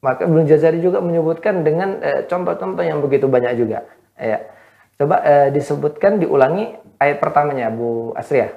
maka 0.00 0.24
Ibnu 0.24 0.48
Jazari 0.48 0.80
juga 0.80 1.04
menyebutkan 1.04 1.60
dengan 1.60 2.00
eh, 2.00 2.24
contoh-contoh 2.24 2.80
yang 2.80 3.04
begitu 3.04 3.28
banyak 3.28 3.52
juga. 3.60 3.84
Ya. 4.16 4.48
Coba 4.96 5.20
eh, 5.24 5.48
disebutkan 5.52 6.20
diulangi 6.20 6.76
ayat 7.00 7.20
pertamanya 7.20 7.72
Bu 7.72 8.12
Asria 8.16 8.52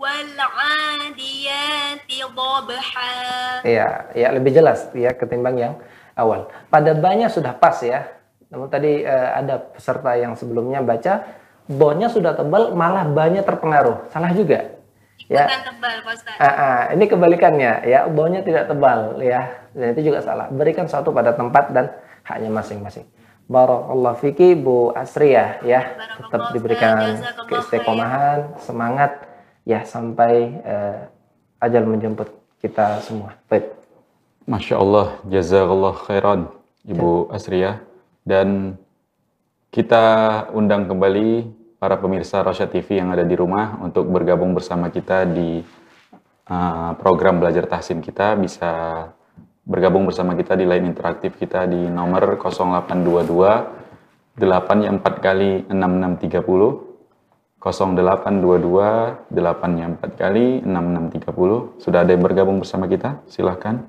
Wal'adiyati 0.00 2.24
dhabha. 2.24 3.60
ya 3.68 4.08
ya 4.16 4.32
lebih 4.32 4.56
jelas 4.56 4.88
ya 4.96 5.12
ketimbang 5.12 5.60
yang 5.60 5.76
awal. 6.16 6.48
Pada 6.72 6.96
banyak 6.96 7.28
sudah 7.28 7.52
pas 7.52 7.76
ya. 7.84 8.08
Namun 8.48 8.72
tadi 8.72 9.04
eh, 9.04 9.28
ada 9.36 9.60
peserta 9.60 10.16
yang 10.16 10.32
sebelumnya 10.36 10.80
baca 10.80 11.39
bonya 11.70 12.10
sudah 12.10 12.34
tebal 12.34 12.74
malah 12.74 13.06
banyak 13.06 13.46
terpengaruh. 13.46 14.10
Salah 14.10 14.34
juga. 14.34 14.74
Ya. 15.30 15.46
Tebal 15.46 16.02
Pak 16.02 16.12
Ustaz. 16.18 16.34
Ah, 16.42 16.90
ini 16.90 17.06
kebalikannya 17.06 17.86
ya. 17.86 18.10
Baunya 18.10 18.42
tidak 18.42 18.66
tebal 18.66 19.22
ya. 19.22 19.62
Dan 19.70 19.94
itu 19.94 20.10
juga 20.10 20.26
salah. 20.26 20.50
Berikan 20.50 20.90
suatu 20.90 21.14
pada 21.14 21.30
tempat 21.30 21.70
dan 21.70 21.94
haknya 22.26 22.50
masing-masing. 22.50 23.06
Barakallahu 23.46 24.18
fiki 24.18 24.54
Bu 24.54 24.94
Asriyah 24.94 25.62
ya 25.66 25.82
tetap 25.90 26.30
Barakallahu 26.30 26.54
diberikan 26.54 26.94
keistiqomahan 27.50 28.38
semangat 28.62 29.26
ya 29.66 29.82
sampai 29.82 30.62
eh, 30.62 31.00
ajal 31.62 31.86
menjemput 31.86 32.30
kita 32.62 33.02
semua. 33.02 33.38
Baik. 33.46 33.74
Masya 34.46 34.82
Allah, 34.82 35.18
jazakallah 35.30 35.94
khairan 35.94 36.40
Ibu 36.82 37.30
Asriyah. 37.30 37.82
Dan 38.26 38.78
Kita 39.70 40.02
undang 40.50 40.90
kembali 40.90 41.46
para 41.80 41.96
pemirsa 41.96 42.44
Rosya 42.44 42.68
TV 42.68 43.00
yang 43.00 43.08
ada 43.08 43.24
di 43.24 43.32
rumah 43.32 43.80
untuk 43.80 44.04
bergabung 44.12 44.52
bersama 44.52 44.92
kita 44.92 45.24
di 45.24 45.64
uh, 46.52 46.92
program 47.00 47.40
belajar 47.40 47.64
tahsin 47.64 48.04
kita. 48.04 48.36
Bisa 48.36 49.08
bergabung 49.64 50.04
bersama 50.04 50.36
kita 50.36 50.60
di 50.60 50.68
line 50.68 50.84
interaktif 50.84 51.40
kita 51.40 51.64
di 51.64 51.88
nomor 51.88 52.36
0822 52.36 54.36
8 54.36 54.44
4 54.44 55.24
kali 55.24 55.64
6630 55.72 56.90
0822 57.60 59.32
8-nya 59.32 59.84
4 60.00 60.20
kali 60.20 60.64
6630. 60.64 61.80
Sudah 61.80 62.04
ada 62.04 62.12
yang 62.12 62.24
bergabung 62.24 62.60
bersama 62.60 62.88
kita? 62.88 63.20
Silahkan. 63.28 63.84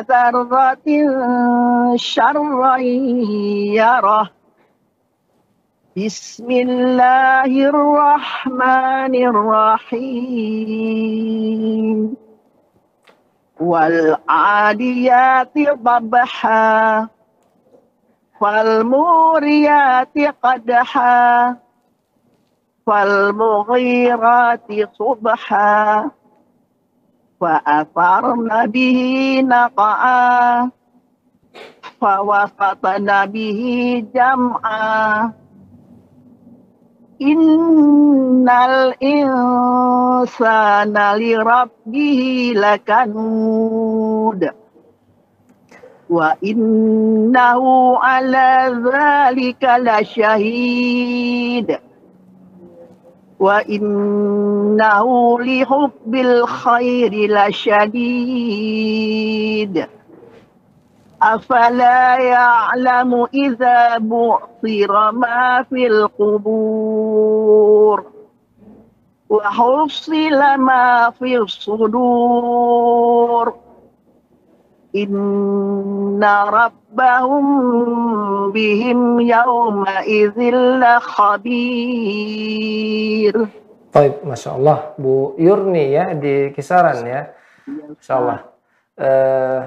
ذرة 0.00 0.84
شرا 1.96 2.76
يره. 2.76 4.30
بسم 6.04 6.50
الله 6.50 7.70
الرحمن 7.70 9.14
الرحيم. 9.14 10.26
والعاديات 13.60 15.58
ضبحا. 15.72 17.08
فالموريات 18.40 20.18
قدحا. 20.42 21.54
فالمغيرات 22.86 24.66
صبحا. 24.98 26.10
فأثرن 27.43 28.67
به 28.67 28.99
نقعا 29.47 30.69
فوسطن 32.01 33.25
به 33.25 33.61
جمعا 34.15 35.33
إن 37.21 38.49
الإنسان 38.49 39.55
لربه 41.15 42.53
لكنود 42.55 44.49
وإنه 46.09 47.63
على 47.97 48.81
ذلك 48.93 49.63
لشهيد 49.79 51.77
وإنه 53.40 55.38
لحب 55.40 56.14
الخير 56.14 57.12
لشديد. 57.30 58.54
أفلا 61.22 62.16
يعلم 62.16 63.26
إذا 63.34 63.98
بعثر 63.98 65.12
ما 65.12 65.62
في 65.70 65.86
القبور 65.86 66.94
وحصل 69.30 70.56
ما 70.56 71.10
في 71.10 71.38
الصدور. 71.38 72.84
إن 74.96 76.24
ربهم 76.93 77.45
بهم 78.51 78.99
يومئذ 79.19 80.37
لخبير 80.81 81.69
Baik, 83.89 84.21
Masya 84.21 84.53
Allah. 84.53 84.93
Bu 85.01 85.33
Yurni 85.41 85.89
ya 85.89 86.13
di 86.13 86.53
kisaran 86.53 87.01
ya. 87.09 87.33
Masya 87.65 88.13
Allah. 88.21 88.45
Eh, 88.93 89.65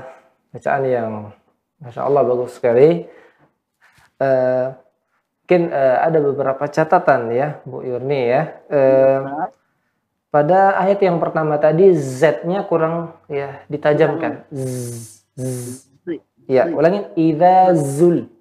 bacaan 0.54 0.86
yang 0.86 1.34
Masya 1.82 2.06
Allah 2.06 2.22
bagus 2.22 2.54
sekali. 2.54 3.02
Eh, 4.22 4.66
mungkin 5.42 5.74
eh, 5.74 5.96
ada 6.06 6.22
beberapa 6.22 6.70
catatan 6.70 7.34
ya 7.34 7.58
Bu 7.66 7.82
Yurni 7.82 8.30
ya. 8.30 8.62
Eh, 8.70 9.26
pada 10.30 10.78
ayat 10.78 11.02
yang 11.02 11.18
pertama 11.18 11.58
tadi 11.58 11.90
Z-nya 11.90 12.62
kurang 12.70 13.18
ya 13.26 13.66
ditajamkan. 13.66 14.46
Z, 14.54 15.34
z. 15.34 15.95
Hmm. 16.47 16.53
Iya, 16.55 16.63
ulangin 16.71 17.03
idza 17.19 17.75
zul. 17.75 18.31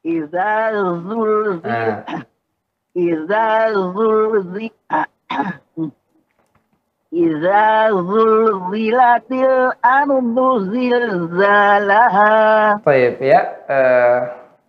Idza 0.00 0.72
zul 1.04 1.60
ah. 1.60 2.24
Idza 2.96 3.68
zul 3.92 4.40
Idza 7.08 7.88
zulzilatil 7.88 9.72
anu 9.80 10.20
zilzalaha. 10.68 12.32
Baik 12.84 13.16
ya. 13.24 13.40
Uh, 13.64 14.20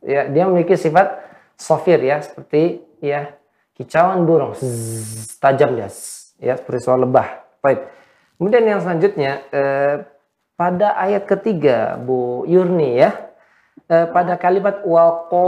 ya 0.07 0.31
dia 0.31 0.47
memiliki 0.47 0.79
sifat 0.79 1.19
sofir 1.59 1.99
ya 1.99 2.23
seperti 2.23 2.79
ya 3.03 3.35
kicauan 3.75 4.23
burung 4.23 4.55
zzz, 4.55 5.35
tajam 5.43 5.75
ya 5.75 5.91
ya 6.39 6.55
seperti 6.55 6.79
suara 6.79 7.03
lebah. 7.03 7.43
Baik. 7.59 7.91
Kemudian 8.39 8.63
yang 8.63 8.79
selanjutnya 8.79 9.43
uh, 9.51 10.07
pada 10.59 10.91
ayat 10.99 11.23
ketiga 11.23 11.95
Bu 11.95 12.43
Yurni 12.43 12.99
ya 12.99 13.15
eh, 13.87 14.05
pada 14.11 14.35
kalimat 14.35 14.83
wako 14.83 15.47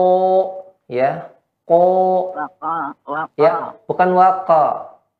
ya 0.87 1.27
ko 1.67 1.83
waka, 2.31 2.95
waka. 3.03 3.35
ya 3.35 3.75
bukan 3.91 4.09
waka 4.15 4.63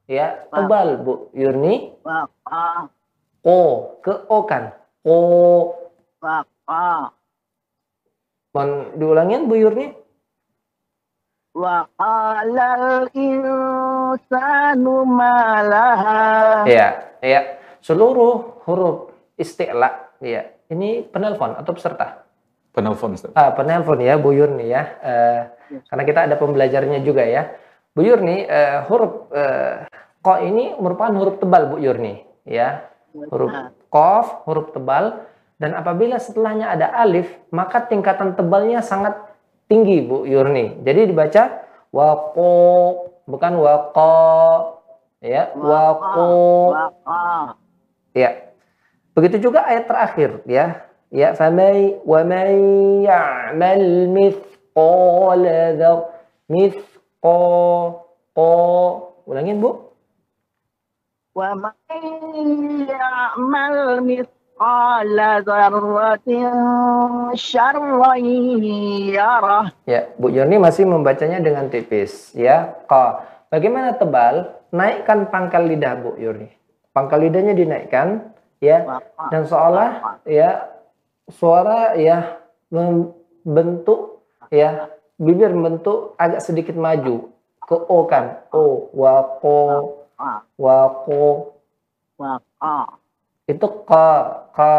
ya 0.08 0.48
waka. 0.48 0.56
tebal 0.56 0.88
Bu 1.04 1.14
Yurni 1.36 1.92
waka. 2.08 2.88
ko 3.44 3.60
ke 4.00 4.14
o 4.32 4.38
kan 4.48 4.72
ko 5.04 5.18
waka 6.24 7.12
Mohon 8.56 8.72
diulangin 9.00 9.48
Bu 9.52 9.60
Yurni 9.60 9.88
Waqalal 11.52 13.12
insanu 13.12 15.04
malaha. 15.04 16.64
Ya, 16.64 17.12
ya. 17.20 17.60
Seluruh 17.84 18.64
huruf 18.64 19.11
isti'la, 19.38 20.20
ya. 20.24 20.52
Ini 20.72 21.08
penelpon 21.12 21.60
atau 21.60 21.72
peserta? 21.76 22.24
Penelpon, 22.72 23.20
Ustaz. 23.20 23.36
Ah, 23.36 23.52
penelpon 23.52 24.00
ya, 24.00 24.16
Bu 24.16 24.32
Yurni 24.32 24.72
ya. 24.72 24.84
Eh, 25.04 25.42
karena 25.92 26.04
kita 26.08 26.20
ada 26.32 26.36
pembelajarnya 26.40 27.04
juga 27.04 27.28
ya. 27.28 27.52
Bu 27.92 28.08
Yurni, 28.08 28.48
eh, 28.48 28.80
huruf 28.88 29.28
eh, 29.36 29.84
ko 30.24 30.40
ini 30.40 30.80
merupakan 30.80 31.12
huruf 31.12 31.36
tebal 31.44 31.68
Bu 31.68 31.84
Yurni, 31.84 32.24
ya. 32.48 32.88
Huruf 33.12 33.52
kof, 33.92 34.48
huruf 34.48 34.72
tebal. 34.72 35.28
Dan 35.60 35.76
apabila 35.76 36.16
setelahnya 36.18 36.72
ada 36.72 36.96
alif, 36.96 37.28
maka 37.52 37.84
tingkatan 37.86 38.40
tebalnya 38.40 38.80
sangat 38.80 39.20
tinggi, 39.68 40.00
Bu 40.08 40.24
Yurni. 40.24 40.80
Jadi 40.88 41.12
dibaca 41.12 41.68
waqo, 41.92 42.56
bukan 43.28 43.54
waqo. 43.60 44.16
Ya. 45.20 45.52
Waqa. 45.54 46.32
Ya. 48.16 48.51
Begitu 49.12 49.52
juga 49.52 49.68
ayat 49.68 49.92
terakhir 49.92 50.40
ya. 50.48 50.88
Ya, 51.12 51.36
famai 51.36 52.00
wa 52.08 52.24
man 52.24 52.50
ya'mal 53.04 54.08
mithqala 54.16 55.76
dzar 55.76 56.08
mithqa 56.48 57.40
qa 58.32 58.54
ulangin 59.28 59.60
Bu. 59.60 59.92
Wa 61.36 61.52
man 61.52 61.76
ya'mal 62.88 64.00
mithqala 64.08 65.44
dzarratin 65.44 66.48
syarran 67.36 68.24
yarah. 69.12 69.76
Ya, 69.84 70.08
Bu 70.16 70.32
Joni 70.32 70.56
masih 70.56 70.88
membacanya 70.88 71.44
dengan 71.44 71.68
tipis 71.68 72.32
ya. 72.32 72.80
Qa. 72.88 73.28
Bagaimana 73.52 74.00
tebal? 74.00 74.64
Naikkan 74.72 75.28
pangkal 75.28 75.68
lidah 75.68 76.00
Bu 76.00 76.16
yuri 76.16 76.48
Pangkal 76.96 77.28
lidahnya 77.28 77.52
dinaikkan, 77.56 78.31
ya. 78.62 79.02
Dan 79.34 79.44
seolah 79.50 80.22
ya 80.24 80.70
suara 81.28 81.98
ya 81.98 82.40
membentuk 82.70 84.24
ya 84.54 84.88
bibir 85.18 85.52
membentuk 85.52 86.16
agak 86.16 86.46
sedikit 86.46 86.78
maju. 86.78 87.34
Ke 87.66 87.76
o 87.76 87.98
kan? 88.06 88.46
O 88.54 88.94
waqo 88.94 89.92
Waqa. 92.22 93.02
itu 93.50 93.68
ka 93.90 94.08
ka. 94.54 94.74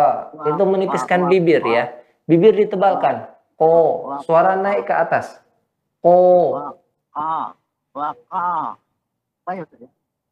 Itu 0.46 0.62
menipiskan 0.62 1.26
bibir 1.26 1.66
ya. 1.66 1.90
Bibir 2.30 2.54
ditebalkan. 2.54 3.26
Ko. 3.59 4.14
Suara 4.22 4.54
naik 4.54 4.86
ke 4.86 4.94
atas. 4.94 5.42
Ko. 5.98 6.54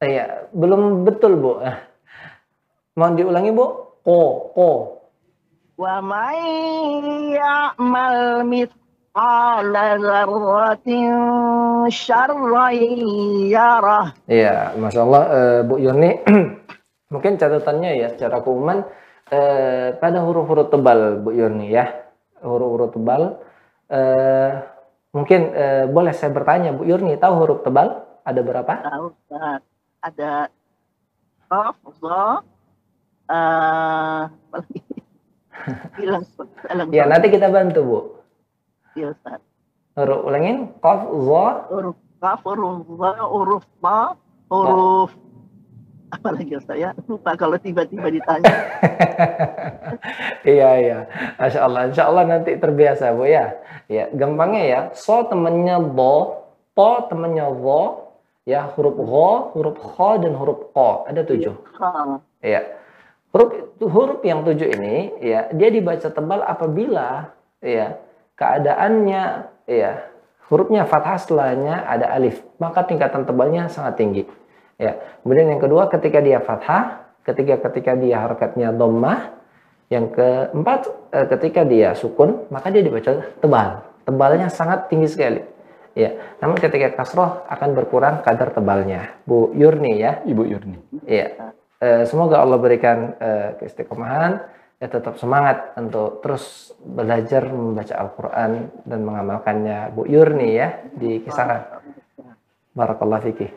Ya 0.00 0.06
iya 0.06 0.26
belum 0.56 1.04
betul 1.04 1.36
bu 1.36 1.60
Mohon 3.00 3.16
diulangi, 3.16 3.50
Bu. 3.56 3.66
Ko, 4.04 4.52
ko. 4.52 4.68
Wa 5.80 6.04
may 6.04 6.44
ya'mal 7.32 8.44
mithqala 8.44 9.96
dzarratin 9.96 11.08
syarran 11.88 12.76
yarah. 13.48 14.12
Iya, 14.28 14.76
Masya 14.76 15.00
Allah, 15.00 15.24
uh, 15.32 15.60
Bu 15.64 15.80
Yoni. 15.80 16.20
mungkin 17.10 17.36
catatannya 17.36 17.98
ya 17.98 18.08
secara 18.14 18.40
keumuman 18.40 18.86
eh, 19.34 19.92
pada 19.98 20.22
huruf-huruf 20.22 20.70
tebal 20.70 21.18
Bu 21.20 21.34
Yurni 21.34 21.74
ya 21.74 21.90
huruf-huruf 22.40 22.94
tebal 22.94 23.42
eh, 23.90 24.50
mungkin 25.10 25.50
boleh 25.90 26.14
saya 26.14 26.30
bertanya 26.30 26.70
Bu 26.70 26.86
Yurni 26.86 27.18
tahu 27.18 27.34
huruf 27.42 27.66
tebal 27.66 28.06
ada 28.22 28.40
berapa 28.40 28.72
tahu 28.86 29.06
ada 30.00 30.46
qaf 31.50 31.76
lagi? 33.30 34.80
Bilang 35.98 36.24
Ya, 36.90 37.04
nanti 37.06 37.28
kita 37.30 37.52
bantu, 37.52 37.80
Bu. 37.84 37.98
ya 38.96 39.14
Ustaz. 39.14 39.38
Huruf 39.94 40.20
ulangin, 40.26 40.70
qaf, 40.80 41.02
dha, 41.06 41.46
huruf 41.70 41.96
qaf 42.22 42.40
huruf 42.46 42.86
dha 42.86 43.10
huruf 43.26 43.64
ta 43.82 44.14
huruf 44.48 45.10
apa 46.10 46.28
lagi 46.34 46.52
Ustaz? 46.58 46.78
Ya 46.78 46.90
lupa 47.06 47.36
kalau 47.38 47.54
tiba-tiba 47.60 48.08
ditanya. 48.10 48.50
Iya 50.40 50.70
iya, 50.80 50.98
masya 51.36 51.60
Allah, 51.68 51.82
insya 51.92 52.08
Allah 52.08 52.24
nanti 52.24 52.56
terbiasa 52.56 53.12
bu 53.12 53.28
ya. 53.28 53.52
Ya 53.92 54.08
gampangnya 54.08 54.62
ya, 54.64 54.80
so 54.96 55.26
temennya 55.28 55.76
bo, 55.82 56.40
po 56.72 57.04
temennya 57.12 57.52
vo, 57.52 58.08
ya 58.48 58.64
huruf 58.72 58.96
go, 58.96 59.52
huruf 59.52 59.76
kho 59.76 60.10
dan 60.24 60.32
huruf 60.32 60.72
ko 60.72 61.04
ada 61.04 61.20
tujuh. 61.22 61.52
Ha, 61.76 62.16
Ya 62.40 62.64
huruf 63.30 63.50
huruf 63.78 64.20
yang 64.26 64.42
tujuh 64.42 64.68
ini 64.74 65.22
ya 65.22 65.50
dia 65.54 65.68
dibaca 65.70 66.08
tebal 66.10 66.42
apabila 66.42 67.30
ya 67.62 67.98
keadaannya 68.34 69.22
ya 69.70 69.90
hurufnya 70.50 70.82
fathah 70.86 71.16
setelahnya 71.18 71.86
ada 71.86 72.10
alif 72.10 72.42
maka 72.58 72.84
tingkatan 72.84 73.24
tebalnya 73.24 73.70
sangat 73.70 73.96
tinggi. 73.98 74.22
Ya 74.80 74.96
kemudian 75.22 75.52
yang 75.52 75.60
kedua 75.60 75.92
ketika 75.92 76.24
dia 76.24 76.40
fathah, 76.40 77.04
ketika 77.22 77.60
ketika 77.68 77.92
dia 77.94 78.16
harakatnya 78.24 78.72
dhammah 78.72 79.40
yang 79.90 80.08
keempat, 80.14 80.86
eh, 81.10 81.26
ketika 81.36 81.66
dia 81.66 81.92
sukun, 81.98 82.46
maka 82.48 82.70
dia 82.70 82.80
dibaca 82.80 83.26
tebal. 83.42 83.84
Tebalnya 84.06 84.48
sangat 84.48 84.86
tinggi 84.86 85.10
sekali. 85.10 85.42
Ya, 85.98 86.14
namun 86.38 86.54
ketika 86.54 86.94
kasroh 86.94 87.42
akan 87.50 87.74
berkurang 87.74 88.22
kadar 88.22 88.54
tebalnya. 88.54 89.18
Bu 89.26 89.50
Yurni 89.58 89.98
ya. 89.98 90.22
Ibu 90.22 90.42
Yurni. 90.46 90.78
Ya. 91.02 91.50
Eh, 91.80 92.04
semoga 92.04 92.44
Allah 92.44 92.60
berikan 92.60 93.16
eh, 93.16 93.56
keistiqomahan, 93.56 94.36
ya 94.76 94.86
tetap 94.92 95.16
semangat 95.16 95.72
untuk 95.80 96.20
terus 96.20 96.76
belajar 96.76 97.48
membaca 97.48 97.96
Al-Qur'an 97.96 98.68
dan 98.84 99.00
mengamalkannya. 99.00 99.88
Bu 99.96 100.04
Yurni 100.04 100.60
ya 100.60 100.84
di 100.92 101.24
kisaran. 101.24 101.64
Barakallah 102.76 103.24
fikih. 103.24 103.48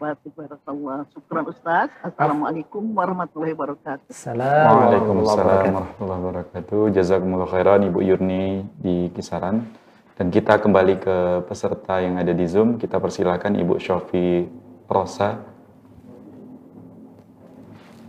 Barakallah. 0.00 1.04
Syukran 1.12 1.44
Ustaz. 1.52 1.92
Assalamualaikum 2.00 2.80
warahmatullahi 2.96 3.52
wabarakatuh. 3.54 4.08
Assalamualaikum 4.08 5.20
warahmatullahi 5.20 5.22
Waalaikumsalam 5.22 5.36
wabarakatuh. 5.36 5.68
warahmatullahi 5.68 6.20
wabarakatuh. 6.24 6.80
Jazakumullah 6.96 7.48
khairan 7.52 7.80
Ibu 7.92 8.00
Yurni 8.02 8.44
di 8.80 9.12
kisaran. 9.12 9.68
Dan 10.16 10.32
kita 10.32 10.58
kembali 10.58 10.94
ke 10.96 11.16
peserta 11.44 12.00
yang 12.00 12.16
ada 12.16 12.32
di 12.32 12.48
Zoom. 12.48 12.80
Kita 12.80 12.96
persilakan 12.98 13.52
Ibu 13.52 13.76
Shofi 13.78 14.48
Rosa. 14.88 15.51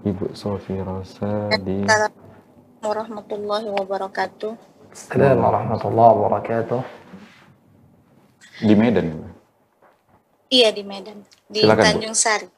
Ibu 0.03 0.35
Sofi 0.35 0.75
Rosa 0.83 1.47
di 1.63 1.87
Assalamualaikum 1.87 2.83
warahmatullahi 2.83 3.71
wabarakatuh. 3.71 4.51
Assalamualaikum 4.91 5.47
warahmatullahi 5.47 6.19
wabarakatuh. 6.19 6.83
di 8.67 8.75
Medan. 8.75 9.31
Iya 10.51 10.75
di 10.75 10.83
Medan, 10.83 11.23
di 11.47 11.63
Silakan, 11.63 11.79
Bu. 11.79 11.87
Tanjung 11.87 12.19
Sari. 12.19 12.51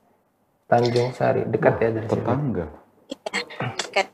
Tanjung 0.66 1.14
Sari, 1.14 1.46
dekat 1.46 1.78
ya 1.78 1.94
dari 1.94 2.10
sini. 2.10 2.18
Tetangga. 2.18 2.66
Dekat. 3.78 4.10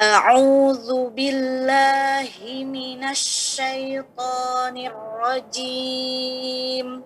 A'udzu 0.00 1.12
billahi 1.12 2.64
minasyaitonir 2.64 4.96
rajim. 5.20 7.04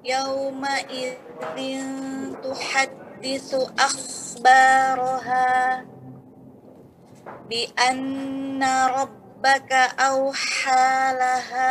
Yauma 0.03 0.83
idzin 0.91 2.35
tuhaddithu 2.43 3.71
akhbaraha. 3.79 5.47
Bi 7.47 7.71
anna 7.79 8.91
rabbaka 8.91 9.95
awhalaha. 9.95 11.71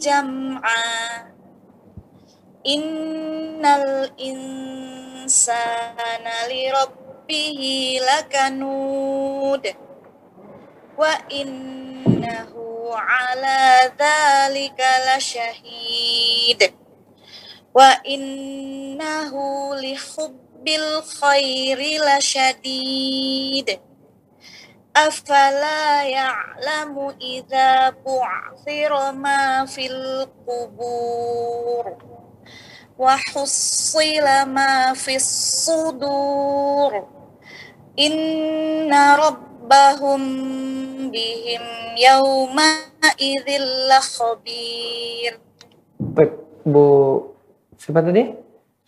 جمعا 0.00 1.36
إن 2.66 3.66
الإنسان 3.66 4.76
لربه 6.50 7.60
لكنود 8.08 9.74
وإنه 10.98 12.52
على 12.94 13.92
ذلك 14.00 14.84
لشهيد 15.16 16.74
وإنه 17.74 19.34
لحب 19.74 20.46
الخير 20.67 21.79
لشديد 22.05 23.79
أفلا 24.95 26.03
يعلم 26.03 27.13
إذا 27.21 27.89
بعثر 27.89 29.11
ما 29.11 29.65
في 29.65 29.87
القبور 29.87 31.85
وحصل 32.99 34.25
ما 34.47 34.93
في 34.93 35.15
الصدور 35.15 37.07
إن 37.99 38.93
ربهم 38.93 40.21
بهم 41.11 41.61
يومئذ 41.97 43.47
لخبير 43.89 45.33
Baik, 46.01 46.33
Bu 46.65 46.85
siapa 47.77 48.01
tadi? 48.01 48.33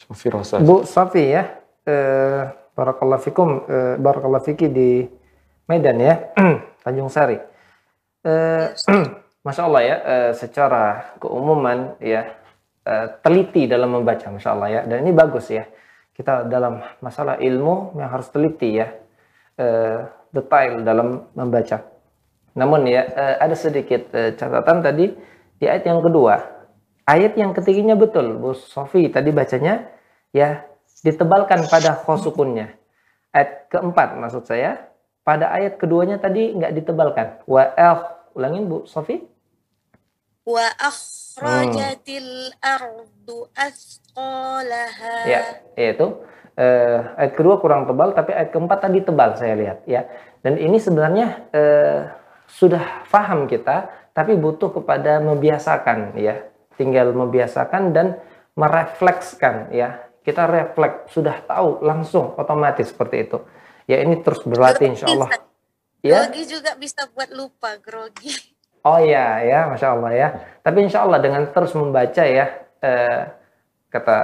Sofi 0.01 0.27
Rosa. 0.33 0.57
Bu 0.59 0.81
Safi 0.81 1.29
ya. 1.29 1.62
Eh, 1.83 2.43
barakallahu 2.79 3.19
fikum, 3.19 3.67
eh, 3.67 3.99
barakallahu 3.99 4.39
fiki 4.47 4.71
di 4.71 5.03
Medan 5.67 5.99
ya, 5.99 6.31
Tanjung 6.83 7.11
Sari. 7.11 7.35
Eh, 8.23 8.65
Masya 9.45 9.61
Allah 9.67 9.83
ya, 9.83 9.97
eh, 9.99 10.31
secara 10.31 11.11
keumuman 11.19 11.99
ya, 11.99 12.39
eh, 12.87 13.07
teliti 13.19 13.67
dalam 13.67 13.99
membaca, 13.99 14.31
Masya 14.31 14.49
Allah 14.55 14.69
ya. 14.71 14.81
Dan 14.87 15.03
ini 15.03 15.11
bagus 15.11 15.51
ya. 15.51 15.67
Kita 16.15 16.47
dalam 16.47 16.79
masalah 17.03 17.35
ilmu 17.43 17.99
yang 17.99 18.07
harus 18.07 18.31
teliti 18.31 18.79
ya, 18.79 18.87
eh, 19.59 20.07
detail 20.31 20.87
dalam 20.87 21.35
membaca. 21.35 21.83
Namun 22.55 22.87
ya, 22.87 23.03
eh, 23.11 23.35
ada 23.43 23.59
sedikit 23.59 24.07
eh, 24.15 24.31
catatan 24.39 24.79
tadi 24.79 25.11
di 25.59 25.65
ayat 25.67 25.83
yang 25.83 25.99
kedua. 25.99 26.39
Ayat 27.03 27.35
yang 27.35 27.51
ketiganya 27.51 27.99
betul, 27.99 28.39
Bu 28.39 28.55
Sofi 28.55 29.11
tadi 29.11 29.35
bacanya 29.35 29.91
ya 30.31 30.63
ditebalkan 31.03 31.67
pada 31.67 31.99
khosukunnya. 31.99 32.73
Ayat 33.35 33.67
keempat 33.69 34.15
maksud 34.17 34.47
saya, 34.47 34.87
pada 35.27 35.51
ayat 35.51 35.75
keduanya 35.75 36.17
tadi 36.17 36.55
nggak 36.55 36.73
ditebalkan. 36.73 37.27
Wa 37.43 37.75
el 37.75 37.95
ulangin 38.33 38.71
Bu 38.71 38.87
Sofi. 38.87 39.19
Wa 40.47 40.67
hmm. 40.71 40.79
akhrajatil 40.79 42.31
hmm. 42.55 42.63
ardu 42.63 43.37
asqalaha. 43.51 45.15
Ya, 45.27 45.41
yaitu 45.75 46.23
eh, 46.55 46.99
ayat 47.19 47.33
kedua 47.35 47.59
kurang 47.59 47.83
tebal 47.87 48.15
tapi 48.15 48.31
ayat 48.31 48.49
keempat 48.55 48.79
tadi 48.87 48.99
tebal 49.03 49.35
saya 49.35 49.53
lihat 49.59 49.83
ya. 49.83 50.07
Dan 50.43 50.59
ini 50.59 50.79
sebenarnya 50.79 51.27
eh, 51.51 51.99
sudah 52.47 53.07
paham 53.11 53.47
kita 53.47 53.91
tapi 54.15 54.39
butuh 54.39 54.71
kepada 54.71 55.19
membiasakan 55.19 56.15
ya. 56.15 56.47
Tinggal 56.73 57.13
membiasakan 57.13 57.93
dan 57.93 58.17
merefleksikan 58.57 59.69
ya 59.73 60.12
kita 60.23 60.47
refleks, 60.47 61.11
sudah 61.11 61.43
tahu 61.43 61.83
langsung 61.83 62.31
otomatis 62.39 62.89
seperti 62.89 63.27
itu. 63.27 63.37
Ya 63.83 63.99
ini 63.99 64.23
terus 64.23 64.39
berlatih 64.47 64.95
insya 64.95 65.11
Allah. 65.11 65.29
Ya. 65.99 66.27
Grogi 66.27 66.43
juga 66.47 66.75
bisa 66.79 67.07
buat 67.11 67.31
lupa 67.31 67.75
grogi. 67.79 68.31
Oh 68.83 68.99
ya, 68.99 69.39
ya, 69.39 69.71
masya 69.71 69.95
Allah 69.95 70.11
ya. 70.11 70.27
Tapi 70.59 70.83
insya 70.83 71.07
Allah 71.07 71.23
dengan 71.23 71.47
terus 71.47 71.71
membaca 71.71 72.23
ya, 72.27 72.51
eh, 72.83 73.21
kata 73.87 74.17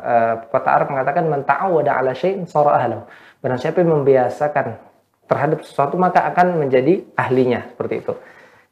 eh, 0.00 0.34
kata 0.48 0.68
Arab 0.72 0.88
mengatakan 0.88 1.28
menta'awada 1.28 2.00
ala 2.00 2.16
syai'in 2.16 2.48
sara 2.48 2.80
ahlahu. 2.80 3.04
Barang 3.44 3.60
siapa 3.60 3.84
yang 3.84 4.00
membiasakan 4.00 4.80
terhadap 5.28 5.60
sesuatu 5.68 6.00
maka 6.00 6.24
akan 6.32 6.64
menjadi 6.64 7.04
ahlinya 7.12 7.68
seperti 7.68 8.00
itu. 8.00 8.12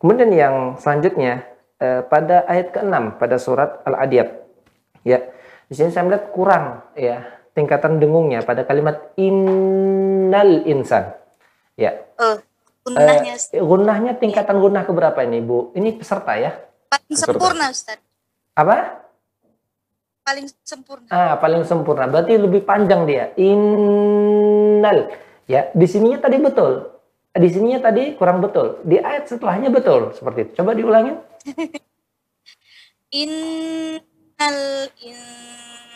Kemudian 0.01 0.33
yang 0.33 0.55
selanjutnya 0.81 1.45
eh, 1.77 2.01
pada 2.09 2.49
ayat 2.49 2.73
ke-6 2.73 3.21
pada 3.21 3.37
surat 3.37 3.85
Al-Adiyat. 3.85 4.29
Ya. 5.05 5.29
Di 5.75 5.83
sini 5.83 5.91
saya 5.91 6.07
melihat 6.07 6.31
kurang 6.31 6.87
ya 6.95 7.27
tingkatan 7.51 7.99
dengungnya 7.99 8.47
pada 8.47 8.63
kalimat 8.63 9.11
innal 9.19 10.63
insan. 10.71 11.19
Ya. 11.75 11.99
Gunanya 12.87 13.35
Eh, 13.51 13.59
gunnahnya 13.59 14.15
tingkatan 14.15 14.63
gunnah 14.63 14.87
keberapa 14.87 15.19
ini, 15.27 15.43
Bu? 15.43 15.75
Ini 15.75 15.99
peserta 15.99 16.39
ya? 16.39 16.55
paling 16.95 17.19
sempurna 17.19 17.75
Ustaz. 17.75 17.99
Apa? 18.55 19.03
Paling 20.23 20.47
sempurna. 20.63 21.11
Ah, 21.11 21.35
paling 21.43 21.67
sempurna. 21.67 22.07
Berarti 22.07 22.39
lebih 22.39 22.63
panjang 22.63 23.03
dia. 23.03 23.35
Innal. 23.35 25.11
Ya, 25.51 25.75
di 25.75 25.91
sininya 25.91 26.23
tadi 26.23 26.39
betul. 26.39 26.87
Di 27.35 27.51
sininya 27.51 27.91
tadi 27.91 28.15
kurang 28.15 28.39
betul. 28.47 28.79
Di 28.87 29.03
ayat 29.03 29.27
setelahnya 29.27 29.75
betul. 29.75 30.15
Seperti 30.15 30.47
itu. 30.47 30.63
Coba 30.63 30.79
diulangin. 30.79 31.19
Innal 33.27 34.59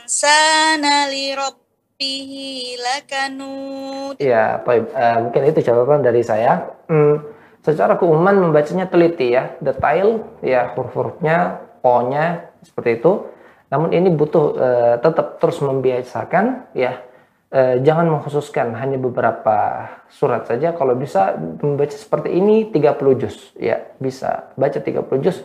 insana 0.09 1.05
li 1.13 1.37
rabbihi 1.37 2.81
lakanud. 2.81 4.17
Ya, 4.17 4.57
baik. 4.65 4.89
Eh, 4.89 5.17
mungkin 5.21 5.43
itu 5.53 5.61
catatan 5.61 6.01
dari 6.01 6.25
saya. 6.25 6.65
Hmm, 6.89 7.21
secara 7.61 8.01
keumuman 8.01 8.49
membacanya 8.49 8.89
teliti 8.89 9.37
ya, 9.37 9.53
detail 9.61 10.25
ya 10.41 10.73
huruf-hurufnya, 10.73 11.61
po-nya 11.85 12.49
seperti 12.65 13.05
itu. 13.05 13.29
Namun 13.69 13.93
ini 13.93 14.09
butuh 14.09 14.57
eh, 14.57 14.95
tetap 15.05 15.37
terus 15.45 15.61
membiasakan 15.61 16.73
ya. 16.73 17.05
Eh, 17.53 17.85
jangan 17.85 18.09
mengkhususkan 18.09 18.81
hanya 18.81 18.97
beberapa 18.97 19.93
surat 20.09 20.49
saja. 20.49 20.73
Kalau 20.73 20.97
bisa 20.97 21.37
membaca 21.37 21.93
seperti 21.93 22.33
ini 22.33 22.73
30 22.73 23.13
juz 23.21 23.53
ya, 23.61 23.85
bisa 24.01 24.57
baca 24.57 24.81
30 24.81 25.05
juz. 25.21 25.45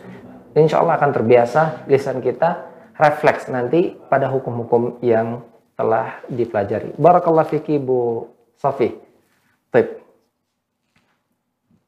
Insya 0.56 0.80
Allah 0.80 0.96
akan 0.96 1.12
terbiasa 1.12 1.84
lisan 1.84 2.24
kita 2.24 2.73
refleks 2.98 3.50
nanti 3.50 3.98
pada 4.08 4.30
hukum-hukum 4.30 5.02
yang 5.02 5.42
telah 5.74 6.22
dipelajari. 6.30 6.94
Barakallah 6.94 7.46
fiki 7.46 7.78
Bu 7.82 8.30
Safi. 8.58 8.94
Baik. 9.74 9.98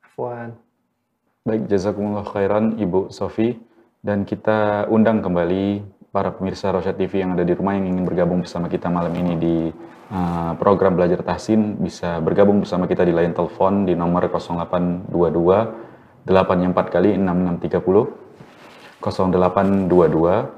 Afwan. 0.03 0.59
Baik, 1.47 1.71
jazakumullah 1.71 2.27
khairan 2.27 2.75
Ibu 2.75 3.15
Sofi. 3.15 3.55
Dan 4.03 4.27
kita 4.27 4.91
undang 4.91 5.23
kembali 5.23 5.83
para 6.11 6.35
pemirsa 6.35 6.75
Rosyad 6.75 6.99
TV 6.99 7.23
yang 7.23 7.39
ada 7.39 7.47
di 7.47 7.55
rumah 7.55 7.79
yang 7.79 7.87
ingin 7.93 8.03
bergabung 8.09 8.43
bersama 8.43 8.67
kita 8.67 8.91
malam 8.91 9.15
ini 9.15 9.35
di 9.39 9.71
uh, 10.11 10.57
program 10.59 10.97
Belajar 10.99 11.23
Tahsin 11.23 11.77
bisa 11.79 12.19
bergabung 12.25 12.65
bersama 12.65 12.89
kita 12.91 13.05
di 13.05 13.13
line 13.13 13.37
telepon 13.37 13.85
di 13.87 13.95
nomor 13.95 14.27
0822 14.27 15.13
8 15.13 16.33
4 16.33 16.95
kali 16.95 17.15
6630 17.21 19.05
0822 19.05 20.56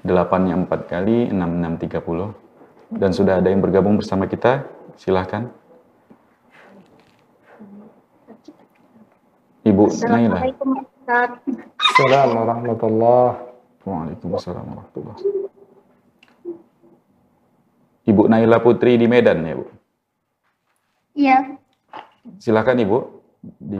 8 0.00 0.46
nya 0.48 0.54
4 0.56 0.66
kali, 0.88 1.28
6, 1.28 1.36
6, 1.36 1.76
30. 1.76 2.96
Dan 2.96 3.10
sudah 3.12 3.38
ada 3.38 3.48
yang 3.52 3.60
bergabung 3.60 4.00
bersama 4.00 4.24
kita, 4.24 4.64
silahkan. 4.96 5.52
Ibu 9.60 9.84
Naila. 10.08 10.40
Assalamualaikum 10.40 12.38
warahmatullahi 12.40 13.50
Waalaikumsalam 13.84 14.62
warahmatullahi 14.62 15.20
Ibu 18.08 18.22
Naila 18.30 18.58
Putri 18.64 18.96
di 18.96 19.04
Medan 19.04 19.44
ya, 19.44 19.54
Bu? 19.60 19.66
Iya. 21.12 21.38
Silahkan 22.40 22.78
Ibu. 22.80 22.98
Di... 23.60 23.78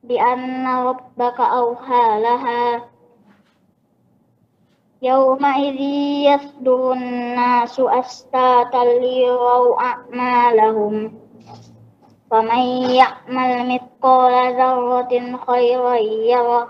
Bi 0.00 0.16
anna 0.16 0.96
rabbaka 0.96 1.44
awha 1.44 2.04
laha. 2.16 2.88
Yauma 5.04 5.60
idhi 5.60 6.24
yasdurun 6.24 7.36
nasu 7.36 7.84
astatan 7.84 8.96
liyau 9.04 9.76
a'malahum. 9.76 11.27
فمن 12.31 12.63
يعمل 12.97 13.51
مثقال 13.69 14.33
ذرة 14.57 15.13
خيرا 15.47 15.95
يره 16.33 16.65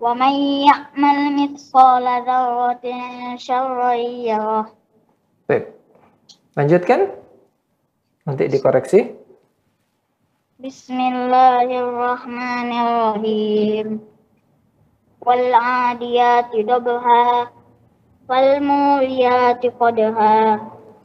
ومن 0.00 0.34
يعمل 0.64 1.18
مثقال 1.36 2.06
ذرة 2.24 2.84
شرا 3.36 3.92
يره 4.24 4.64
baik. 5.44 5.64
Lanjutkan. 6.56 7.00
Nanti 8.24 8.48
dikoreksi. 8.48 9.00
بسم 10.64 10.96
الله 10.96 11.68
الرحمن 11.68 12.70
الرحيم 12.72 13.88
والعاديات 15.20 16.52
ضبحا 16.56 17.26
فالموريات 18.28 19.62
قدحا 19.66 20.38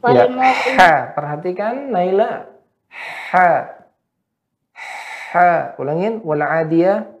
فالمغ- 0.00 0.80
ha. 0.80 1.12
Perhatikan 1.12 1.92
Naila. 1.92 2.48
ha 3.31 3.69
ha 5.33 5.75
ulangin. 5.79 6.23
Wal 6.23 6.41
adiya 6.41 7.15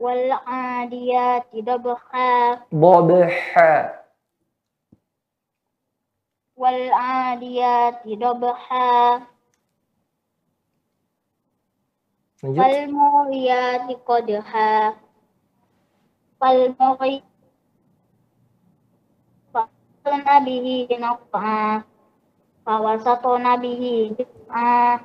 wal 0.00 0.32
adiya 0.48 1.44
tidak 1.52 1.84
dabha 1.84 2.64
wal 6.56 6.88
adiya 6.88 8.00
tidak 8.00 8.40
wal 12.40 12.78
muriyati 12.88 13.94
qadha 14.08 14.96
wal 16.40 16.60
muriyati 16.80 17.28
nabihi 20.24 20.88
nafha 20.96 21.84
Ah, 22.68 22.76
wasato 22.76 23.40
nabihi 23.40 24.12
uh, 24.20 24.52
ah, 24.52 25.00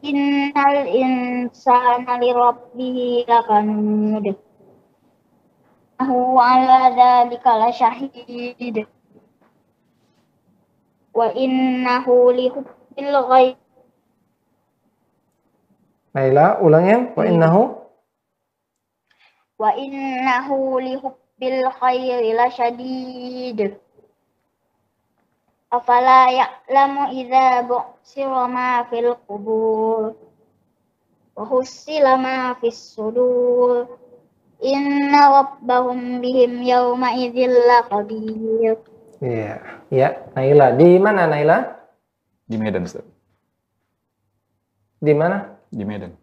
innal 0.00 0.88
insana 0.88 2.16
li 2.16 2.32
rabbihi 2.32 3.28
lakanud 3.28 4.24
hu 6.00 6.18
ala 6.40 6.88
dhalika 6.96 7.60
la 7.60 7.68
syahid 7.68 8.88
wa 11.12 11.28
innahu 11.36 12.32
li 12.32 12.48
hubbil 12.56 13.14
ghaib. 13.28 13.56
Naila 16.16 16.56
ulang 16.64 16.86
ya. 16.88 16.98
wa 17.12 17.24
innahu? 17.28 17.62
Wa 19.60 19.76
innahu 19.76 20.80
li 20.80 20.96
hubbil 20.96 21.68
khairi 21.68 22.32
lasyadid 22.32 23.76
Afala 25.68 26.32
ya'lamu 26.32 27.12
idza 27.12 27.68
bu'sira 27.68 28.48
ma 28.48 28.88
fil 28.88 29.12
qubur 29.28 30.16
wa 31.36 31.44
husila 31.44 32.16
ma 32.16 32.56
fis 32.56 32.96
sudur 32.96 33.84
inna 34.64 35.28
rabbahum 35.28 36.24
bihim 36.24 36.64
yawma 36.64 37.12
idzil 37.20 37.52
laqadir. 37.52 38.80
Iya, 39.20 39.60
ya, 39.92 40.08
Naila. 40.32 40.72
Di 40.78 40.96
mana 40.96 41.28
Naila? 41.28 41.58
Di 42.48 42.56
Medan, 42.56 42.86
Ustaz. 42.86 43.04
Di 45.04 45.12
mana? 45.12 45.58
Di 45.68 45.84
Medan. 45.84 46.16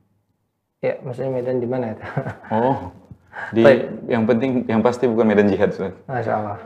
Ya, 0.81 0.97
maksudnya 1.05 1.31
Medan 1.37 1.61
di 1.61 1.67
mana 1.69 1.93
itu? 1.93 2.03
oh. 2.55 2.89
Di 3.51 3.61
Baik. 3.61 3.81
yang 4.07 4.23
penting 4.25 4.63
yang 4.65 4.81
pasti 4.81 5.05
bukan 5.05 5.27
Medan 5.27 5.51
Jihad, 5.51 5.69
Ustaz. 5.75 5.93
Masya 6.07 6.33
Allah. 6.33 6.57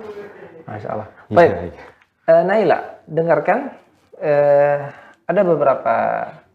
Masya 0.64 0.88
Allah. 0.95 1.07
Iya, 1.27 1.35
baik. 1.35 1.51
Ya, 1.51 1.61
ya. 1.68 1.98
Eh, 2.30 2.43
Naila, 2.45 3.01
dengarkan. 3.10 3.73
Eh, 4.22 4.77
ada 5.26 5.41
beberapa 5.41 5.95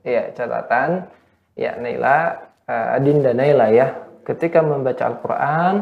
ya 0.06 0.30
catatan. 0.30 1.10
Ya, 1.59 1.74
Naila, 1.74 2.46
eh, 2.70 2.94
Adinda 2.94 3.34
Naila 3.34 3.74
ya. 3.74 3.90
Ketika 4.22 4.62
membaca 4.62 5.02
Al-Quran, 5.02 5.74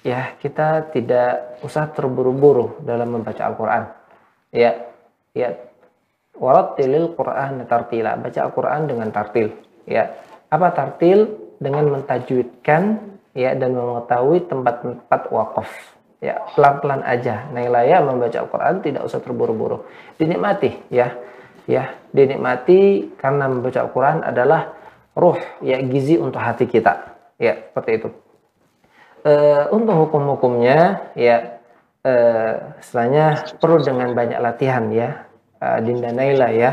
ya 0.00 0.32
kita 0.40 0.88
tidak 0.96 1.60
usah 1.60 1.92
terburu-buru 1.92 2.80
dalam 2.88 3.20
membaca 3.20 3.44
Al-Quran. 3.44 3.84
Ya, 4.48 4.80
ya. 5.36 5.52
Warattilil 6.34 7.14
Quran 7.14 7.68
tartila. 7.68 8.16
Baca 8.16 8.40
Al-Quran 8.48 8.80
dengan 8.90 9.08
tartil. 9.12 9.54
Ya, 9.84 10.10
apa 10.48 10.72
tartil? 10.72 11.44
Dengan 11.54 11.86
mentajwidkan 11.86 12.98
ya 13.32 13.54
dan 13.54 13.78
mengetahui 13.78 14.50
tempat-tempat 14.50 15.30
wakaf. 15.30 15.93
Ya, 16.24 16.40
pelan-pelan 16.56 17.04
aja. 17.04 17.52
Naila 17.52 17.84
ya 17.84 18.00
membaca 18.00 18.40
Al-Quran 18.40 18.80
tidak 18.80 19.04
usah 19.04 19.20
terburu-buru. 19.20 19.84
Dinikmati 20.16 20.88
ya. 20.88 21.12
Ya, 21.68 21.96
dinikmati 22.16 23.12
karena 23.20 23.44
membaca 23.44 23.84
Al-Quran 23.84 24.24
adalah 24.24 24.72
ruh 25.12 25.36
ya 25.60 25.84
gizi 25.84 26.16
untuk 26.16 26.40
hati 26.40 26.64
kita. 26.64 27.12
Ya, 27.36 27.60
seperti 27.68 27.90
itu. 28.00 28.08
Eh, 29.24 29.64
untuk 29.72 30.08
hukum-hukumnya 30.08 31.12
ya 31.16 31.60
eh, 32.04 32.52
istilahnya 32.80 33.56
perlu 33.56 33.80
dengan 33.80 34.12
banyak 34.12 34.40
latihan 34.40 34.88
ya. 34.92 35.28
Eh, 35.60 35.78
Dinda 35.84 36.08
Naila 36.12 36.48
ya. 36.52 36.72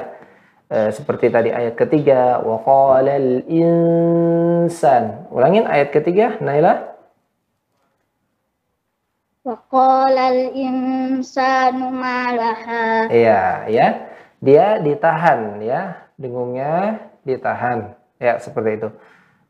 Eh, 0.72 0.92
seperti 0.96 1.28
tadi 1.28 1.52
ayat 1.52 1.76
ketiga 1.76 2.40
wa 2.40 2.60
qalal 2.64 3.44
insan. 3.52 5.28
Ulangin 5.32 5.68
ayat 5.68 5.92
ketiga 5.92 6.40
Naila. 6.40 6.91
Waqalal 9.42 10.54
insanu 10.54 11.90
malaha. 11.90 13.10
Iya, 13.10 13.66
ya. 13.74 13.88
Dia 14.38 14.78
ditahan 14.78 15.58
ya, 15.66 15.98
dengungnya 16.14 17.02
ditahan. 17.26 17.98
Ya, 18.22 18.38
seperti 18.38 18.78
itu. 18.78 18.90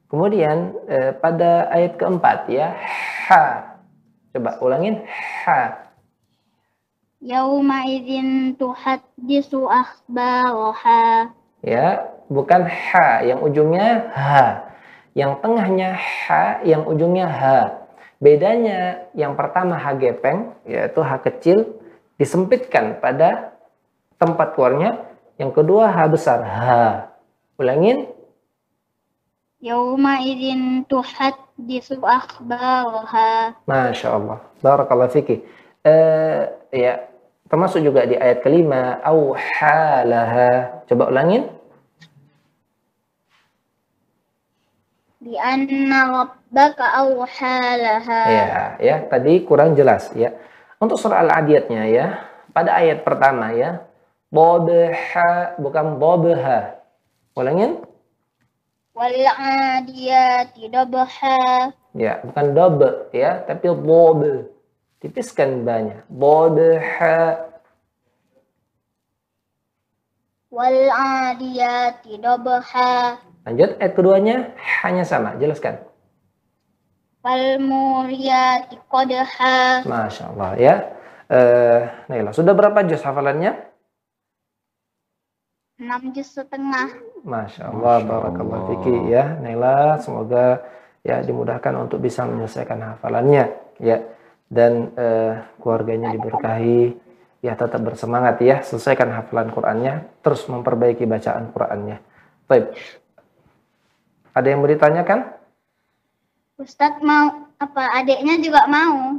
Kemudian 0.07 0.75
eh, 0.87 1.11
pada 1.11 1.67
ayat 1.75 1.99
keempat 1.99 2.47
ya, 2.47 2.71
ha. 3.27 3.75
Coba 4.31 4.63
ulangin 4.63 5.03
ha. 5.43 5.91
Yauma 7.19 7.83
tuhat 7.83 8.55
tuhaddisu 8.55 9.67
akhbaraha. 9.67 11.35
Ya, 11.67 12.07
bukan 12.31 12.63
ha 12.63 13.27
yang 13.27 13.43
ujungnya 13.43 14.07
ha. 14.15 14.71
Yang 15.11 15.43
tengahnya 15.43 15.99
ha, 15.99 16.63
yang 16.63 16.87
ujungnya 16.87 17.27
ha 17.27 17.80
Bedanya 18.21 19.09
yang 19.17 19.33
pertama 19.33 19.81
ha 19.81 19.97
gepeng 19.97 20.53
yaitu 20.69 21.01
ha 21.01 21.17
kecil 21.17 21.81
disempitkan 22.21 23.01
pada 23.01 23.57
tempat 24.21 24.53
keluarnya. 24.53 25.01
Yang 25.41 25.51
kedua 25.57 25.89
ha 25.89 26.05
besar 26.05 26.45
ha. 26.45 27.09
Ulangin 27.57 28.05
Yauma 29.61 30.25
idzin 30.25 30.89
tuhaddisu 30.89 32.01
akhbaraha. 32.01 33.53
Masya 33.69 34.09
Allah. 34.09 34.41
Barakallah 34.57 35.05
fikih. 35.05 35.45
Eh, 35.85 36.41
ya, 36.73 37.05
termasuk 37.45 37.85
juga 37.85 38.09
di 38.09 38.17
ayat 38.17 38.41
kelima. 38.41 38.97
Auhalaha. 39.05 40.81
Coba 40.89 41.13
ulangin. 41.13 41.45
Bi 45.21 45.37
anna 45.37 46.40
rabbaka 46.51 46.85
awhalaha. 46.99 48.21
Ya, 48.27 48.45
ya, 48.83 48.95
tadi 49.07 49.47
kurang 49.47 49.73
jelas 49.73 50.11
ya. 50.11 50.35
Untuk 50.83 50.99
surah 50.99 51.23
Al-Adiyatnya 51.23 51.87
ya, 51.87 52.05
pada 52.51 52.75
ayat 52.75 53.07
pertama 53.07 53.55
ya, 53.55 53.87
Bobeha, 54.27 55.55
bukan 55.59 55.95
bobeha. 55.95 56.75
Ulangin. 57.35 57.79
Adiyati 58.95 60.67
dabha. 60.67 61.71
Ya, 61.95 62.19
bukan 62.23 62.45
dobe 62.51 63.11
ya, 63.15 63.43
tapi 63.47 63.71
bobe. 63.71 64.51
Tipiskan 64.99 65.63
banyak. 65.63 66.03
Bobeha. 66.11 67.47
Adiyati 70.51 72.19
dabha. 72.19 73.19
Lanjut, 73.47 73.71
ayat 73.79 73.93
keduanya 73.95 74.53
hanya 74.83 75.03
sama, 75.03 75.35
jelaskan. 75.39 75.90
Wal 77.21 77.61
muriyati 77.61 78.81
qadha. 78.89 79.85
Masya 79.85 80.23
Allah 80.33 80.51
ya. 80.57 80.75
Eh, 81.31 81.81
Naila, 82.09 82.33
sudah 82.33 82.51
berapa 82.57 82.81
juz 82.89 82.99
hafalannya? 83.05 83.55
6 85.77 86.13
juz 86.13 86.29
setengah. 86.33 86.89
Masya 87.21 87.73
Allah, 87.73 87.95
Masya 88.01 88.09
barakallah 88.09 88.59
Allah. 88.65 88.69
Fiki 88.73 88.95
ya. 89.13 89.23
Naila, 89.37 90.01
semoga 90.01 90.65
ya 91.05 91.21
dimudahkan 91.21 91.73
untuk 91.77 92.01
bisa 92.01 92.25
menyelesaikan 92.25 92.81
hafalannya 92.97 93.53
ya. 93.77 94.01
Dan 94.51 94.91
eh, 94.97 95.45
keluarganya 95.61 96.11
diberkahi, 96.11 96.97
ya 97.45 97.53
tetap 97.53 97.81
bersemangat 97.85 98.41
ya. 98.41 98.65
Selesaikan 98.65 99.13
hafalan 99.13 99.53
Qur'annya, 99.53 99.93
terus 100.25 100.43
memperbaiki 100.49 101.05
bacaan 101.05 101.53
Qur'annya. 101.53 102.01
Baik. 102.49 102.75
Ada 104.35 104.47
yang 104.51 104.59
mau 104.59 104.67
ditanyakan? 104.67 105.40
Ustadz 106.61 107.01
mau 107.01 107.49
apa? 107.57 107.83
Adiknya 107.97 108.37
juga 108.37 108.69
mau. 108.69 109.17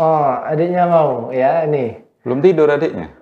Oh, 0.00 0.32
adiknya 0.48 0.88
mau 0.88 1.28
ya 1.28 1.68
ini. 1.68 2.00
Belum 2.24 2.40
tidur 2.40 2.72
adiknya? 2.72 3.12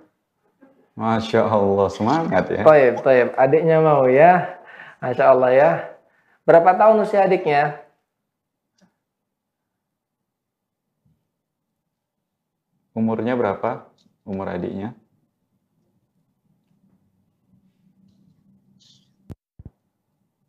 Masya 0.94 1.42
Allah, 1.42 1.90
semangat 1.90 2.46
ya. 2.50 2.62
Taib, 2.62 3.02
taib. 3.02 3.34
Adiknya 3.34 3.82
mau 3.82 4.06
ya. 4.06 4.62
Masya 5.02 5.24
Allah 5.34 5.50
ya. 5.50 5.70
Berapa 6.46 6.78
tahun 6.78 7.02
usia 7.02 7.26
adiknya? 7.26 7.82
Umurnya 12.94 13.34
berapa? 13.34 13.90
Umur 14.22 14.46
adiknya? 14.46 14.94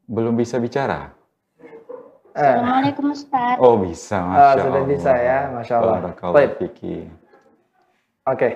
Belum 0.10 0.34
bisa 0.34 0.58
bicara? 0.58 1.19
Assalamualaikum 2.40 3.06
Ustadz. 3.12 3.60
Oh 3.60 3.76
bisa, 3.76 4.16
ah, 4.16 4.24
Masya 4.24 4.64
sudah 4.64 4.80
Allah. 4.80 4.88
bisa 4.88 5.12
ya, 5.12 5.40
Masya 5.52 5.74
Allah. 5.76 5.98
Baik, 6.32 6.52
oke. 8.24 8.50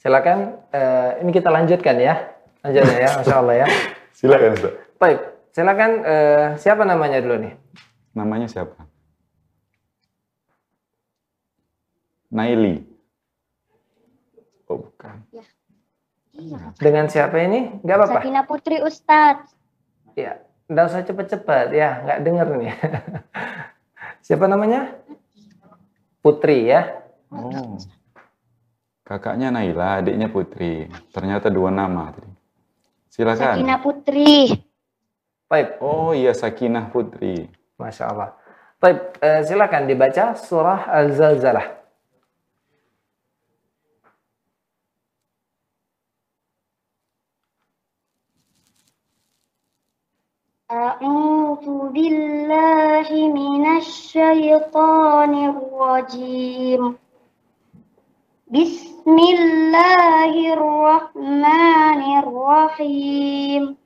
Silakan. 0.00 0.38
eh, 0.72 1.10
ini 1.20 1.30
kita 1.32 1.48
lanjutkan 1.52 1.96
ya. 2.00 2.14
Lanjutnya 2.64 2.96
ya, 2.96 3.10
Masya 3.20 3.36
Allah 3.36 3.54
ya. 3.60 3.66
Silakan 4.18 4.50
Ustaz. 4.56 4.72
Baik, 4.96 5.20
silakan. 5.52 5.90
eh, 6.08 6.46
siapa 6.56 6.82
namanya 6.88 7.20
dulu 7.20 7.36
nih? 7.44 7.52
Namanya 8.16 8.48
siapa? 8.48 8.88
Naili. 12.32 12.80
Oh 14.66 14.80
bukan. 14.82 15.20
Dengan 16.80 17.06
siapa 17.08 17.36
ini? 17.40 17.80
Gak 17.84 17.96
apa-apa. 17.96 18.20
Sakina 18.20 18.42
Putri 18.44 18.80
Ustadz. 18.80 19.52
Ya, 20.16 20.40
nggak 20.66 20.86
usah 20.86 21.02
cepet-cepet 21.06 21.66
ya, 21.74 21.90
nggak 22.02 22.20
denger 22.22 22.48
nih. 22.58 22.72
siapa 24.26 24.46
namanya? 24.50 24.94
Putri 26.20 26.66
ya. 26.66 27.06
Oh. 27.30 27.78
Kakaknya 29.06 29.54
Naila, 29.54 30.02
adiknya 30.02 30.26
Putri. 30.26 30.90
Ternyata 31.14 31.46
dua 31.46 31.70
nama 31.70 32.10
tadi. 32.10 32.32
Silakan. 33.06 33.54
Sakina 33.54 33.76
Putri. 33.78 34.50
Baik, 35.46 35.78
Oh 35.78 36.10
iya 36.10 36.34
Sakinah 36.34 36.90
Putri. 36.90 37.46
Masya 37.78 38.04
Allah. 38.10 38.34
Baik, 38.82 39.22
eh, 39.22 39.40
silakan 39.46 39.86
dibaca 39.86 40.34
surah 40.34 40.90
Al-Zalzalah. 40.90 41.85
أعوذ 50.70 51.94
بالله 51.94 53.06
من 53.30 53.76
الشيطان 53.76 55.34
الرجيم. 55.48 56.98
بسم 58.50 59.18
الله 59.18 60.32
الرحمن 60.52 62.18
الرحيم. 62.18 63.76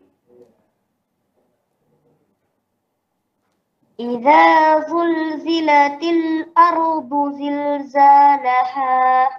إذا 4.01 4.81
زلزلت 4.81 6.03
الأرض 6.03 7.33
زلزالها 7.33 9.31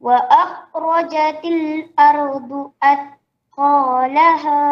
وأخرجت 0.00 1.44
الأرض 1.44 2.70
أثقالها 2.82 4.68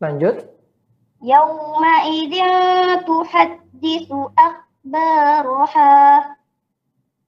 Lanjut. 0.05 0.45
يومئذ 1.25 2.35
تحدث 3.09 4.11
أخبارها 4.39 6.37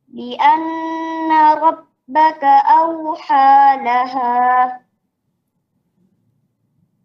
بأن 0.08 1.32
ربك 1.32 2.44
أوحى 2.44 3.76
لها 3.84 4.85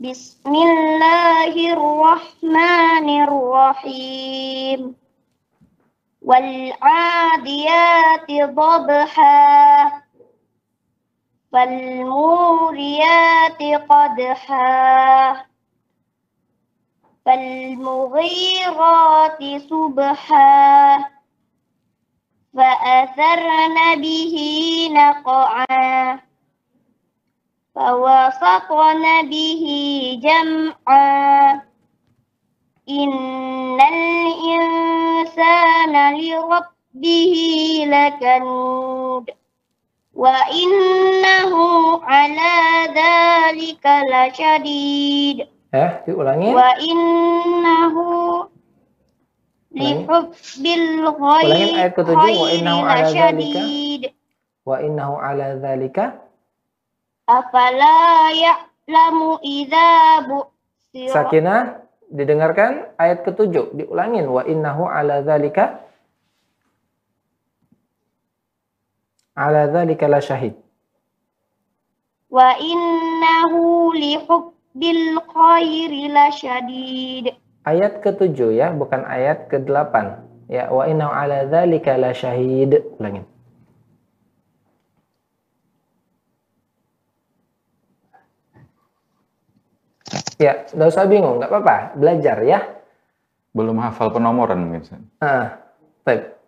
بسم 0.00 0.54
الله 0.54 1.72
الرحمن 1.72 3.22
الرحيم. 3.22 4.96
والعاديات 6.22 8.30
ضبحا 8.30 9.92
فالموريات 11.52 13.62
قدحا 13.90 15.44
فالمغيرات 17.26 19.42
صبحا 19.70 21.04
فأثرن 22.56 24.00
به 24.00 24.36
نقعا. 24.92 26.29
فوسطن 27.74 29.02
به 29.30 29.64
جمعا 30.22 31.52
إن 32.88 33.78
الإنسان 33.94 35.94
لربه 36.18 37.34
لكنود 37.86 39.26
وإنه 40.14 41.54
على 42.02 42.54
ذلك 42.94 43.84
لشديد 43.86 45.46
Ya, 45.70 46.02
diulangi. 46.02 46.50
وإنه 46.50 47.94
Ulangi. 49.70 49.70
لحب 49.70 50.34
Ulangin 51.46 51.78
ayat 51.78 51.94
ketujuh. 51.94 52.26
Wa 52.26 52.50
innahu 52.50 52.82
ala 52.82 53.06
dzalika. 53.06 53.62
Wa 54.66 54.76
innahu 54.82 55.14
ala 55.22 55.54
dzalika. 55.62 56.26
Afala 57.30 58.34
ya'lamu 58.34 59.38
idza 59.38 60.26
bu'sira. 60.26 61.14
Sakinah 61.14 61.78
didengarkan 62.10 62.90
ayat 62.98 63.22
ketujuh 63.22 63.70
diulangin 63.70 64.26
wa 64.26 64.42
innahu 64.42 64.90
ala 64.90 65.22
dzalika 65.22 65.78
ala 69.38 69.70
dzalika 69.70 70.10
la 70.10 70.18
syahid. 70.18 70.58
Wa 72.34 72.58
innahu 72.58 73.94
li 73.94 74.18
hubbil 74.26 75.22
khairi 75.30 76.10
la 76.10 76.34
syadid. 76.34 77.38
Ayat 77.62 78.02
ketujuh 78.02 78.58
ya, 78.58 78.74
bukan 78.74 79.06
ayat 79.06 79.46
ke-8. 79.46 79.94
Ya, 80.50 80.66
wa 80.66 80.82
innahu 80.90 81.14
ala 81.14 81.46
dzalika 81.46 81.94
la 81.94 82.10
syahid. 82.10 82.74
Ulangin. 82.98 83.22
Ya, 90.40 90.64
nggak 90.72 90.90
usah 90.90 91.04
bingung, 91.04 91.38
nggak 91.38 91.52
apa-apa, 91.52 91.76
belajar 92.00 92.40
ya. 92.42 92.60
Belum 93.50 93.76
hafal 93.82 94.14
penomoran 94.14 94.62
mungkin. 94.62 95.10
Ah, 95.18 95.58
baik. 96.06 96.38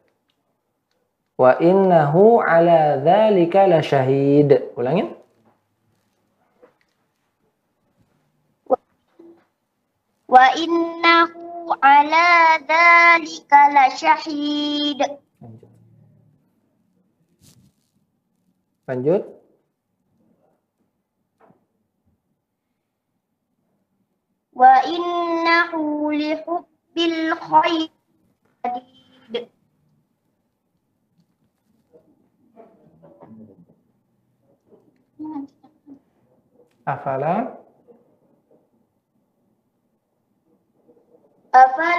Wa 1.35 1.59
innahu 1.59 2.39
ala 2.39 3.03
dzalika 3.03 3.67
lasyahid. 3.67 4.73
Ulangin. 4.79 5.11
Wa 10.31 10.47
innahu 10.55 11.75
ala 11.83 12.63
dzalika 12.63 13.61
lasyahid. 13.75 15.01
Lanjut. 18.87 19.42
وإنه 24.63 25.73
لحب 26.13 26.97
الخير. 26.99 27.91
شديد 28.67 29.49
Afala 36.87 37.35
أفلا 41.55 41.95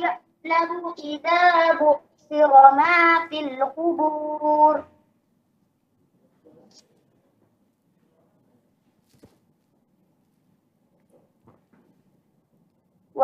يعلم 0.00 0.94
إذا 0.98 1.72
بعثر 1.72 2.52
ما 2.76 3.28
في 3.28 3.40
القبور؟ 3.40 4.84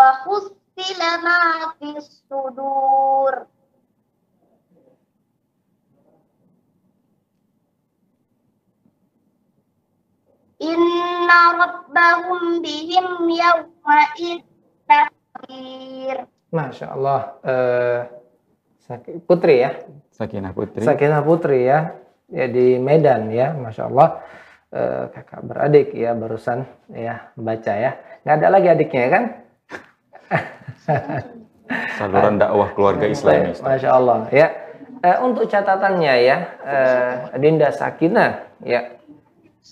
wa 0.00 0.24
hustila 0.24 1.10
ma 1.20 1.38
fis 1.76 2.24
sudur 2.24 3.44
Inna 10.60 11.56
rabbahum 11.56 12.60
bihim 12.60 13.32
yawma 13.32 14.12
idzakir. 14.20 15.08
Masya 16.52 16.92
Allah. 16.92 17.20
Eh, 17.40 18.04
Putri 19.24 19.64
ya. 19.64 19.80
Sakinah 20.12 20.52
Putri. 20.52 20.84
Sakinah 20.84 21.24
Putri 21.24 21.64
ya. 21.64 21.96
Ya 22.28 22.44
di 22.44 22.76
Medan 22.76 23.32
ya. 23.32 23.56
Masya 23.56 23.88
Allah. 23.88 24.20
e, 24.68 24.76
eh, 24.76 25.04
kakak 25.16 25.48
beradik 25.48 25.96
ya 25.96 26.12
barusan 26.12 26.68
ya 26.92 27.32
baca 27.40 27.72
ya. 27.72 27.96
Nggak 28.20 28.36
ada 28.36 28.48
lagi 28.52 28.68
adiknya 28.68 29.00
ya 29.00 29.10
kan? 29.16 29.24
Saluran 31.98 32.40
dakwah 32.40 32.74
keluarga. 32.74 33.06
Ustaz. 33.06 33.62
Masya 33.62 33.90
Allah 33.90 34.26
ya. 34.34 34.48
Eh, 35.00 35.16
untuk 35.24 35.48
catatannya 35.48 36.14
ya, 36.20 36.36
eh, 36.60 37.12
Dinda 37.40 37.72
Sakinah 37.72 38.60
ya. 38.60 39.00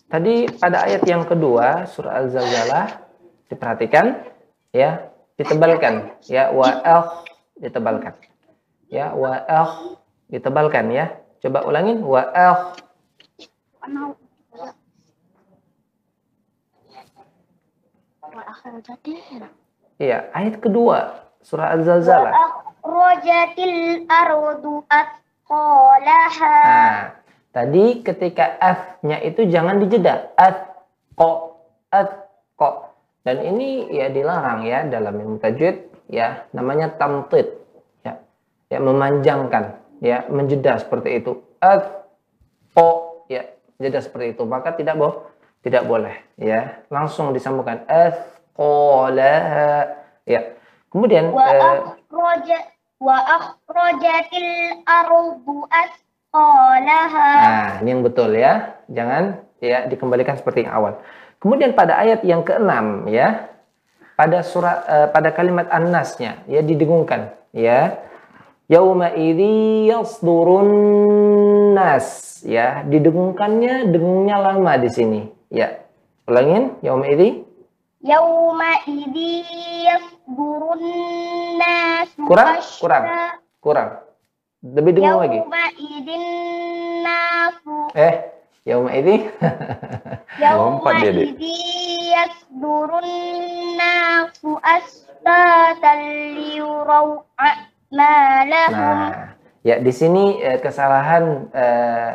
Tadi 0.09 0.49
pada 0.57 0.89
ayat 0.89 1.05
yang 1.05 1.25
kedua 1.29 1.85
surah 1.85 2.25
Al-Zalzalah 2.25 2.87
diperhatikan 3.53 4.25
ya, 4.73 5.09
ditebalkan 5.37 6.17
ya 6.25 6.49
wa 6.53 6.69
al 6.81 7.03
ditebalkan. 7.61 8.15
Ya 8.89 9.13
wa 9.13 9.37
al 9.45 10.01
ditebalkan 10.33 10.93
ya. 10.93 11.13
Coba 11.45 11.65
ulangin 11.69 12.01
wa 12.01 12.25
al 12.33 12.73
Iya, 19.99 20.31
ayat 20.31 20.63
kedua 20.63 21.27
surah 21.43 21.75
Az-Zalzalah. 21.75 22.33
Rojatil 22.87 24.07
ardu. 24.07 24.87
Nah, 25.49 27.19
tadi 27.51 28.05
ketika 28.05 28.61
f-nya 28.61 29.19
itu 29.25 29.49
jangan 29.49 29.81
dijeda. 29.83 30.33
At 30.39 30.87
ko 31.19 31.59
at 31.91 32.31
ko. 32.55 32.95
Dan 33.27 33.43
ini 33.43 33.91
ya 33.93 34.09
dilarang 34.09 34.65
ya 34.65 34.87
dalam 34.87 35.19
ilmu 35.19 35.37
tajwid 35.43 35.89
ya 36.09 36.47
namanya 36.55 36.95
tamtid 36.95 37.49
ya. 38.07 38.23
Ya 38.71 38.79
memanjangkan 38.79 39.83
ya 40.01 40.25
menjeda 40.31 40.79
seperti 40.79 41.21
itu. 41.21 41.43
at 41.59 42.07
o 42.79 42.87
ya 43.27 43.43
jeda 43.83 43.99
seperti 43.99 44.39
itu 44.39 44.43
maka 44.47 44.75
tidak 44.79 44.95
boh 44.95 45.27
tidak 45.63 45.83
boleh 45.91 46.15
ya 46.39 46.87
langsung 46.87 47.35
disambungkan 47.35 47.83
F 47.91 48.38
qolaha 48.58 49.90
ya. 50.30 50.42
Kemudian 50.94 51.34
eh, 51.34 51.36
وأخرج 51.36 52.48
وأخرجت 53.04 54.32
الأرض 54.32 55.46
أثقالها 55.68 57.30
Nah, 57.46 57.70
ini 57.86 57.90
yang 57.94 58.02
betul 58.02 58.34
ya. 58.34 58.82
Jangan 58.90 59.42
ya 59.62 59.86
dikembalikan 59.86 60.34
seperti 60.38 60.66
yang 60.66 60.74
awal. 60.74 60.94
Kemudian 61.38 61.78
pada 61.78 61.98
ayat 62.00 62.26
yang 62.26 62.42
keenam 62.42 63.06
ya, 63.06 63.54
pada 64.18 64.42
surah 64.42 64.78
eh, 64.86 65.08
pada 65.14 65.30
kalimat 65.30 65.70
an-nasnya 65.70 66.42
ya 66.50 66.62
didengungkan 66.66 67.34
ya. 67.54 68.02
Yauma 68.72 69.12
idzi 69.14 69.92
yasdurun 69.92 70.70
nas 71.76 72.40
ya, 72.48 72.82
didengungkannya 72.88 73.92
dengungnya 73.92 74.40
lama 74.40 74.74
di 74.80 74.90
sini 74.90 75.22
ya. 75.54 75.84
Ulangin 76.26 76.80
yauma 76.82 77.06
idzi 77.12 77.44
Yauma 77.99 78.79
Yaumaidin 78.87 79.43
yasdurun 79.91 80.83
nas 81.59 82.11
kurang 82.15 82.63
kurang 82.79 83.05
kurang. 83.59 83.89
Lebih 84.63 85.03
dengar 85.03 85.27
lagi. 85.27 85.43
Yauma 85.43 85.67
yaumaidin 85.75 86.25
nasu 87.03 87.79
eh 87.99 88.15
Yauma 88.63 88.95
yaumaidin 89.03 89.23
lompat 90.39 90.93
dia 91.03 91.11
deh 91.11 91.29
yasdurun 92.15 93.09
nasu 93.75 94.51
asbatan 94.63 95.99
liyurau 96.39 97.27
Nah, 97.89 98.45
ya 99.65 99.81
di 99.81 99.89
sini 99.97 100.45
eh, 100.45 100.61
kesalahan 100.61 101.49
eh, 101.57 102.13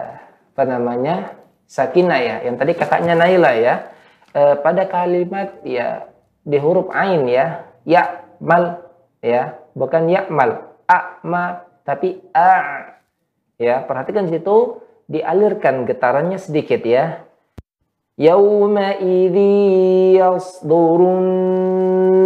apa 0.53 0.64
namanya 0.69 1.34
sakinah 1.65 2.19
ya, 2.22 2.35
yang 2.45 2.61
tadi 2.61 2.77
kakaknya 2.77 3.18
Naila 3.18 3.57
ya. 3.57 3.92
Eh, 4.34 4.57
pada 4.65 4.89
kalimat 4.89 5.61
ya 5.61 6.10
di 6.41 6.57
huruf 6.57 6.89
ain 6.89 7.30
ya, 7.30 7.69
ya'mal 7.85 8.81
ya, 9.22 9.61
bukan 9.77 10.10
ya'mal, 10.10 10.73
a'ma 10.89 11.69
tapi 11.85 12.18
a. 12.34 12.89
Ya, 13.61 13.85
perhatikan 13.85 14.26
situ 14.26 14.81
dialirkan 15.05 15.85
getarannya 15.85 16.41
sedikit 16.41 16.81
ya. 16.81 17.30
Yauma 18.18 18.97
idzi 18.97 20.18
yasdurun 20.18 21.30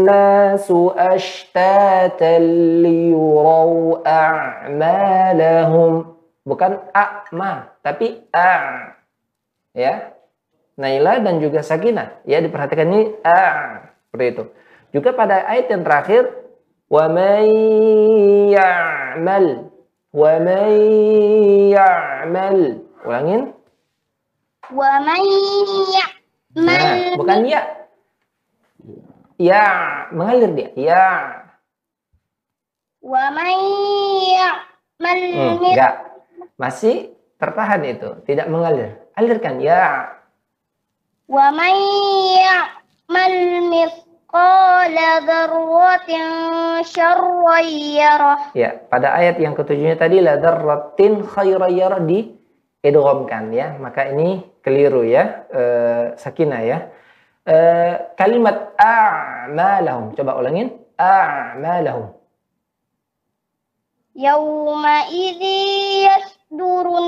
nasu 0.08 0.96
ashtatan 0.96 2.40
liyuraw 2.88 4.00
a'malahum. 4.08 6.16
Bukan 6.48 6.88
a'ma, 6.96 7.76
tapi 7.84 8.24
a. 8.32 8.96
Ya. 9.76 10.17
Naila 10.78 11.18
dan 11.26 11.42
juga 11.42 11.66
Sakinah. 11.66 12.22
Ya, 12.30 12.38
diperhatikan 12.38 12.86
ini 12.94 13.18
a. 13.26 13.42
Seperti 14.08 14.26
itu. 14.30 14.44
Juga 14.94 15.10
pada 15.18 15.44
ayat 15.50 15.74
yang 15.74 15.82
terakhir 15.82 16.24
wa 16.88 17.06
may 17.10 17.50
ya'mal 18.54 19.74
wa 20.14 20.34
may 20.40 20.74
ya'mal. 21.74 22.58
Ulangin. 23.06 23.42
Wa 24.68 25.00
man 25.00 25.24
ya'mal 25.94 26.16
Nah, 26.58 27.14
bukan 27.14 27.46
ya. 27.46 27.62
Ya, 29.38 29.66
mengalir 30.10 30.52
dia. 30.58 30.70
Ya. 30.74 31.06
wa 33.02 33.24
man 33.30 33.58
ya'mal 34.26 35.20
Hmm, 35.38 35.62
enggak. 35.62 35.94
Masih 36.58 37.14
tertahan 37.38 37.86
itu, 37.86 38.18
tidak 38.26 38.50
mengalir. 38.50 38.98
Alirkan 39.14 39.62
ya. 39.62 40.17
Wa 41.28 41.52
man 41.52 41.76
ya'mal 42.40 43.38
mithqala 43.68 45.10
dzarratin 45.28 46.26
syarran 46.88 47.68
yarah. 47.96 48.52
Ya, 48.56 48.80
pada 48.88 49.12
ayat 49.12 49.40
yang 49.44 49.54
ketujuhnya 49.54 50.00
tadi 50.00 50.24
la 50.24 50.40
dzarratin 50.40 51.28
khairan 51.28 51.72
yarah 51.76 52.02
di 52.02 52.32
idghamkan 52.84 53.52
ya. 53.52 53.76
Maka 53.78 54.08
ini 54.12 54.44
keliru 54.64 55.04
ya. 55.04 55.48
Eh, 55.52 56.06
sakinah 56.16 56.62
ya. 56.64 56.78
Eh, 57.48 57.94
kalimat 58.16 58.76
a'malahum. 58.80 60.16
Coba 60.16 60.40
ulangin. 60.40 60.76
A'malahum. 60.98 62.16
Yauma 64.18 65.06
idzi 65.14 66.10
yasdurun 66.48 67.08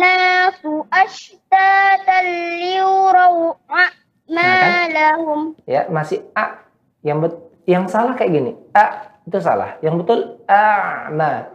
nasu 0.00 0.84
ashtatan 0.92 2.26
liyuraw 2.60 3.56
a'malahum. 3.68 5.56
Ya, 5.64 5.88
masih 5.88 6.20
a. 6.36 6.60
Yang 7.00 7.18
bet- 7.24 7.40
yang 7.64 7.88
salah 7.88 8.12
kayak 8.12 8.32
gini. 8.36 8.52
A 8.76 9.16
itu 9.24 9.40
salah. 9.40 9.80
Yang 9.80 10.04
betul 10.04 10.20
a'ma. 10.44 11.48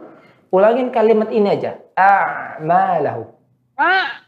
Ulangin 0.50 0.90
kalimat 0.90 1.30
ini 1.30 1.54
aja. 1.54 1.78
A'malahum. 1.94 3.30
A- 3.78 4.26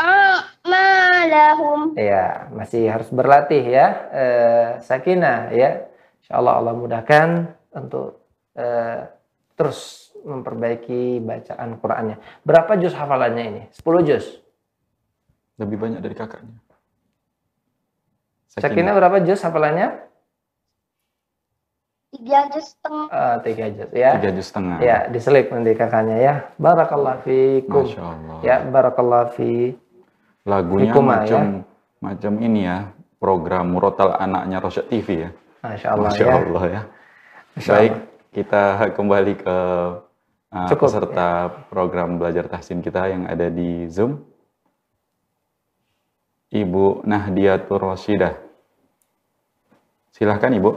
a'malahum. 0.00 1.92
Ya, 2.00 2.48
masih 2.52 2.88
harus 2.88 3.12
berlatih 3.12 3.60
ya. 3.60 3.86
Eh, 4.12 4.68
sakinah 4.80 5.52
ya. 5.52 5.84
Insya 6.24 6.40
Allah 6.40 6.72
mudahkan 6.72 7.52
untuk 7.76 8.24
eh, 8.56 9.04
terus 9.52 10.05
memperbaiki 10.26 11.22
bacaan 11.22 11.78
Qurannya. 11.78 12.16
Berapa 12.42 12.74
juz 12.76 12.92
hafalannya 12.92 13.44
ini? 13.46 13.62
10 13.70 14.02
juz. 14.02 14.42
Lebih 15.56 15.78
banyak 15.78 16.00
dari 16.02 16.12
kakaknya. 16.18 16.58
Sakinah 18.58 18.92
berapa 18.96 19.22
juz 19.22 19.40
hafalannya? 19.40 20.02
Tiga 22.16 22.48
juz 22.48 22.66
setengah. 22.72 23.06
Eh, 23.12 23.36
tiga 23.44 23.66
juz 23.70 23.90
ya. 23.92 24.10
Tiga 24.16 24.30
juz 24.32 24.46
setengah. 24.48 24.76
Ya, 24.80 24.98
diselip 25.12 25.52
nanti 25.52 25.72
kakaknya 25.76 26.16
ya. 26.16 26.34
Barakallah 26.56 27.20
fikum. 27.20 27.84
Masya 27.84 28.02
Allah. 28.02 28.38
Ya, 28.40 28.56
barakallah 28.64 29.22
fi. 29.36 29.76
Lagunya 30.46 30.94
Fikum, 30.94 31.04
ah, 31.10 31.20
macam 31.20 31.42
macam 32.00 32.32
ini 32.40 32.64
ya. 32.64 32.90
Program 33.16 33.72
Murotal 33.72 34.16
anaknya 34.16 34.60
Rosyad 34.60 34.86
TV 34.88 35.28
ya. 35.28 35.30
Masya 35.64 35.88
Allah 35.92 36.10
Masya 36.12 36.24
ya. 36.24 36.34
Allah 36.36 36.64
ya. 36.64 36.80
Masya 37.56 37.70
Baik, 37.72 37.92
Allah. 37.92 38.04
kita 38.32 38.62
kembali 38.92 39.32
ke 39.40 39.56
uh, 40.52 40.68
Cukup, 40.70 40.90
peserta 40.90 41.50
program 41.70 42.20
belajar 42.20 42.46
tahsin 42.46 42.84
kita 42.84 43.08
yang 43.10 43.24
ada 43.26 43.50
di 43.50 43.88
Zoom. 43.90 44.22
Ibu 46.52 47.02
Nahdiatur 47.02 47.82
Rosyidah. 47.82 48.38
Silahkan 50.14 50.54
Ibu. 50.54 50.70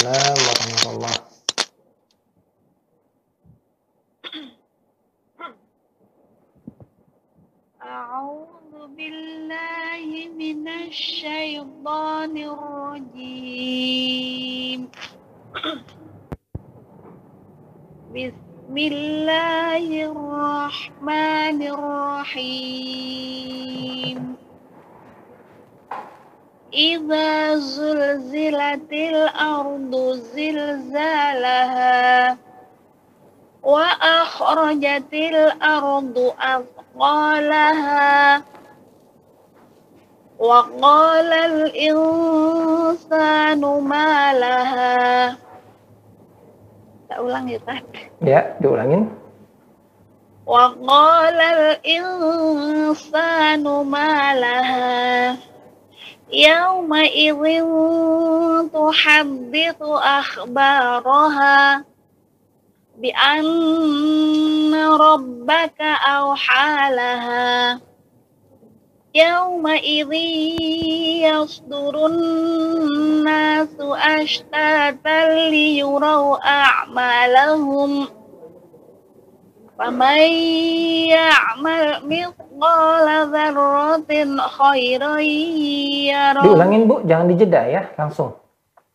Assalamualaikum 0.00 0.46
warahmatullah. 0.46 1.29
أعوذ 8.10 8.74
بالله 8.98 10.10
من 10.34 10.68
الشيطان 10.68 12.34
الرجيم. 13.14 13.70
بسم 18.10 18.74
الله 18.78 19.86
الرحمن 20.10 21.58
الرحيم. 21.62 22.58
إذا 26.74 27.54
زلزلت 27.54 28.90
الأرض 28.92 29.94
زلزالها 30.34 31.70
wa 33.60 33.92
akhrajatil 34.00 35.52
ardu 35.60 36.32
asqalaha 36.40 38.40
wa 40.40 40.64
qala 40.80 41.38
al 41.52 41.68
insanu 41.76 43.04
ma 43.84 44.32
laha 44.32 45.36
tak 47.12 47.20
ulang 47.20 47.44
ya 47.52 47.60
Tad? 47.68 47.84
ya 48.24 48.40
diulangin. 48.64 49.12
wa 50.48 50.72
qala 50.72 51.44
al 51.52 51.84
insanu 51.84 53.84
ma 53.84 54.32
laha 54.40 55.36
yauma 56.32 57.04
idzin 57.12 58.72
tuhaddithu 58.72 60.00
akhbaraha 60.00 61.84
بأن 62.99 64.73
ربك 64.75 65.79
أوحى 65.81 66.95
لها 66.95 67.79
يومئذ 69.15 70.11
يصدر 71.23 72.05
الناس 72.05 73.75
أشتاتا 74.19 75.49
ليروا 75.49 76.37
أعمالهم 76.47 78.07
فمن 79.79 80.21
يعمل 81.11 81.87
مثقال 82.07 83.07
ذرة 83.31 84.11
خيرا 84.39 85.19
يره 85.19 86.43
Diulangin 86.47 86.87
Bu, 86.87 87.03
jangan 87.03 87.27
dijeda 87.27 87.61
ya, 87.67 87.81
langsung. 87.99 88.35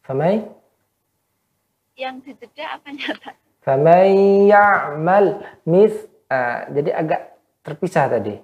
Famai 0.05 0.41
yang 2.01 2.25
dijeda 2.25 2.81
apa 2.81 2.89
nyata? 2.97 3.37
Faman 3.66 4.46
ya'mal 4.46 5.42
mis 5.66 5.90
jadi 6.70 7.02
agak 7.02 7.34
terpisah 7.66 8.06
tadi. 8.14 8.38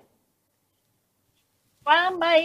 Faman 1.85 2.41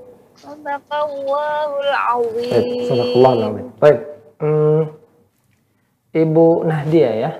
Sadaqallahul 0.41 1.93
azim. 1.93 2.89
Sadaqallahul 2.89 3.43
azim. 3.45 3.67
Baik. 3.77 3.99
Hmm, 4.41 4.81
Ibu 6.17 6.45
Nahdia 6.65 7.11
ya. 7.13 7.31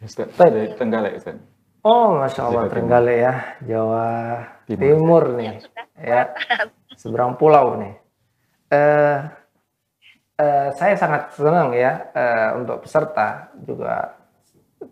Ustaz, 0.00 0.32
Baik. 0.32 0.50
dari 0.56 0.68
Trenggalek 0.72 1.12
Ustaz. 1.20 1.36
Oh, 1.84 2.16
masya 2.16 2.48
Allah. 2.48 2.72
Trenggalek 2.72 3.18
ya, 3.20 3.32
Jawa 3.68 4.06
Timur. 4.64 4.80
Timur, 4.80 5.24
nih, 5.36 5.60
ya, 6.00 6.32
seberang 6.96 7.36
pulau 7.36 7.76
nih. 7.76 7.94
Eh, 8.72 9.18
eh, 10.40 10.68
saya 10.72 10.94
sangat 10.96 11.32
senang 11.36 11.72
ya 11.72 12.12
eh, 12.12 12.48
untuk 12.56 12.84
peserta 12.84 13.52
juga 13.64 14.16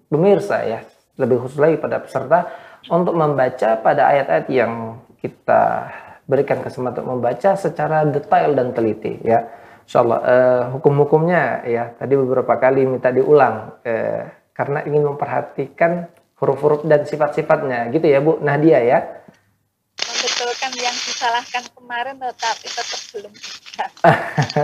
pemirsa 0.09 0.65
ya, 0.65 0.81
lebih 1.17 1.45
khusus 1.45 1.61
lagi 1.61 1.77
pada 1.81 2.01
peserta 2.01 2.53
untuk 2.89 3.17
membaca 3.17 3.81
pada 3.81 4.03
ayat-ayat 4.13 4.47
yang 4.49 5.03
kita 5.21 5.91
berikan 6.27 6.59
kesempatan 6.61 7.07
untuk 7.07 7.23
membaca 7.23 7.55
secara 7.55 8.03
detail 8.07 8.53
dan 8.53 8.75
teliti 8.75 9.23
ya. 9.23 9.47
Insya 9.87 10.03
Allah 10.03 10.21
eh, 10.27 10.63
hukum-hukumnya 10.75 11.63
ya 11.63 11.95
tadi 11.95 12.19
beberapa 12.19 12.59
kali 12.59 12.83
minta 12.91 13.15
diulang 13.15 13.79
eh, 13.87 14.51
karena 14.51 14.83
ingin 14.83 15.07
memperhatikan 15.15 16.11
huruf-huruf 16.37 16.83
dan 16.85 17.07
sifat-sifatnya 17.07 17.95
gitu 17.95 18.07
ya 18.11 18.19
Bu 18.19 18.43
Nadia 18.43 18.83
ya. 18.83 18.99
Membetulkan 19.97 20.73
yang 20.77 20.93
disalahkan 20.93 21.65
kemarin 21.73 22.17
tetapi 22.21 22.67
tetap 22.69 23.01
belum 23.15 23.33
bisa. 23.33 23.85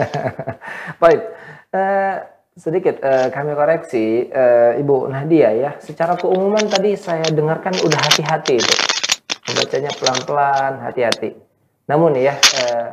Baik, 1.02 1.20
eh, 1.72 2.16
sedikit 2.52 3.00
eh, 3.00 3.28
kami 3.32 3.56
koreksi 3.56 4.28
eh, 4.28 4.80
Ibu 4.82 5.08
Nadia 5.08 5.54
ya. 5.56 5.70
Secara 5.80 6.18
keumuman 6.20 6.66
tadi 6.68 6.98
saya 6.98 7.24
dengarkan 7.32 7.72
udah 7.80 8.00
hati-hati 8.10 8.60
itu, 8.60 8.76
membacanya 9.48 9.90
pelan-pelan, 9.96 10.72
hati-hati. 10.84 11.51
Namun 11.92 12.16
ya 12.16 12.40
eh, 12.40 12.88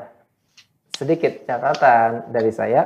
sedikit 0.92 1.48
catatan 1.48 2.36
dari 2.36 2.52
saya. 2.52 2.84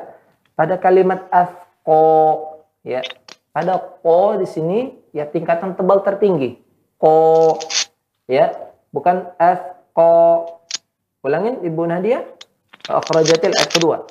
Pada 0.53 0.77
kalimat 0.77 1.25
afko 1.33 2.37
ya 2.85 3.01
pada 3.49 3.81
ko 3.81 4.37
di 4.37 4.45
sini 4.45 4.93
ya 5.09 5.25
tingkatan 5.25 5.73
tebal 5.73 6.05
tertinggi. 6.05 6.61
Ko 7.01 7.57
ya 8.29 8.53
bukan 8.93 9.33
afko. 9.41 10.45
Ulangin 11.25 11.65
Ibu 11.65 11.81
Nadia. 11.89 12.21
Akhrajatil 12.85 13.49
ayat 13.57 13.71
kedua? 13.73 14.05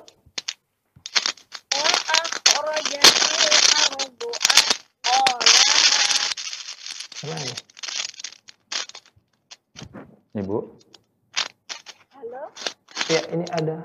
Ibu. 10.32 10.81
Ya, 13.12 13.20
ini 13.28 13.44
ada 13.52 13.84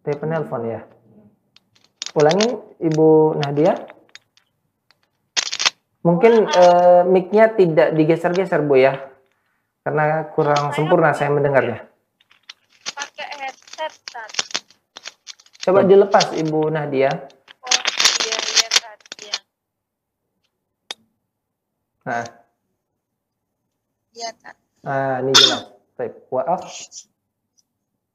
telepon 0.00 0.32
penelpon 0.32 0.62
ya. 0.64 0.80
Ulangin 2.16 2.56
Ibu 2.80 3.36
Nadia. 3.36 3.76
Mungkin 6.08 6.48
eh, 6.48 7.04
mic-nya 7.04 7.52
tidak 7.52 7.92
digeser-geser 7.92 8.64
Bu 8.64 8.80
ya. 8.80 9.12
Karena 9.84 10.24
kurang 10.32 10.72
sempurna 10.72 11.12
saya 11.12 11.28
mendengarnya. 11.28 11.84
Pakai 12.96 13.28
headset 13.44 13.92
Tat. 14.08 14.32
Coba 15.68 15.84
dilepas 15.84 16.32
Ibu 16.32 16.72
Nadia. 16.72 17.12
Oh 17.12 17.80
iya 18.24 18.38
iya. 18.40 18.68
Iya. 19.20 19.36
Nah, 22.08 22.24
Iya 24.16 24.30
Tat. 24.40 24.56
ah, 24.88 25.20
ini 25.20 25.36
jelas. 25.36 25.76
Baik, 25.98 26.14
waaf. 26.30 26.62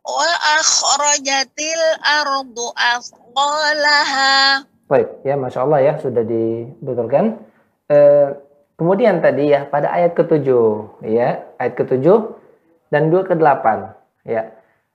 Wa 0.03 0.31
akhrajatil 0.59 1.84
ardu 2.03 2.65
athqalaha. 2.75 4.67
Baik, 4.91 5.09
ya 5.23 5.35
Masya 5.39 5.63
Allah 5.63 5.80
ya 5.80 5.93
sudah 5.97 6.27
dibetulkan. 6.27 7.39
Eh, 7.88 8.27
kemudian 8.75 9.23
tadi 9.23 9.55
ya 9.55 9.65
pada 9.65 9.89
ayat 9.89 10.13
ketujuh, 10.13 11.01
ya 11.07 11.47
ayat 11.57 11.73
ketujuh 11.80 12.35
dan 12.91 13.09
dua 13.09 13.23
ke 13.23 13.34
delapan, 13.34 13.95
ya 14.27 14.53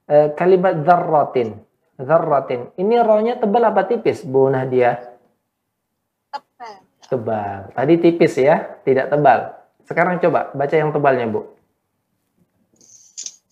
Eh, 0.08 0.32
kalimat 0.40 0.88
zarratin, 0.88 1.60
zarratin. 2.00 2.72
Ini 2.80 3.04
rohnya 3.04 3.36
tebal 3.36 3.60
apa 3.60 3.84
tipis, 3.84 4.24
Bu 4.24 4.48
Nadia? 4.48 4.96
Tebal. 6.32 6.74
Tebal. 7.12 7.60
Tadi 7.76 7.94
tipis 8.00 8.40
ya, 8.40 8.80
tidak 8.88 9.12
tebal. 9.12 9.52
Sekarang 9.84 10.16
coba 10.16 10.48
baca 10.56 10.72
yang 10.72 10.96
tebalnya, 10.96 11.28
Bu. 11.28 11.44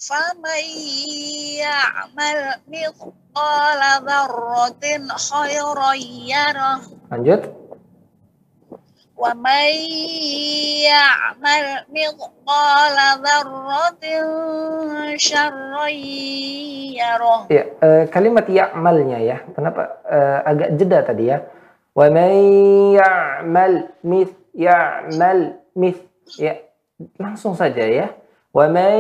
فمن 0.06 0.64
يعمل 1.62 2.38
مثقال 2.68 3.82
ذرة 4.02 4.84
خيرا 5.18 5.92
يره 6.34 6.82
Lanjut. 7.12 7.42
ومن 9.22 9.70
يعمل 10.90 11.66
مثقال 11.94 12.98
ذرة 13.22 14.04
شرا 15.18 15.88
يره 16.98 17.40
Ya, 17.54 17.64
eh, 17.86 18.04
kalimat 18.10 18.50
ya'malnya 18.50 19.20
ya. 19.22 19.38
Kenapa 19.54 20.02
eh, 20.10 20.40
agak 20.50 20.70
jeda 20.82 21.06
tadi 21.06 21.30
ya? 21.30 21.46
Wa 21.94 22.10
man 22.10 22.34
ya'mal 22.98 23.94
mith 24.02 24.34
ya'mal 24.58 25.62
mith 25.78 26.02
ya. 26.42 26.58
Langsung 27.22 27.54
saja 27.54 27.86
ya. 27.86 28.10
Wa 28.57 28.73
man 28.73 28.97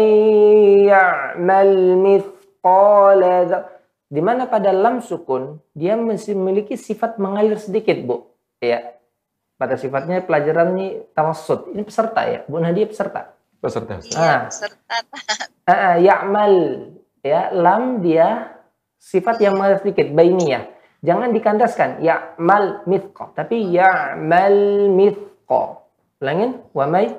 ya'mal 0.84 1.72
mithqala 1.96 3.48
dza- 3.48 3.66
di 4.12 4.20
mana 4.20 4.44
pada 4.44 4.68
lam 4.76 5.00
sukun 5.00 5.56
dia 5.72 5.96
masih 5.96 6.36
memiliki 6.36 6.76
sifat 6.76 7.16
mengalir 7.16 7.56
sedikit, 7.56 7.96
Bu. 8.04 8.28
Ya. 8.60 8.92
Pada 9.56 9.80
sifatnya 9.80 10.20
pelajaran 10.20 10.76
ini 10.76 11.00
tawassut. 11.16 11.72
Ini 11.72 11.80
peserta 11.88 12.28
ya. 12.28 12.44
Bu 12.44 12.60
Nadia 12.60 12.84
peserta. 12.84 13.32
Peserta. 13.56 13.96
Ah. 13.96 14.04
Iya, 14.04 14.38
serta 14.52 14.96
Ah, 15.66 15.72
ah, 15.72 15.96
ya'mal 15.98 16.52
ya 17.26 17.50
lam 17.50 17.98
dia 17.98 18.54
sifat 19.02 19.42
yang 19.42 19.58
mengalir 19.58 19.82
sedikit 19.82 20.14
bainiyah 20.14 20.62
jangan 21.02 21.34
dikandaskan 21.34 22.06
ya'mal 22.06 22.86
mithqa 22.86 23.34
tapi 23.34 23.74
ya'mal 23.74 24.86
mithqa 24.94 25.82
ulangin 26.22 26.62
wa 26.70 26.86
may 26.86 27.10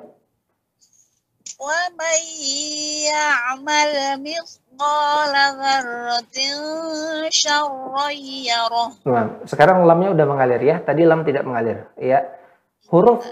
ومن 1.59 2.19
يعمل 3.07 3.93
مثقال 4.19 5.33
ذرة 5.61 6.37
شرا 7.29 8.07
يره 8.49 8.87
Nah, 9.07 9.25
sekarang 9.47 9.85
lamnya 9.87 10.11
udah 10.11 10.25
mengalir 10.27 10.61
ya 10.63 10.81
tadi 10.81 11.05
lam 11.05 11.23
tidak 11.23 11.43
mengalir 11.45 11.87
ya 11.99 12.25
huruf 12.91 13.23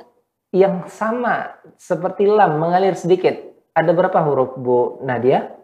yang 0.51 0.88
sama 0.91 1.59
seperti 1.75 2.27
lam 2.27 2.59
mengalir 2.61 2.95
sedikit 2.95 3.35
ada 3.71 3.91
berapa 3.95 4.19
huruf 4.23 4.55
Bu 4.59 5.01
Nadia 5.03 5.61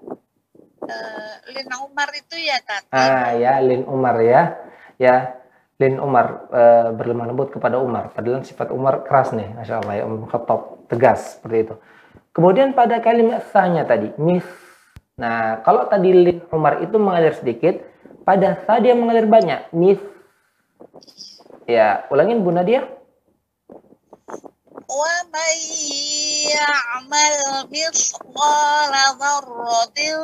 Eh, 0.88 1.36
Lina 1.52 1.84
Umar 1.84 2.08
itu 2.16 2.38
ya 2.40 2.58
Tati 2.64 2.88
Ah 2.96 3.36
ya, 3.36 3.60
Lin 3.60 3.84
Umar 3.90 4.22
ya. 4.24 4.56
Ya, 4.98 5.36
Lin 5.78 6.00
Umar 6.00 6.48
eh, 6.50 6.90
berlemah 6.96 7.28
lembut 7.28 7.52
kepada 7.52 7.78
Umar. 7.82 8.14
Padahal 8.16 8.42
sifat 8.48 8.72
Umar 8.72 9.04
keras 9.04 9.36
nih, 9.36 9.52
Masya 9.58 9.84
Allah 9.84 9.94
ya, 10.00 10.04
Umar 10.08 10.30
Khattab, 10.32 10.88
tegas 10.88 11.38
seperti 11.38 11.58
itu. 11.70 11.76
Kemudian 12.33 12.73
pada 12.73 12.97
kalimat 13.05 13.45
sahnya 13.53 13.85
tadi, 13.85 14.09
mis. 14.17 14.45
Nah, 15.21 15.61
kalau 15.69 15.85
tadi 15.85 16.17
lin 16.17 16.41
Umar 16.49 16.81
itu 16.81 16.97
mengalir 16.97 17.37
sedikit, 17.37 17.85
pada 18.25 18.57
sah 18.65 18.81
dia 18.81 18.97
mengalir 18.97 19.29
banyak, 19.29 19.69
mis. 19.77 20.01
Ya, 21.69 22.09
ulangin 22.09 22.41
Bu 22.41 22.49
Nadia. 22.49 22.89
Wa 24.89 25.15
may 25.29 25.61
ya'mal 26.57 27.69
mithqala 27.69 29.05
dzarratin 29.21 30.21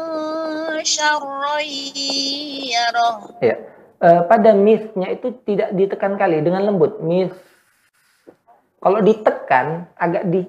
syarran. 0.89 1.69
Ya. 3.45 3.57
E, 3.99 4.09
pada 4.25 4.51
misnya 4.57 5.13
itu 5.13 5.37
tidak 5.45 5.77
ditekan 5.77 6.17
kali 6.17 6.41
dengan 6.41 6.73
lembut, 6.73 7.05
mis. 7.05 7.37
Kalau 8.81 9.05
ditekan 9.05 9.91
agak 9.99 10.31
di 10.31 10.47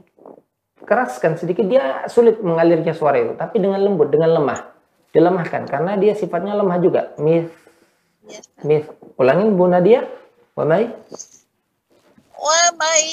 keraskan 0.89 1.37
sedikit 1.37 1.69
dia 1.69 2.09
sulit 2.09 2.41
mengalirnya 2.41 2.97
suara 2.97 3.21
itu. 3.21 3.37
Tapi 3.37 3.61
dengan 3.61 3.77
lembut 3.77 4.09
dengan 4.09 4.41
lemah. 4.41 4.73
Dilemahkan 5.13 5.69
karena 5.69 5.93
dia 6.01 6.17
sifatnya 6.17 6.57
lemah 6.57 6.77
juga. 6.81 7.13
Mif 7.21 7.53
mif 8.65 8.89
ulangin 9.21 9.53
Bu 9.53 9.69
Nadia. 9.69 10.09
Wa 10.57 10.65
mai? 10.65 10.89
Wa 12.39 12.61
mai 12.77 13.05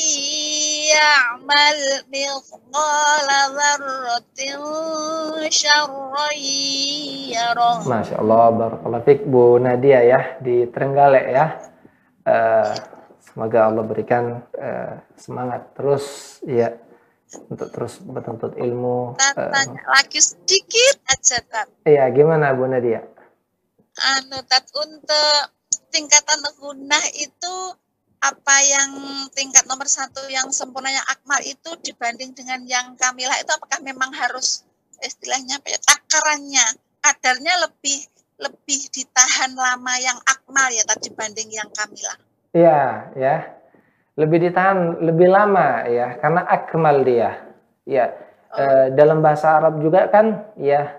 ya'mal 0.92 1.82
mithqala 2.08 3.40
dzarratin 3.52 4.60
syarran 5.52 6.36
yarah. 7.32 7.84
Masya 7.84 8.16
Allah 8.24 8.44
barakallahu 8.56 9.04
fik 9.04 9.20
Bu 9.28 9.60
Nadia 9.60 10.00
ya 10.00 10.20
di 10.40 10.64
Trenggalek 10.72 11.26
ya. 11.28 11.46
Uh, 12.26 12.72
semoga 13.22 13.68
Allah 13.68 13.84
berikan 13.84 14.42
uh, 14.52 15.00
semangat 15.16 15.72
terus. 15.76 16.38
Ya 16.44 16.76
untuk 17.46 17.68
terus 17.70 18.00
menuntut 18.00 18.52
ilmu. 18.54 19.14
Tat, 19.16 19.36
Eh, 19.36 19.50
tanya 19.50 19.82
lagi 19.88 20.20
sedikit 20.20 20.96
aja 21.06 21.38
tat 21.44 21.68
Iya, 21.82 22.08
gimana 22.10 22.52
Bu 22.52 22.66
Nadia? 22.66 23.00
anu 23.96 24.44
tat 24.44 24.68
untuk 24.76 25.40
tingkatan 25.88 26.44
gunah 26.60 27.00
itu 27.16 27.54
apa 28.20 28.56
yang 28.60 28.92
tingkat 29.32 29.64
nomor 29.64 29.88
satu 29.88 30.20
yang 30.28 30.52
sempurnanya 30.52 31.00
akmal 31.08 31.40
itu 31.40 31.72
dibanding 31.80 32.36
dengan 32.36 32.60
yang 32.68 32.92
kamilah 32.96 33.40
itu 33.40 33.48
apakah 33.48 33.80
memang 33.80 34.12
harus 34.12 34.68
istilahnya 35.00 35.56
apa 35.56 35.72
ya 35.72 35.80
takarannya 35.80 36.66
kadarnya 37.00 37.54
lebih 37.64 38.04
lebih 38.36 38.80
ditahan 38.92 39.56
lama 39.56 39.94
yang 39.96 40.20
akmal 40.28 40.68
ya 40.68 40.84
tadi 40.84 41.08
dibanding 41.08 41.48
yang 41.48 41.72
kamilah 41.72 42.20
Iya, 42.52 43.12
ya. 43.16 43.55
Lebih 44.16 44.48
ditahan 44.48 45.04
lebih 45.04 45.28
lama 45.28 45.84
ya, 45.86 46.16
karena 46.16 46.40
akmal 46.48 47.04
dia. 47.04 47.30
Ya. 47.84 48.16
Eh, 48.56 48.88
dalam 48.96 49.20
bahasa 49.20 49.60
Arab 49.60 49.84
juga 49.84 50.08
kan 50.08 50.48
ya 50.56 50.96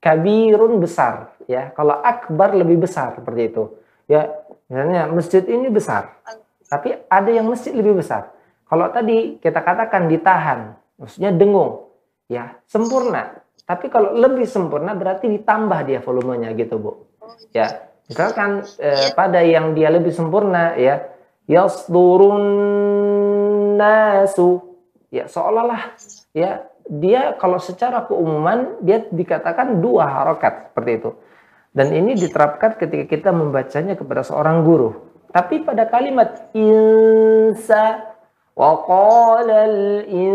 kabirun 0.00 0.80
besar 0.80 1.36
ya. 1.44 1.68
Kalau 1.76 2.00
akbar 2.00 2.56
lebih 2.56 2.88
besar 2.88 3.12
seperti 3.20 3.52
itu. 3.52 3.64
Ya, 4.08 4.32
misalnya 4.68 5.12
masjid 5.12 5.44
ini 5.44 5.68
besar. 5.68 6.16
Tapi 6.64 6.96
ada 7.08 7.28
yang 7.28 7.44
masjid 7.44 7.76
lebih 7.76 8.00
besar. 8.00 8.32
Kalau 8.64 8.88
tadi 8.88 9.36
kita 9.36 9.60
katakan 9.60 10.08
ditahan, 10.08 10.76
maksudnya 10.96 11.30
dengung. 11.32 11.92
Ya, 12.32 12.56
sempurna. 12.64 13.44
Tapi 13.68 13.92
kalau 13.92 14.16
lebih 14.16 14.48
sempurna 14.48 14.96
berarti 14.96 15.28
ditambah 15.28 15.80
dia 15.84 16.00
volumenya 16.00 16.56
gitu, 16.56 16.80
Bu. 16.80 16.92
Ya, 17.52 17.84
misalkan 18.08 18.64
eh, 18.80 19.12
pada 19.12 19.44
yang 19.44 19.76
dia 19.76 19.92
lebih 19.92 20.12
sempurna 20.12 20.76
ya, 20.76 21.04
yasdurun 21.48 22.44
nasu. 23.76 24.60
Ya, 25.14 25.30
seolah-olah 25.30 25.94
ya 26.34 26.66
dia 26.90 27.32
kalau 27.38 27.62
secara 27.62 28.04
keumuman 28.04 28.76
dia 28.84 29.06
dikatakan 29.08 29.80
dua 29.80 30.04
harokat 30.10 30.72
seperti 30.72 30.92
itu. 31.00 31.14
Dan 31.74 31.90
ini 31.90 32.14
diterapkan 32.14 32.78
ketika 32.78 33.10
kita 33.10 33.34
membacanya 33.34 33.98
kepada 33.98 34.22
seorang 34.22 34.62
guru. 34.62 34.94
Tapi 35.34 35.66
pada 35.66 35.90
kalimat 35.90 36.54
insa 36.54 38.14
wa 38.54 38.78
qala 38.86 39.66
al-insanu 39.66 40.30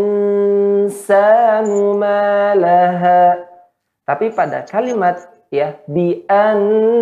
ma 1.96 2.52
laha. 2.52 3.40
Tapi 4.04 4.36
pada 4.36 4.68
kalimat 4.68 5.16
ya 5.48 5.80
bi 5.88 6.20
anna 6.28 7.00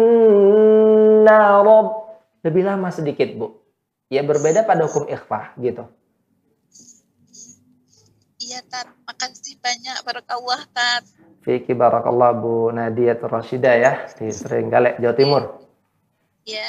rabb 1.58 2.06
lebih 2.46 2.62
lama 2.62 2.94
sedikit, 2.94 3.34
Bu. 3.34 3.57
Ya 4.08 4.24
berbeda 4.24 4.64
pada 4.64 4.88
hukum 4.88 5.04
ikhfa 5.08 5.52
gitu. 5.60 5.84
iya 8.38 8.64
tat 8.64 8.88
makasih 9.04 9.60
banyak 9.60 9.98
barakallah 10.08 10.64
tat 10.72 11.04
Fiki 11.44 11.76
barakallah 11.76 12.32
Bu 12.32 12.72
Nadia 12.72 13.12
Rashidah 13.12 13.74
ya 13.76 13.92
di 14.16 14.32
Trenggalek 14.32 14.96
Jawa 14.96 15.14
Timur. 15.16 15.42
ya 16.48 16.64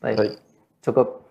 Baik. 0.00 0.38
Cukup. 0.84 1.26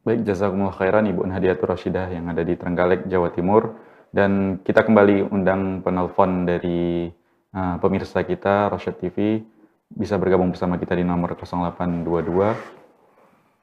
Baik, 0.00 0.24
jazakumullah 0.24 0.72
khairan 0.76 1.04
Ibu 1.08 1.28
Nadiatur 1.28 1.76
Rashidah 1.76 2.08
yang 2.08 2.28
ada 2.28 2.40
di 2.40 2.56
Trenggalek, 2.56 3.04
Jawa 3.08 3.32
Timur. 3.32 3.76
Dan 4.10 4.60
kita 4.64 4.82
kembali 4.82 5.28
undang 5.30 5.84
penelpon 5.84 6.48
dari 6.48 7.06
uh, 7.54 7.76
pemirsa 7.78 8.24
kita, 8.24 8.72
Rosyad 8.72 8.96
TV, 8.98 9.44
bisa 9.92 10.18
bergabung 10.18 10.50
bersama 10.50 10.80
kita 10.80 10.96
di 10.96 11.04
nomor 11.04 11.36
0822 11.36 12.79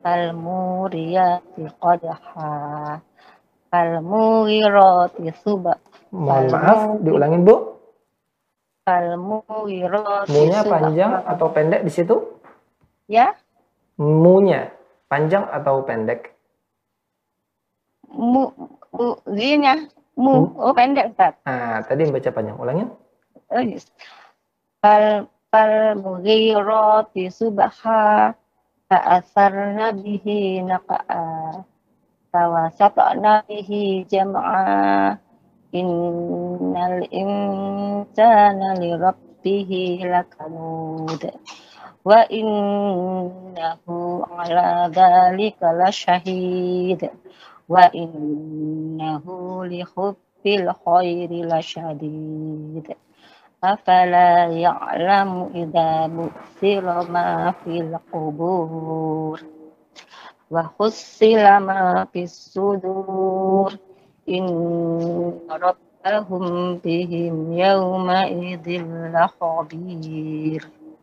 Fal 0.00 0.32
muriyati 0.32 1.68
qadha 1.76 3.04
Fal 3.68 3.92
mughirati 4.00 5.28
subha 5.44 5.76
Mohon 6.08 6.46
maaf, 6.50 6.80
diulangin 7.04 7.44
Bu. 7.44 7.77
Fal 8.89 9.21
mughirati 9.21 10.33
Munya 10.33 10.65
panjang 10.65 11.21
atau 11.29 11.53
pendek 11.53 11.85
di 11.85 11.93
situ? 11.93 12.17
Ya 13.05 13.37
Munya. 14.01 14.73
Panjang 15.05 15.45
atau 15.45 15.85
pendek? 15.85 16.33
Mu, 18.09 18.49
mu, 18.89 19.21
zinya, 19.37 19.77
mu, 20.17 20.49
oh 20.57 20.73
pendek 20.73 21.13
Ustaz. 21.13 21.37
Ah, 21.45 21.85
tadi 21.85 22.09
baca 22.09 22.29
panjang. 22.33 22.57
Ulangin. 22.57 22.89
Oh, 23.53 23.61
yes. 23.61 23.85
Fal, 24.81 25.29
fal 25.53 25.99
mughirati 25.99 27.29
subha, 27.29 28.33
fa'asarna 28.89 29.93
bihi 29.93 30.65
naqa'a, 30.65 31.61
fawasatna 32.33 33.45
bihi 33.45 34.07
jam'a, 34.09 35.19
إن 35.75 36.73
الإنسان 36.77 38.59
لربه 38.79 39.99
لكنود 40.03 41.31
وإنه 42.05 43.79
على 44.31 44.91
ذلك 44.95 45.57
لشهيد 45.63 47.09
وإنه 47.69 49.23
لحب 49.65 50.15
الخير 50.45 51.29
لشديد 51.31 52.87
أفلا 53.63 54.45
يعلم 54.45 55.49
إذا 55.55 56.07
بؤثر 56.07 57.11
ما 57.11 57.51
في 57.51 57.81
القبور 57.81 59.43
وحصل 60.51 61.35
ما 61.59 62.07
في 62.13 62.23
الصدور 62.23 63.73
Rabbahum 65.49 66.77
bihim 66.77 67.57
yawma 67.57 68.29
idhil. 68.29 68.85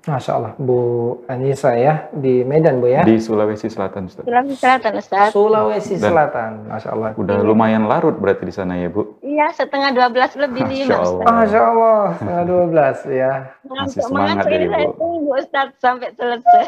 Masya 0.06 0.38
Allah, 0.38 0.52
Bu 0.54 0.78
Anissa 1.26 1.74
ya, 1.74 2.06
di 2.14 2.46
Medan 2.46 2.78
Bu 2.78 2.86
ya? 2.86 3.02
Di 3.02 3.18
Sulawesi 3.18 3.66
Selatan, 3.66 4.06
Ustaz. 4.06 4.22
Sulawesi 4.22 4.54
Selatan, 4.54 4.92
Ustaz. 5.02 5.28
Sulawesi 5.34 5.94
Selatan, 5.98 6.70
Masya 6.70 6.88
Allah. 6.94 7.10
Udah 7.18 7.42
lumayan 7.42 7.90
larut 7.90 8.14
berarti 8.14 8.46
di 8.46 8.54
sana 8.54 8.78
ya, 8.78 8.86
Bu? 8.86 9.15
Iya 9.36 9.52
setengah 9.52 9.92
dua 9.92 10.08
belas 10.08 10.32
lebih 10.32 10.64
Masya 10.64 10.72
lima 10.80 10.96
Allah. 10.96 11.04
Ustaz. 11.12 11.28
Masya 11.36 11.60
Allah, 11.60 12.00
setengah 12.16 12.44
12 12.48 12.96
ya. 13.12 13.32
Masih 13.68 14.00
semangat 14.00 14.36
ya, 14.48 14.58
saya 14.64 14.86
Bu. 14.88 14.92
tunggu 14.96 15.30
Ustaz 15.36 15.68
sampai 15.76 16.08
selesai. 16.16 16.64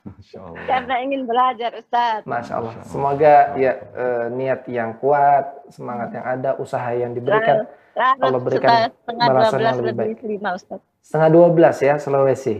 Masya 0.00 0.38
Allah. 0.40 0.62
Karena 0.64 0.94
ingin 1.04 1.20
belajar 1.28 1.70
Ustaz. 1.76 2.18
Masya 2.24 2.52
Allah. 2.56 2.72
Semoga 2.88 3.34
ya 3.60 3.72
eh, 3.76 4.24
niat 4.32 4.64
yang 4.64 4.96
kuat, 4.96 5.44
semangat 5.68 6.08
yang 6.16 6.24
ada, 6.24 6.50
usaha 6.56 6.88
yang 6.96 7.12
diberikan. 7.12 7.68
Larut 7.92 8.24
Allah 8.24 8.40
berikan 8.40 8.68
setengah- 8.72 8.92
setengah 8.96 9.26
dua 9.28 9.36
balasan 9.36 9.58
belas 9.60 9.68
yang 9.76 9.84
lebih 9.84 10.06
lebih 10.16 10.28
lima 10.32 10.50
Ustaz. 10.56 10.80
Setengah 11.04 11.28
12 11.28 11.76
ya 11.84 11.94
Sulawesi. 12.00 12.56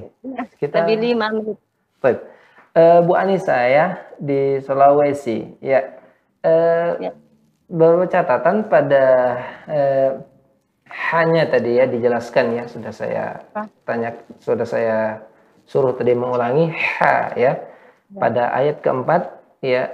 Kita 0.61 0.85
Lebih 0.85 0.97
lima 1.01 1.27
menit. 1.33 1.57
Baik. 2.05 2.19
Eh, 2.77 3.01
Bu 3.01 3.13
Anissa 3.17 3.57
ya 3.65 3.87
di 4.21 4.61
Sulawesi. 4.61 5.49
Ya. 5.65 5.97
Eh, 6.45 7.09
Beberapa 7.67 8.07
catatan 8.07 8.71
pada 8.71 9.05
eh, 9.67 10.11
hanya 10.87 11.51
tadi 11.51 11.83
ya 11.83 11.91
dijelaskan 11.91 12.63
ya 12.63 12.65
sudah 12.71 12.93
saya 12.95 13.43
tanya 13.83 14.15
sudah 14.39 14.63
saya 14.63 15.19
suruh 15.67 15.91
tadi 15.99 16.15
mengulangi 16.15 16.71
ha 16.71 17.35
ya. 17.35 17.59
Pada 18.07 18.55
ayat 18.55 18.87
keempat 18.87 19.35
ya. 19.67 19.91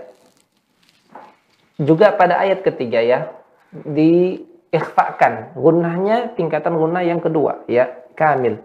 Juga 1.81 2.13
pada 2.13 2.45
ayat 2.45 2.61
ketiga 2.61 3.01
ya 3.01 3.33
diikhfakan. 3.73 5.57
Gunnahnya 5.57 6.37
tingkatan 6.37 6.77
gunnah 6.77 7.01
yang 7.01 7.25
kedua 7.25 7.65
ya 7.73 7.89
kamil 8.13 8.61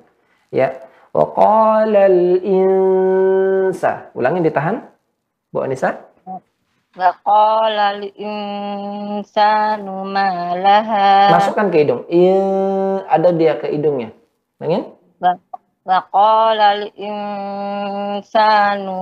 ya. 0.52 0.84
Wa 1.16 1.32
qala 1.32 2.12
al 2.12 2.22
insa 2.44 4.12
ulangin 4.12 4.44
ditahan 4.44 4.84
Bu 5.48 5.64
Anissa 5.64 6.07
Wa 6.98 7.14
qala 7.22 8.02
al-insanu 8.02 10.02
ma 10.10 10.58
laha. 10.58 11.30
masukkan 11.30 11.70
ke 11.70 11.86
hidung 11.86 12.02
I- 12.10 13.06
ada 13.06 13.30
dia 13.32 13.54
ke 13.62 13.70
hidungnya 13.70 14.10
ulangin 14.58 14.90
Wa 15.22 15.38
wa 15.86 16.00
qala 16.10 16.74
al-insanu 16.78 18.26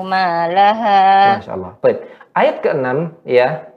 ma 0.03 0.47
laha. 0.51 1.39
Masya 1.39 1.53
Allah. 1.55 1.73
Baik. 1.79 1.97
Ayat 2.35 2.59
ke-6 2.61 3.15
ya. 3.23 3.71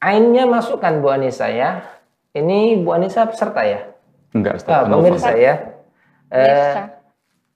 Ainnya 0.00 0.44
masukkan 0.44 1.00
Bu 1.00 1.08
Anissa 1.08 1.48
ya. 1.48 1.84
Ini 2.32 2.80
Bu 2.80 2.92
Anissa 2.92 3.24
peserta 3.28 3.62
ya? 3.62 3.92
Enggak, 4.34 4.60
Ustaz. 4.60 4.72
Ah, 4.72 4.84
Novel. 4.90 5.14
pemirsa 5.14 5.32
ya. 5.38 5.54
Eh, 6.28 6.74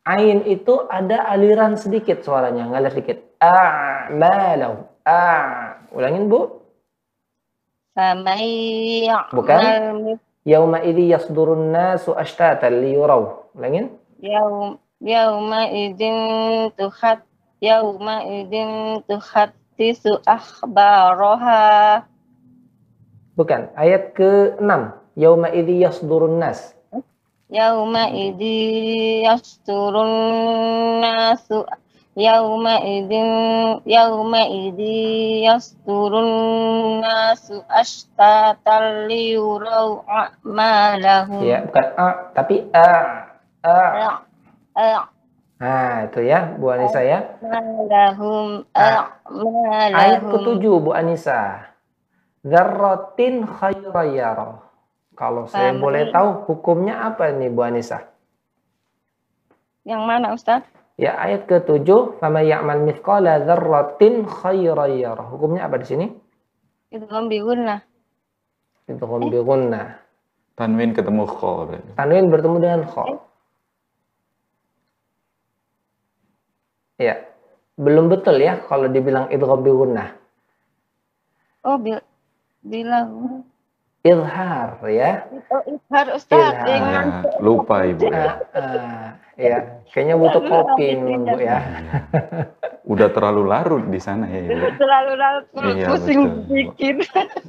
ain 0.06 0.46
itu 0.46 0.86
ada 0.86 1.26
aliran 1.26 1.74
sedikit 1.74 2.22
suaranya, 2.22 2.70
ngalir 2.70 2.94
sedikit. 2.94 3.18
A'malau. 3.42 4.86
A. 5.02 5.77
Ulangin 5.92 6.28
Bu. 6.28 6.62
Bukan. 9.34 9.58
Yauma 10.46 10.78
idzi 10.80 11.10
yasdurun 11.12 11.74
nasu 11.74 12.14
ashtatan 12.14 12.80
liyuraw. 12.80 13.52
Ulangin. 13.58 13.92
yaum 14.22 14.78
yauma 15.02 15.70
idzin 15.70 16.70
tuhat 16.74 17.22
yauma 17.62 18.22
idzin 18.22 19.02
tuhaddisu 19.06 20.22
akhbaraha. 20.26 22.06
Bukan. 23.34 23.70
Ayat 23.74 24.14
ke-6. 24.14 24.62
Yauma 25.18 25.50
idzi 25.50 25.82
yasdurun 25.82 26.38
nas. 26.38 26.78
Yauma 27.48 28.12
idzi 28.12 29.24
yasturun 29.24 30.12
nasu 31.00 31.64
yauma 32.18 32.82
idzi 34.42 35.46
yasturun 35.46 36.28
nasu 36.98 37.62
ashtatan 37.70 39.06
liyuraw 39.06 40.02
a'malahum. 40.04 41.46
Ya, 41.46 41.62
bukan 41.62 41.86
a, 41.94 42.06
tapi 42.34 42.66
a. 42.74 42.90
A. 43.62 43.76
A- 44.74 45.08
Nah, 45.58 46.06
itu 46.06 46.22
ya 46.22 46.54
Bu 46.54 46.70
Anissa 46.70 47.02
ya. 47.02 47.34
a'malahum 47.42 48.62
Ayat 48.70 49.10
a'malahum. 49.26 50.30
ketujuh 50.30 50.74
Bu 50.78 50.94
Anissa. 50.94 51.66
Dzarratin 52.46 53.42
khairayara. 53.42 54.62
Kalau 55.18 55.50
saya 55.50 55.74
Faman- 55.74 55.82
boleh 55.82 56.14
tahu 56.14 56.46
hukumnya 56.46 57.02
apa 57.02 57.34
nih 57.34 57.50
Bu 57.50 57.66
Anissa? 57.66 58.06
Yang 59.82 60.02
mana 60.06 60.30
Ustaz? 60.30 60.62
Ya 60.98 61.14
ayat 61.14 61.46
ketujuh, 61.46 62.18
"Fama 62.18 62.42
ya'mal 62.42 62.82
mithqala 62.82 63.46
dzarratin 63.46 64.26
khairayara." 64.26 65.30
Hukumnya 65.30 65.70
apa 65.70 65.78
di 65.78 65.86
sini? 65.86 66.06
Itu 66.90 67.06
bi 69.30 69.38
gunnah. 69.38 70.02
Tanwin 70.58 70.90
ketemu 70.90 71.22
kho. 71.22 71.70
Tanwin 71.94 72.34
bertemu 72.34 72.56
dengan 72.58 72.82
kha. 72.90 73.04
Ya. 76.98 77.22
Belum 77.78 78.10
betul 78.10 78.42
ya 78.42 78.58
kalau 78.66 78.90
dibilang 78.90 79.30
idgham 79.30 79.62
bi 79.62 79.70
gunnah. 79.70 80.18
Oh, 81.62 81.78
bil 81.78 82.02
bilang 82.66 83.46
Izhar 84.02 84.78
ya. 84.86 85.26
oh 85.50 85.62
izhar 85.66 86.06
Ustaz 86.14 86.54
Ah, 86.64 87.22
lupa 87.38 87.86
Ibu. 87.86 88.08
Ah, 88.10 88.34
ah, 88.56 89.06
ya, 89.38 89.58
kayaknya 89.94 90.18
butuh 90.18 90.42
kopi 90.42 90.86
Bu 90.98 91.38
ya. 91.38 91.58
Udah 92.92 93.08
terlalu 93.12 93.42
larut 93.46 93.84
di 93.86 94.00
sana 94.00 94.26
ya, 94.26 94.48
Ibu. 94.48 94.66
terlalu 94.80 95.12
larut 95.14 95.46
Iya, 95.54 95.86
pusing 95.92 96.20
betul. 96.24 96.48
pikir. 96.50 96.94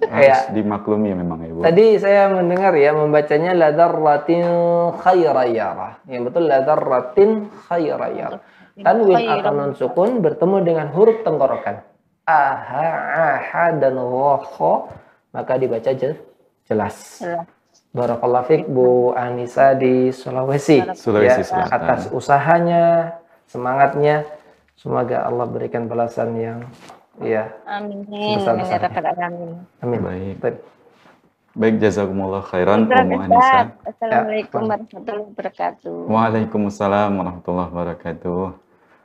Harus 0.05 0.21
Ya. 0.21 0.37
dimaklumi 0.51 1.15
memang 1.15 1.39
Ibu. 1.41 1.59
Tadi 1.63 1.97
saya 1.97 2.27
mendengar 2.29 2.75
ya 2.75 2.91
membacanya 2.91 3.55
la 3.55 3.71
darratin 3.71 4.45
khairayara. 4.99 6.03
Yang 6.05 6.21
betul 6.29 6.43
la 6.45 6.59
darratin 6.61 7.29
khairayara. 7.65 8.37
Tanwin 8.79 9.27
atau 9.27 9.51
nun 9.51 9.71
sukun 9.75 10.23
bertemu 10.23 10.57
dengan 10.63 10.87
huruf 10.95 11.19
tenggorokan. 11.23 11.83
Aha, 12.23 12.87
aha 13.41 13.75
dan 13.75 13.97
roho 13.97 14.87
maka 15.31 15.57
dibaca 15.57 15.91
je- 15.91 16.15
jelas. 16.63 17.19
Barakallahu 17.89 18.45
fiq 18.45 18.63
Bu 18.69 19.17
Anissa 19.17 19.73
di 19.73 20.13
Sulawesi. 20.13 20.85
Sulawesi 20.93 21.41
Ya, 21.41 21.45
Selatan. 21.45 21.73
atas 21.73 22.01
usahanya, 22.13 22.83
semangatnya. 23.49 24.29
Semoga 24.77 25.25
Allah 25.25 25.43
berikan 25.49 25.89
balasan 25.89 26.37
yang 26.37 26.59
ya 27.19 27.49
Amin. 27.67 28.05
Besar-besarnya. 28.39 28.79
Ya 28.79 28.87
Rabbal 28.87 29.05
alamin. 29.11 29.51
amin. 29.81 29.99
Baik. 29.99 30.35
Baik. 30.39 30.57
Baik, 31.49 31.75
jazakumullah 31.81 32.45
khairan 32.45 32.85
Umu 32.85 32.93
Ustaz. 32.93 33.25
Anissa. 33.25 33.59
Assalamualaikum 33.83 34.59
Ya, 34.61 34.67
warahmatullahi 34.69 35.27
wabarakatuh. 35.33 35.95
Waalaikumsalam 36.07 37.09
warahmatullahi 37.19 37.69
wabarakatuh. 37.73 38.41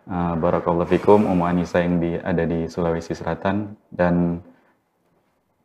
Uh, 0.04 0.34
Barakallahu 0.36 0.84
fikum 0.86 1.24
Umu 1.24 1.48
Anissa 1.48 1.80
yang 1.80 1.96
di, 1.96 2.20
ada 2.20 2.44
di 2.44 2.68
Sulawesi 2.68 3.16
Selatan 3.16 3.72
dan 3.88 4.44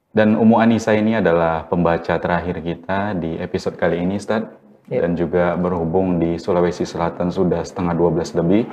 dan 0.09 0.33
Umu 0.35 0.57
Anissa 0.57 0.91
ini 0.91 1.15
adalah 1.15 1.69
pembaca 1.69 2.17
terakhir 2.17 2.59
kita 2.59 3.13
di 3.13 3.37
episode 3.37 3.77
kali 3.77 4.01
ini 4.01 4.17
Ustaz 4.17 4.45
Ya. 4.89 5.05
dan 5.05 5.13
juga 5.13 5.53
berhubung 5.53 6.17
di 6.17 6.41
Sulawesi 6.41 6.81
Selatan 6.81 7.29
sudah 7.29 7.61
setengah 7.61 7.93
12 7.93 8.33
lebih. 8.41 8.65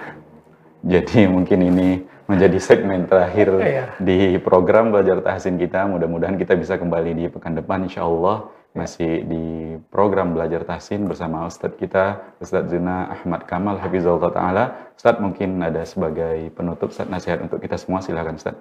Jadi 0.80 1.28
mungkin 1.28 1.60
ini 1.60 1.88
menjadi 2.24 2.56
segmen 2.56 3.04
terakhir 3.04 3.52
Iya. 3.60 3.84
di 4.00 4.40
program 4.40 4.96
belajar 4.96 5.20
tahsin 5.20 5.60
kita. 5.60 5.84
Mudah-mudahan 5.84 6.40
kita 6.40 6.56
bisa 6.56 6.80
kembali 6.80 7.12
di 7.12 7.24
pekan 7.28 7.52
depan 7.52 7.84
insya 7.84 8.08
Allah 8.08 8.48
masih 8.72 9.28
di 9.28 9.44
program 9.92 10.32
belajar 10.32 10.64
tahsin 10.64 11.04
bersama 11.04 11.44
Ustadz 11.44 11.76
kita 11.76 12.32
Ustadz 12.40 12.72
Zuna 12.72 13.12
Ahmad 13.12 13.44
Kamal 13.44 13.76
Hafizullah 13.76 14.32
Ta'ala. 14.32 14.64
Ustadz 14.96 15.20
mungkin 15.20 15.60
ada 15.60 15.84
sebagai 15.84 16.48
penutup 16.56 16.96
Ustadz 16.96 17.12
nasihat 17.12 17.44
untuk 17.44 17.60
kita 17.60 17.76
semua 17.76 18.00
silakan 18.00 18.40
Ustadz. 18.40 18.56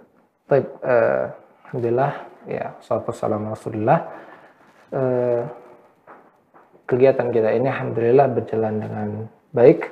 Baik, 0.52 0.68
eh, 0.84 1.32
Alhamdulillah, 1.72 2.12
ya, 2.48 2.78
salatu 2.82 3.12
wassalamu 3.12 3.52
ala 3.52 3.56
Rasulillah. 3.58 4.00
Eh, 4.94 5.44
kegiatan 6.86 7.28
kita 7.34 7.50
ini 7.54 7.68
Alhamdulillah 7.68 8.28
berjalan 8.30 8.74
dengan 8.78 9.08
baik 9.52 9.90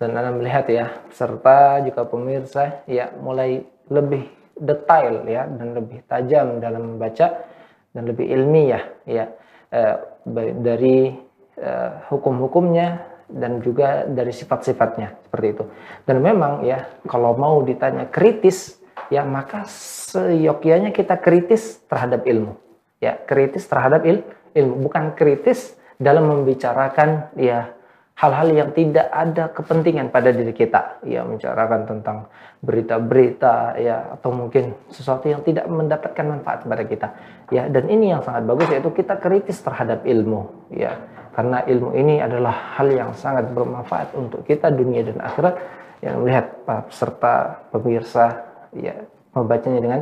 dan 0.00 0.16
Anda 0.16 0.32
melihat 0.32 0.66
ya, 0.72 0.86
serta 1.12 1.84
juga 1.84 2.08
pemirsa 2.08 2.84
ya 2.88 3.12
mulai 3.20 3.60
lebih 3.92 4.24
detail 4.56 5.24
ya 5.28 5.44
dan 5.48 5.76
lebih 5.76 6.04
tajam 6.08 6.60
dalam 6.60 6.96
membaca 6.96 7.48
dan 7.90 8.02
lebih 8.06 8.28
ilmiah 8.28 8.84
ya 9.04 9.28
eh, 9.72 9.96
baik 10.24 10.54
dari 10.64 11.12
eh, 11.60 11.90
hukum-hukumnya 12.08 13.10
dan 13.30 13.62
juga 13.62 14.08
dari 14.10 14.34
sifat-sifatnya 14.34 15.28
seperti 15.28 15.46
itu. 15.54 15.64
Dan 16.02 16.18
memang 16.18 16.66
ya 16.66 16.88
kalau 17.06 17.38
mau 17.38 17.62
ditanya 17.62 18.10
kritis 18.10 18.79
ya 19.10 19.26
maka 19.26 19.66
seyogyanya 19.66 20.94
kita 20.94 21.18
kritis 21.18 21.82
terhadap 21.90 22.24
ilmu. 22.24 22.56
Ya, 23.02 23.18
kritis 23.18 23.66
terhadap 23.66 24.06
il- 24.06 24.26
ilmu, 24.54 24.86
bukan 24.88 25.18
kritis 25.18 25.74
dalam 26.00 26.30
membicarakan 26.30 27.34
ya 27.36 27.74
hal-hal 28.20 28.52
yang 28.52 28.70
tidak 28.76 29.08
ada 29.08 29.48
kepentingan 29.50 30.12
pada 30.12 30.30
diri 30.30 30.52
kita. 30.52 31.02
Ya, 31.04 31.26
membicarakan 31.26 31.88
tentang 31.88 32.28
berita-berita 32.60 33.80
ya 33.80 34.14
atau 34.20 34.30
mungkin 34.30 34.76
sesuatu 34.92 35.26
yang 35.32 35.40
tidak 35.40 35.64
mendapatkan 35.66 36.24
manfaat 36.28 36.68
kepada 36.68 36.84
kita. 36.84 37.08
Ya, 37.48 37.66
dan 37.66 37.88
ini 37.88 38.12
yang 38.12 38.20
sangat 38.20 38.44
bagus 38.44 38.68
yaitu 38.68 38.92
kita 38.92 39.16
kritis 39.16 39.58
terhadap 39.64 40.04
ilmu, 40.04 40.70
ya. 40.70 40.96
Karena 41.30 41.64
ilmu 41.64 41.96
ini 41.96 42.20
adalah 42.20 42.76
hal 42.76 42.92
yang 42.92 43.16
sangat 43.16 43.48
bermanfaat 43.54 44.12
untuk 44.12 44.44
kita 44.44 44.68
dunia 44.68 45.00
dan 45.06 45.24
akhirat 45.24 45.56
yang 46.04 46.20
melihat 46.20 46.52
para 46.68 46.84
peserta 46.84 47.64
pemirsa 47.72 48.49
ya 48.74 48.94
membacanya 49.34 49.80
dengan 49.82 50.00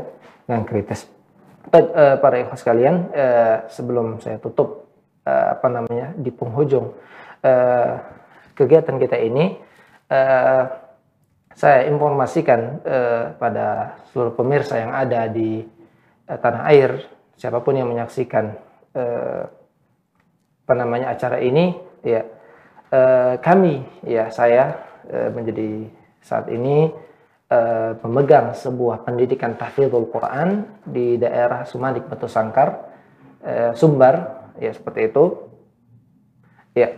dengan 0.48 0.62
kritis. 0.64 1.04
Baik, 1.68 1.88
eh, 1.92 2.16
para 2.16 2.36
ikhwas 2.40 2.60
sekalian, 2.64 3.12
eh, 3.12 3.56
sebelum 3.68 4.24
saya 4.24 4.40
tutup 4.40 4.88
eh, 5.28 5.46
apa 5.52 5.68
namanya 5.68 6.16
di 6.16 6.32
penghujung 6.32 6.96
eh, 7.44 7.92
kegiatan 8.56 8.96
kita 8.96 9.20
ini, 9.20 9.60
eh, 10.08 10.64
saya 11.52 11.84
informasikan 11.92 12.80
eh, 12.88 13.24
pada 13.36 14.00
seluruh 14.08 14.32
pemirsa 14.32 14.80
yang 14.80 14.96
ada 14.96 15.28
di 15.28 15.60
eh, 16.24 16.38
tanah 16.40 16.62
air, 16.72 17.04
siapa 17.36 17.60
pun 17.60 17.76
yang 17.76 17.92
menyaksikan 17.92 18.56
eh, 18.96 19.44
apa 20.64 20.72
namanya 20.72 21.12
acara 21.12 21.36
ini, 21.44 21.76
ya 22.00 22.24
eh, 22.88 23.34
kami, 23.44 23.84
ya 24.08 24.32
saya 24.32 24.88
eh, 25.04 25.28
menjadi 25.28 25.84
saat 26.24 26.48
ini 26.48 27.07
eh, 27.48 27.92
memegang 28.04 28.52
sebuah 28.52 29.08
pendidikan 29.08 29.56
tahfidzul 29.56 30.12
Quran 30.12 30.68
di 30.84 31.16
daerah 31.16 31.64
Sumadik 31.64 32.04
Batu 32.06 32.28
Sangkar, 32.28 32.88
eh, 33.42 33.72
Sumbar, 33.72 34.48
ya 34.60 34.72
seperti 34.72 35.08
itu. 35.08 35.24
Ya, 36.76 36.94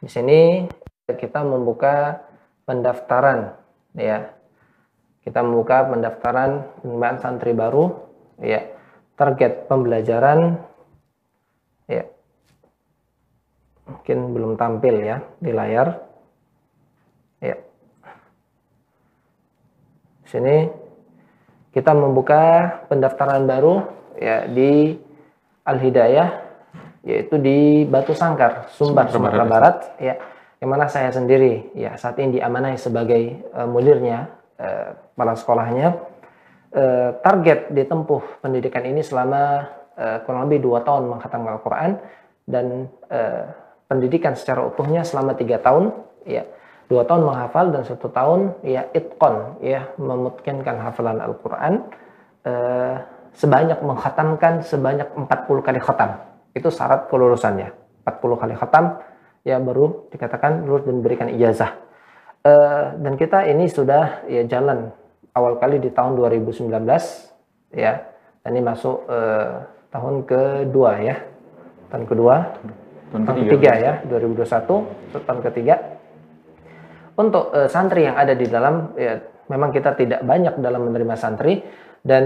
di 0.00 0.08
sini 0.08 0.64
kita 1.10 1.42
membuka 1.42 2.22
pendaftaran, 2.64 3.58
ya. 3.98 4.30
Kita 5.20 5.44
membuka 5.44 5.84
pendaftaran 5.84 6.64
penerimaan 6.80 7.18
santri 7.20 7.52
baru, 7.52 7.92
ya. 8.40 8.64
Target 9.18 9.68
pembelajaran, 9.68 10.56
ya. 11.90 12.08
Mungkin 13.90 14.18
belum 14.32 14.52
tampil 14.54 15.02
ya 15.02 15.20
di 15.42 15.50
layar. 15.50 15.98
Ya. 17.42 17.58
Sini 20.30 20.70
kita 21.74 21.90
membuka 21.90 22.70
pendaftaran 22.86 23.50
baru 23.50 23.82
ya 24.14 24.46
di 24.46 24.94
Al 25.66 25.78
Hidayah 25.82 26.28
yaitu 27.02 27.34
di 27.40 27.82
Batu 27.82 28.14
Sangkar, 28.14 28.70
Sumbar, 28.70 29.10
Sumatera 29.10 29.42
Sumatera 29.42 29.44
Barat 29.44 29.76
ya. 29.98 30.14
Yang 30.60 30.70
mana 30.70 30.86
saya 30.86 31.10
sendiri 31.10 31.72
ya 31.74 31.96
saat 31.96 32.20
ini 32.20 32.38
diamanai 32.38 32.76
sebagai 32.78 33.42
eh, 33.42 33.66
mudirnya 33.66 34.30
eh, 34.60 34.94
kepala 34.94 35.34
sekolahnya. 35.34 35.88
Eh, 36.70 37.10
target 37.26 37.74
ditempuh 37.74 38.44
pendidikan 38.44 38.86
ini 38.86 39.02
selama 39.02 39.66
eh, 39.98 40.22
kurang 40.22 40.46
lebih 40.46 40.62
dua 40.62 40.86
tahun 40.86 41.10
menghatamkan 41.10 41.58
Al-Quran 41.58 41.90
dan 42.46 42.86
eh, 43.10 43.50
pendidikan 43.90 44.38
secara 44.38 44.70
utuhnya 44.70 45.02
selama 45.02 45.34
tiga 45.34 45.58
tahun 45.58 45.90
ya 46.22 46.46
dua 46.90 47.06
tahun 47.06 47.22
menghafal 47.22 47.70
dan 47.70 47.86
satu 47.86 48.10
tahun 48.10 48.58
ya 48.66 48.82
itqon 48.90 49.62
ya 49.62 49.94
memutkinkan 49.94 50.74
hafalan 50.82 51.22
Al-Quran 51.22 51.86
eh, 52.42 52.98
sebanyak 53.38 53.78
menghatamkan 53.78 54.66
sebanyak 54.66 55.06
40 55.14 55.30
kali 55.62 55.78
khatam. 55.78 56.18
Itu 56.50 56.74
syarat 56.74 57.06
kelulusannya. 57.06 57.70
40 58.02 58.42
kali 58.42 58.54
khatam 58.58 58.98
ya 59.46 59.62
baru 59.62 60.10
dikatakan 60.10 60.66
lulus 60.66 60.82
dan 60.82 60.98
diberikan 60.98 61.30
ijazah. 61.30 61.78
Eh, 62.42 62.84
dan 62.98 63.14
kita 63.14 63.46
ini 63.46 63.70
sudah 63.70 64.26
ya 64.26 64.42
jalan 64.50 64.90
awal 65.30 65.62
kali 65.62 65.78
di 65.78 65.94
tahun 65.94 66.18
2019 66.18 66.74
ya. 67.70 68.02
Dan 68.42 68.50
ini 68.50 68.66
masuk 68.66 69.06
eh, 69.06 69.62
tahun 69.94 70.26
kedua 70.26 70.90
ya. 71.06 71.16
Tahun 71.86 72.02
kedua. 72.02 72.34
Tahun 73.14 73.22
tahun 73.30 73.36
ketiga. 73.46 73.50
ketiga 73.54 73.72
ya 73.78 73.92
2021 74.10 75.22
tahun 75.26 75.40
ketiga 75.50 75.74
untuk 77.20 77.52
eh, 77.52 77.68
santri 77.68 78.08
yang 78.08 78.16
ada 78.16 78.32
di 78.32 78.46
dalam 78.48 78.96
ya 78.96 79.20
memang 79.50 79.74
kita 79.74 79.98
tidak 79.98 80.24
banyak 80.24 80.56
dalam 80.62 80.88
menerima 80.88 81.14
santri. 81.18 81.60
Dan 82.00 82.24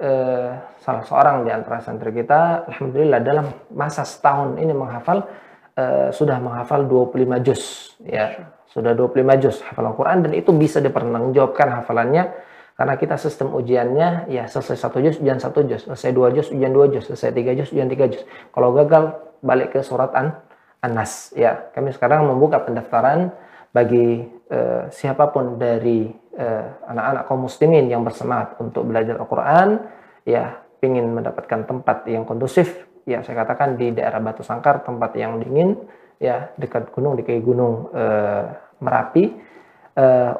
eh, 0.00 0.48
salah 0.80 1.04
seorang 1.04 1.44
di 1.44 1.52
antara 1.52 1.84
santri 1.84 2.16
kita 2.16 2.64
alhamdulillah 2.64 3.20
dalam 3.20 3.46
masa 3.76 4.08
setahun 4.08 4.56
ini 4.56 4.72
menghafal 4.72 5.28
eh, 5.76 6.08
sudah 6.08 6.40
menghafal 6.40 6.88
25 6.88 7.44
juz 7.44 7.92
ya. 8.00 8.48
Sudah 8.72 8.96
25 8.96 9.42
juz 9.44 9.60
hafalan 9.68 9.92
Quran 9.92 10.18
dan 10.24 10.32
itu 10.32 10.48
bisa 10.56 10.80
dipertanggungjawabkan 10.80 11.84
hafalannya. 11.84 12.32
Karena 12.72 12.96
kita 12.96 13.20
sistem 13.20 13.52
ujiannya 13.52 14.32
ya 14.32 14.48
selesai 14.48 14.80
satu 14.80 15.04
juz 15.04 15.20
ujian 15.20 15.36
satu 15.36 15.60
juz. 15.68 15.84
Selesai 15.84 16.10
dua 16.16 16.32
juz 16.32 16.48
ujian 16.48 16.72
dua 16.72 16.88
juz. 16.88 17.04
Selesai 17.04 17.36
tiga 17.36 17.52
juz 17.52 17.68
ujian 17.68 17.92
tiga 17.92 18.08
juz. 18.08 18.24
Kalau 18.48 18.72
gagal 18.72 19.12
balik 19.44 19.76
ke 19.76 19.84
surat 19.84 20.08
an 20.16 20.40
Anas 20.80 21.36
ya. 21.36 21.68
Kami 21.76 21.92
sekarang 21.92 22.24
membuka 22.24 22.64
pendaftaran 22.64 23.28
bagi 23.72 24.20
eh, 24.52 24.82
siapa 24.92 25.32
pun 25.32 25.56
dari 25.56 26.04
eh, 26.36 26.66
anak-anak 26.86 27.22
kaum 27.24 27.48
muslimin 27.48 27.88
yang 27.88 28.04
bersemangat 28.04 28.60
untuk 28.60 28.84
belajar 28.84 29.16
Al-Quran 29.16 29.80
ya 30.28 30.60
ingin 30.84 31.08
mendapatkan 31.16 31.64
tempat 31.64 32.04
yang 32.06 32.28
kondusif 32.28 32.84
ya 33.08 33.24
saya 33.24 33.42
katakan 33.42 33.80
di 33.80 33.96
daerah 33.96 34.20
Batu 34.20 34.44
Sangkar 34.44 34.84
tempat 34.84 35.16
yang 35.16 35.40
dingin 35.40 35.74
ya 36.20 36.52
dekat 36.60 36.92
gunung 36.92 37.16
di 37.16 37.24
kaki 37.26 37.42
gunung 37.42 37.90
eh, 37.90 38.46
Merapi. 38.78 39.50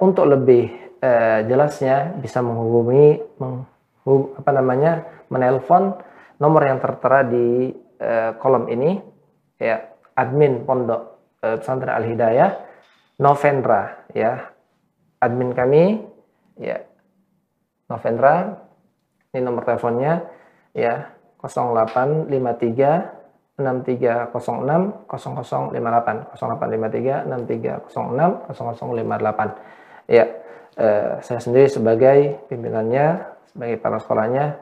Untuk 0.00 0.32
lebih 0.32 0.96
jelasnya 1.44 2.16
bisa 2.16 2.40
menghubungi 2.40 3.20
menghu- 3.36 4.32
apa 4.32 4.48
namanya 4.48 5.04
menelpon 5.28 5.92
nomor 6.40 6.64
yang 6.64 6.80
tertera 6.80 7.20
di 7.20 7.68
kolom 8.40 8.72
ini 8.72 8.96
ya 9.60 9.92
admin 10.16 10.64
pondok 10.64 11.36
pesantren 11.36 11.92
Al 11.92 12.08
Hidayah 12.08 12.71
Novendra 13.22 14.02
ya. 14.10 14.50
Admin 15.22 15.54
kami 15.54 16.02
ya. 16.58 16.82
Novendra 17.86 18.58
ini 19.30 19.46
nomor 19.46 19.62
teleponnya 19.62 20.26
ya. 20.74 21.06
0853 21.38 23.22
6306 23.58 25.06
0058 25.06 26.34
0853 26.34 27.26
6306 27.30 28.50
0058 28.50 30.10
ya 30.10 30.24
eh, 30.78 31.12
saya 31.20 31.40
sendiri 31.42 31.68
sebagai 31.68 32.40
pimpinannya 32.48 33.06
sebagai 33.50 33.76
kepala 33.82 33.98
sekolahnya 34.00 34.56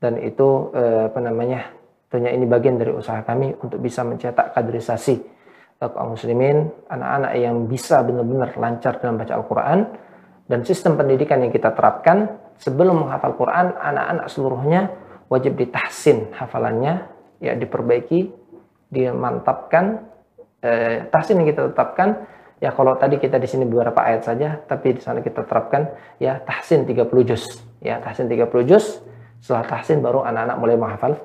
dan 0.00 0.16
itu 0.20 0.70
eh, 0.76 1.08
apa 1.10 1.20
namanya 1.20 1.72
tentunya 2.08 2.30
ini 2.36 2.46
bagian 2.46 2.76
dari 2.78 2.92
usaha 2.94 3.20
kami 3.24 3.56
untuk 3.60 3.80
bisa 3.82 4.04
mencetak 4.06 4.52
kaderisasi 4.54 5.39
kaum 5.80 6.12
muslimin 6.12 6.68
anak-anak 6.92 7.32
yang 7.40 7.64
bisa 7.64 8.04
benar-benar 8.04 8.52
lancar 8.60 9.00
dalam 9.00 9.16
baca 9.16 9.32
Al-Quran 9.32 9.78
dan 10.44 10.60
sistem 10.68 11.00
pendidikan 11.00 11.40
yang 11.40 11.48
kita 11.48 11.72
terapkan 11.72 12.36
sebelum 12.60 13.06
menghafal 13.06 13.32
Quran 13.40 13.72
anak-anak 13.72 14.26
seluruhnya 14.28 14.92
wajib 15.32 15.56
ditahsin 15.56 16.36
hafalannya 16.36 17.08
ya 17.40 17.56
diperbaiki 17.56 18.28
dimantapkan 18.92 20.04
eh, 20.60 21.08
tahsin 21.08 21.40
yang 21.40 21.48
kita 21.48 21.72
tetapkan 21.72 22.28
Ya 22.60 22.76
kalau 22.76 22.92
tadi 23.00 23.16
kita 23.16 23.40
di 23.40 23.48
sini 23.48 23.64
beberapa 23.64 24.04
ayat 24.04 24.28
saja, 24.28 24.60
tapi 24.68 24.92
di 24.92 25.00
sana 25.00 25.24
kita 25.24 25.48
terapkan 25.48 25.96
ya 26.20 26.44
tahsin 26.44 26.84
30 26.84 27.08
juz. 27.24 27.48
Ya 27.80 27.96
tahsin 28.04 28.28
30 28.28 28.52
juz. 28.68 29.00
Setelah 29.40 29.64
tahsin 29.64 30.04
baru 30.04 30.20
anak-anak 30.28 30.56
mulai 30.60 30.76
menghafal 30.76 31.16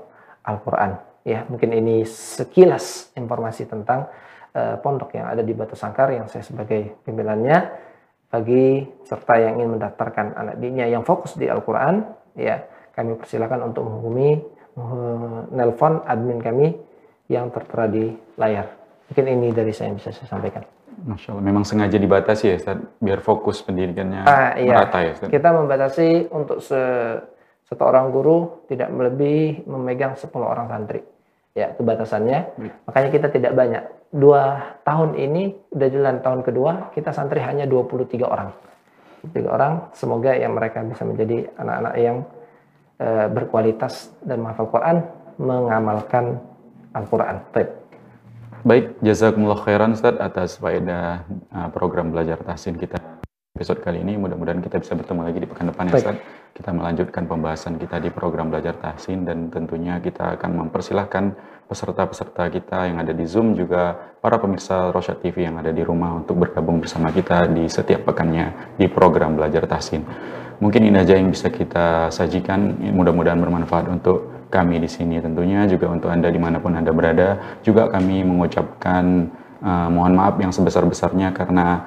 Al-Qur'an. 0.48 0.96
Ya, 1.28 1.44
mungkin 1.52 1.76
ini 1.76 2.08
sekilas 2.08 3.12
informasi 3.20 3.68
tentang 3.68 4.08
uh, 4.56 4.80
pondok 4.80 5.14
yang 5.14 5.28
ada 5.28 5.44
di 5.44 5.52
Batu 5.52 5.76
Sangkar 5.76 6.16
yang 6.16 6.32
saya 6.32 6.42
sebagai 6.42 7.04
pimpinannya 7.04 7.84
bagi 8.32 8.84
serta 9.06 9.38
yang 9.38 9.60
ingin 9.62 9.78
mendaftarkan 9.78 10.36
anak 10.36 10.56
didiknya 10.60 10.90
yang 10.90 11.04
fokus 11.06 11.38
di 11.38 11.46
Al-Qur'an, 11.48 12.04
ya, 12.36 12.64
kami 12.92 13.16
persilakan 13.16 13.72
untuk 13.72 13.88
menghubungi 13.88 14.32
nelpon 15.56 16.04
admin 16.04 16.44
kami 16.44 16.68
yang 17.32 17.48
tertera 17.54 17.88
di 17.88 18.12
layar. 18.36 18.68
Mungkin 19.08 19.26
ini 19.40 19.48
dari 19.56 19.72
saya 19.72 19.94
yang 19.94 19.98
bisa 20.02 20.12
saya 20.12 20.28
sampaikan. 20.28 20.66
Masya 20.96 21.36
Allah, 21.36 21.44
memang 21.44 21.64
sengaja 21.68 22.00
dibatasi 22.00 22.44
ya 22.50 22.56
Ustaz, 22.56 22.80
biar 23.04 23.20
fokus 23.20 23.60
pendidikannya 23.62 24.24
Ah, 24.24 24.56
iya. 24.56 24.80
merata 24.80 25.00
ya 25.04 25.12
Ustaz. 25.12 25.28
Kita 25.28 25.50
membatasi 25.52 26.08
untuk 26.32 26.64
se 26.64 26.82
satu 27.66 27.82
orang 27.82 28.14
guru 28.14 28.68
tidak 28.70 28.94
melebihi 28.94 29.66
memegang 29.66 30.14
10 30.14 30.30
orang 30.38 30.70
santri. 30.70 31.02
Ya, 31.58 31.74
itu 31.74 31.82
batasannya. 31.82 32.54
Makanya 32.86 33.10
kita 33.10 33.28
tidak 33.34 33.58
banyak. 33.58 33.84
Dua 34.16 34.64
tahun 34.88 35.20
ini, 35.20 35.52
udah 35.76 35.88
jalan 35.92 36.16
tahun 36.24 36.42
kedua, 36.48 36.96
kita 36.96 37.12
santri 37.12 37.44
hanya 37.44 37.68
23 37.68 38.24
orang. 38.24 38.56
23 39.28 39.44
orang, 39.52 39.74
semoga 39.92 40.32
yang 40.32 40.56
mereka 40.56 40.80
bisa 40.88 41.04
menjadi 41.04 41.52
anak-anak 41.60 41.94
yang 42.00 42.18
eh, 43.04 43.28
berkualitas 43.28 44.16
dan 44.24 44.40
menghafal 44.40 44.72
Quran, 44.72 45.04
mengamalkan 45.36 46.40
Al-Quran. 46.96 47.44
Baik. 47.52 47.70
Baik, 48.66 48.98
jazakumullah 49.04 49.62
khairan 49.62 49.94
Ustaz 49.94 50.18
atas 50.18 50.58
faedah 50.58 51.22
uh, 51.54 51.70
program 51.70 52.10
belajar 52.10 52.42
tahsin 52.42 52.74
kita 52.82 52.98
episode 53.54 53.78
kali 53.86 54.02
ini. 54.02 54.18
Mudah-mudahan 54.18 54.58
kita 54.58 54.82
bisa 54.82 54.98
bertemu 54.98 55.22
lagi 55.22 55.38
di 55.38 55.48
pekan 55.48 55.70
depan 55.70 55.86
ya. 55.94 56.02
Ustaz. 56.02 56.18
Kita 56.56 56.74
melanjutkan 56.74 57.30
pembahasan 57.30 57.78
kita 57.78 58.02
di 58.02 58.10
program 58.10 58.50
belajar 58.50 58.74
tahsin 58.80 59.22
dan 59.22 59.54
tentunya 59.54 60.02
kita 60.02 60.34
akan 60.40 60.66
mempersilahkan 60.66 61.38
peserta-peserta 61.66 62.46
kita 62.54 62.86
yang 62.90 63.02
ada 63.02 63.10
di 63.10 63.26
Zoom 63.26 63.58
juga 63.58 64.14
para 64.22 64.38
pemirsa 64.38 64.94
Rosyad 64.94 65.18
TV 65.22 65.50
yang 65.50 65.58
ada 65.58 65.74
di 65.74 65.82
rumah 65.82 66.14
untuk 66.14 66.38
bergabung 66.38 66.78
bersama 66.78 67.10
kita 67.10 67.50
di 67.50 67.66
setiap 67.66 68.06
pekannya 68.06 68.78
di 68.78 68.86
program 68.86 69.34
belajar 69.34 69.66
tahsin. 69.66 70.06
Mungkin 70.62 70.88
ini 70.88 70.98
aja 71.02 71.20
yang 71.20 71.34
bisa 71.34 71.52
kita 71.52 72.14
sajikan. 72.14 72.80
Mudah-mudahan 72.96 73.42
bermanfaat 73.42 73.92
untuk 73.92 74.48
kami 74.48 74.80
di 74.80 74.88
sini 74.88 75.20
tentunya 75.20 75.68
juga 75.68 75.92
untuk 75.92 76.08
Anda 76.08 76.32
di 76.32 76.40
mana 76.40 76.62
pun 76.62 76.78
Anda 76.78 76.96
berada. 76.96 77.60
Juga 77.60 77.92
kami 77.92 78.24
mengucapkan 78.24 79.28
uh, 79.60 79.90
mohon 79.92 80.16
maaf 80.16 80.40
yang 80.40 80.56
sebesar-besarnya 80.56 81.36
karena 81.36 81.84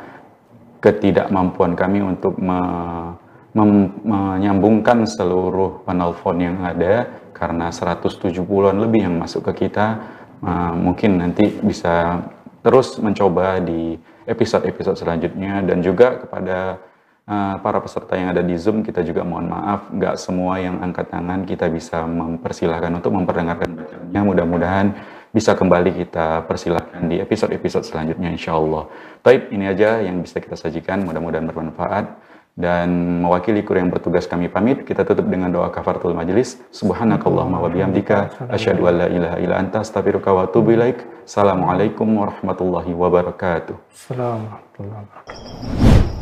ketidakmampuan 0.84 1.72
kami 1.78 2.05
untuk 2.05 2.36
me- 2.36 3.16
menyambungkan 3.59 5.02
seluruh 5.09 5.82
penelpon 5.82 6.36
yang 6.38 6.56
ada 6.62 7.10
karena 7.39 7.70
170-an 7.70 8.77
lebih 8.77 9.06
yang 9.06 9.15
masuk 9.16 9.47
ke 9.48 9.66
kita. 9.66 10.02
Uh, 10.43 10.74
mungkin 10.74 11.23
nanti 11.23 11.47
bisa 11.62 12.27
terus 12.60 12.98
mencoba 12.98 13.62
di 13.62 13.97
episode-episode 14.27 14.98
selanjutnya. 14.98 15.62
Dan 15.62 15.81
juga 15.81 16.19
kepada 16.27 16.82
Uh, 17.28 17.60
para 17.60 17.77
peserta 17.77 18.16
yang 18.16 18.32
ada 18.32 18.40
di 18.40 18.56
Zoom 18.56 18.81
kita 18.81 19.05
juga 19.05 19.20
mohon 19.20 19.52
maaf 19.52 19.93
nggak 19.93 20.16
semua 20.16 20.65
yang 20.65 20.81
angkat 20.81 21.12
tangan 21.12 21.44
kita 21.44 21.69
bisa 21.69 22.01
mempersilahkan 22.09 22.89
untuk 22.89 23.12
memperdengarkan 23.12 23.77
bacaannya 23.77 24.20
mudah-mudahan 24.24 24.86
bisa 25.28 25.52
kembali 25.52 25.93
kita 25.93 26.48
persilahkan 26.48 27.05
di 27.05 27.20
episode-episode 27.20 27.85
selanjutnya 27.85 28.32
insya 28.32 28.56
Allah. 28.56 28.89
Taib 29.20 29.52
ini 29.52 29.69
aja 29.69 30.01
yang 30.01 30.24
bisa 30.24 30.40
kita 30.40 30.56
sajikan. 30.56 31.05
Mudah-mudahan 31.05 31.44
bermanfaat 31.44 32.05
dan 32.59 33.22
mewakili 33.22 33.62
kru 33.62 33.78
yang 33.78 33.94
bertugas 33.94 34.26
kami 34.26 34.51
pamit 34.51 34.82
kita 34.82 35.06
tutup 35.06 35.30
dengan 35.30 35.55
doa 35.55 35.70
kafaratul 35.70 36.10
majelis 36.10 36.59
subhanakallahumma 36.74 37.62
wa 37.62 37.70
bihamdika 37.70 38.51
asyhadu 38.51 38.90
an 38.90 38.94
la 38.98 39.06
ilaha 39.06 39.36
illa 39.39 39.55
anta 39.62 39.86
astaghfiruka 39.86 40.35
wa 40.35 40.51
atubu 40.51 40.74
ilaik. 40.74 41.06
Assalamualaikum 41.22 42.18
warahmatullahi 42.18 42.90
wabarakatuh. 42.90 43.78
Assalamualaikum 43.94 44.90
warahmatullahi 44.90 45.06
wabarakatuh. 45.06 46.17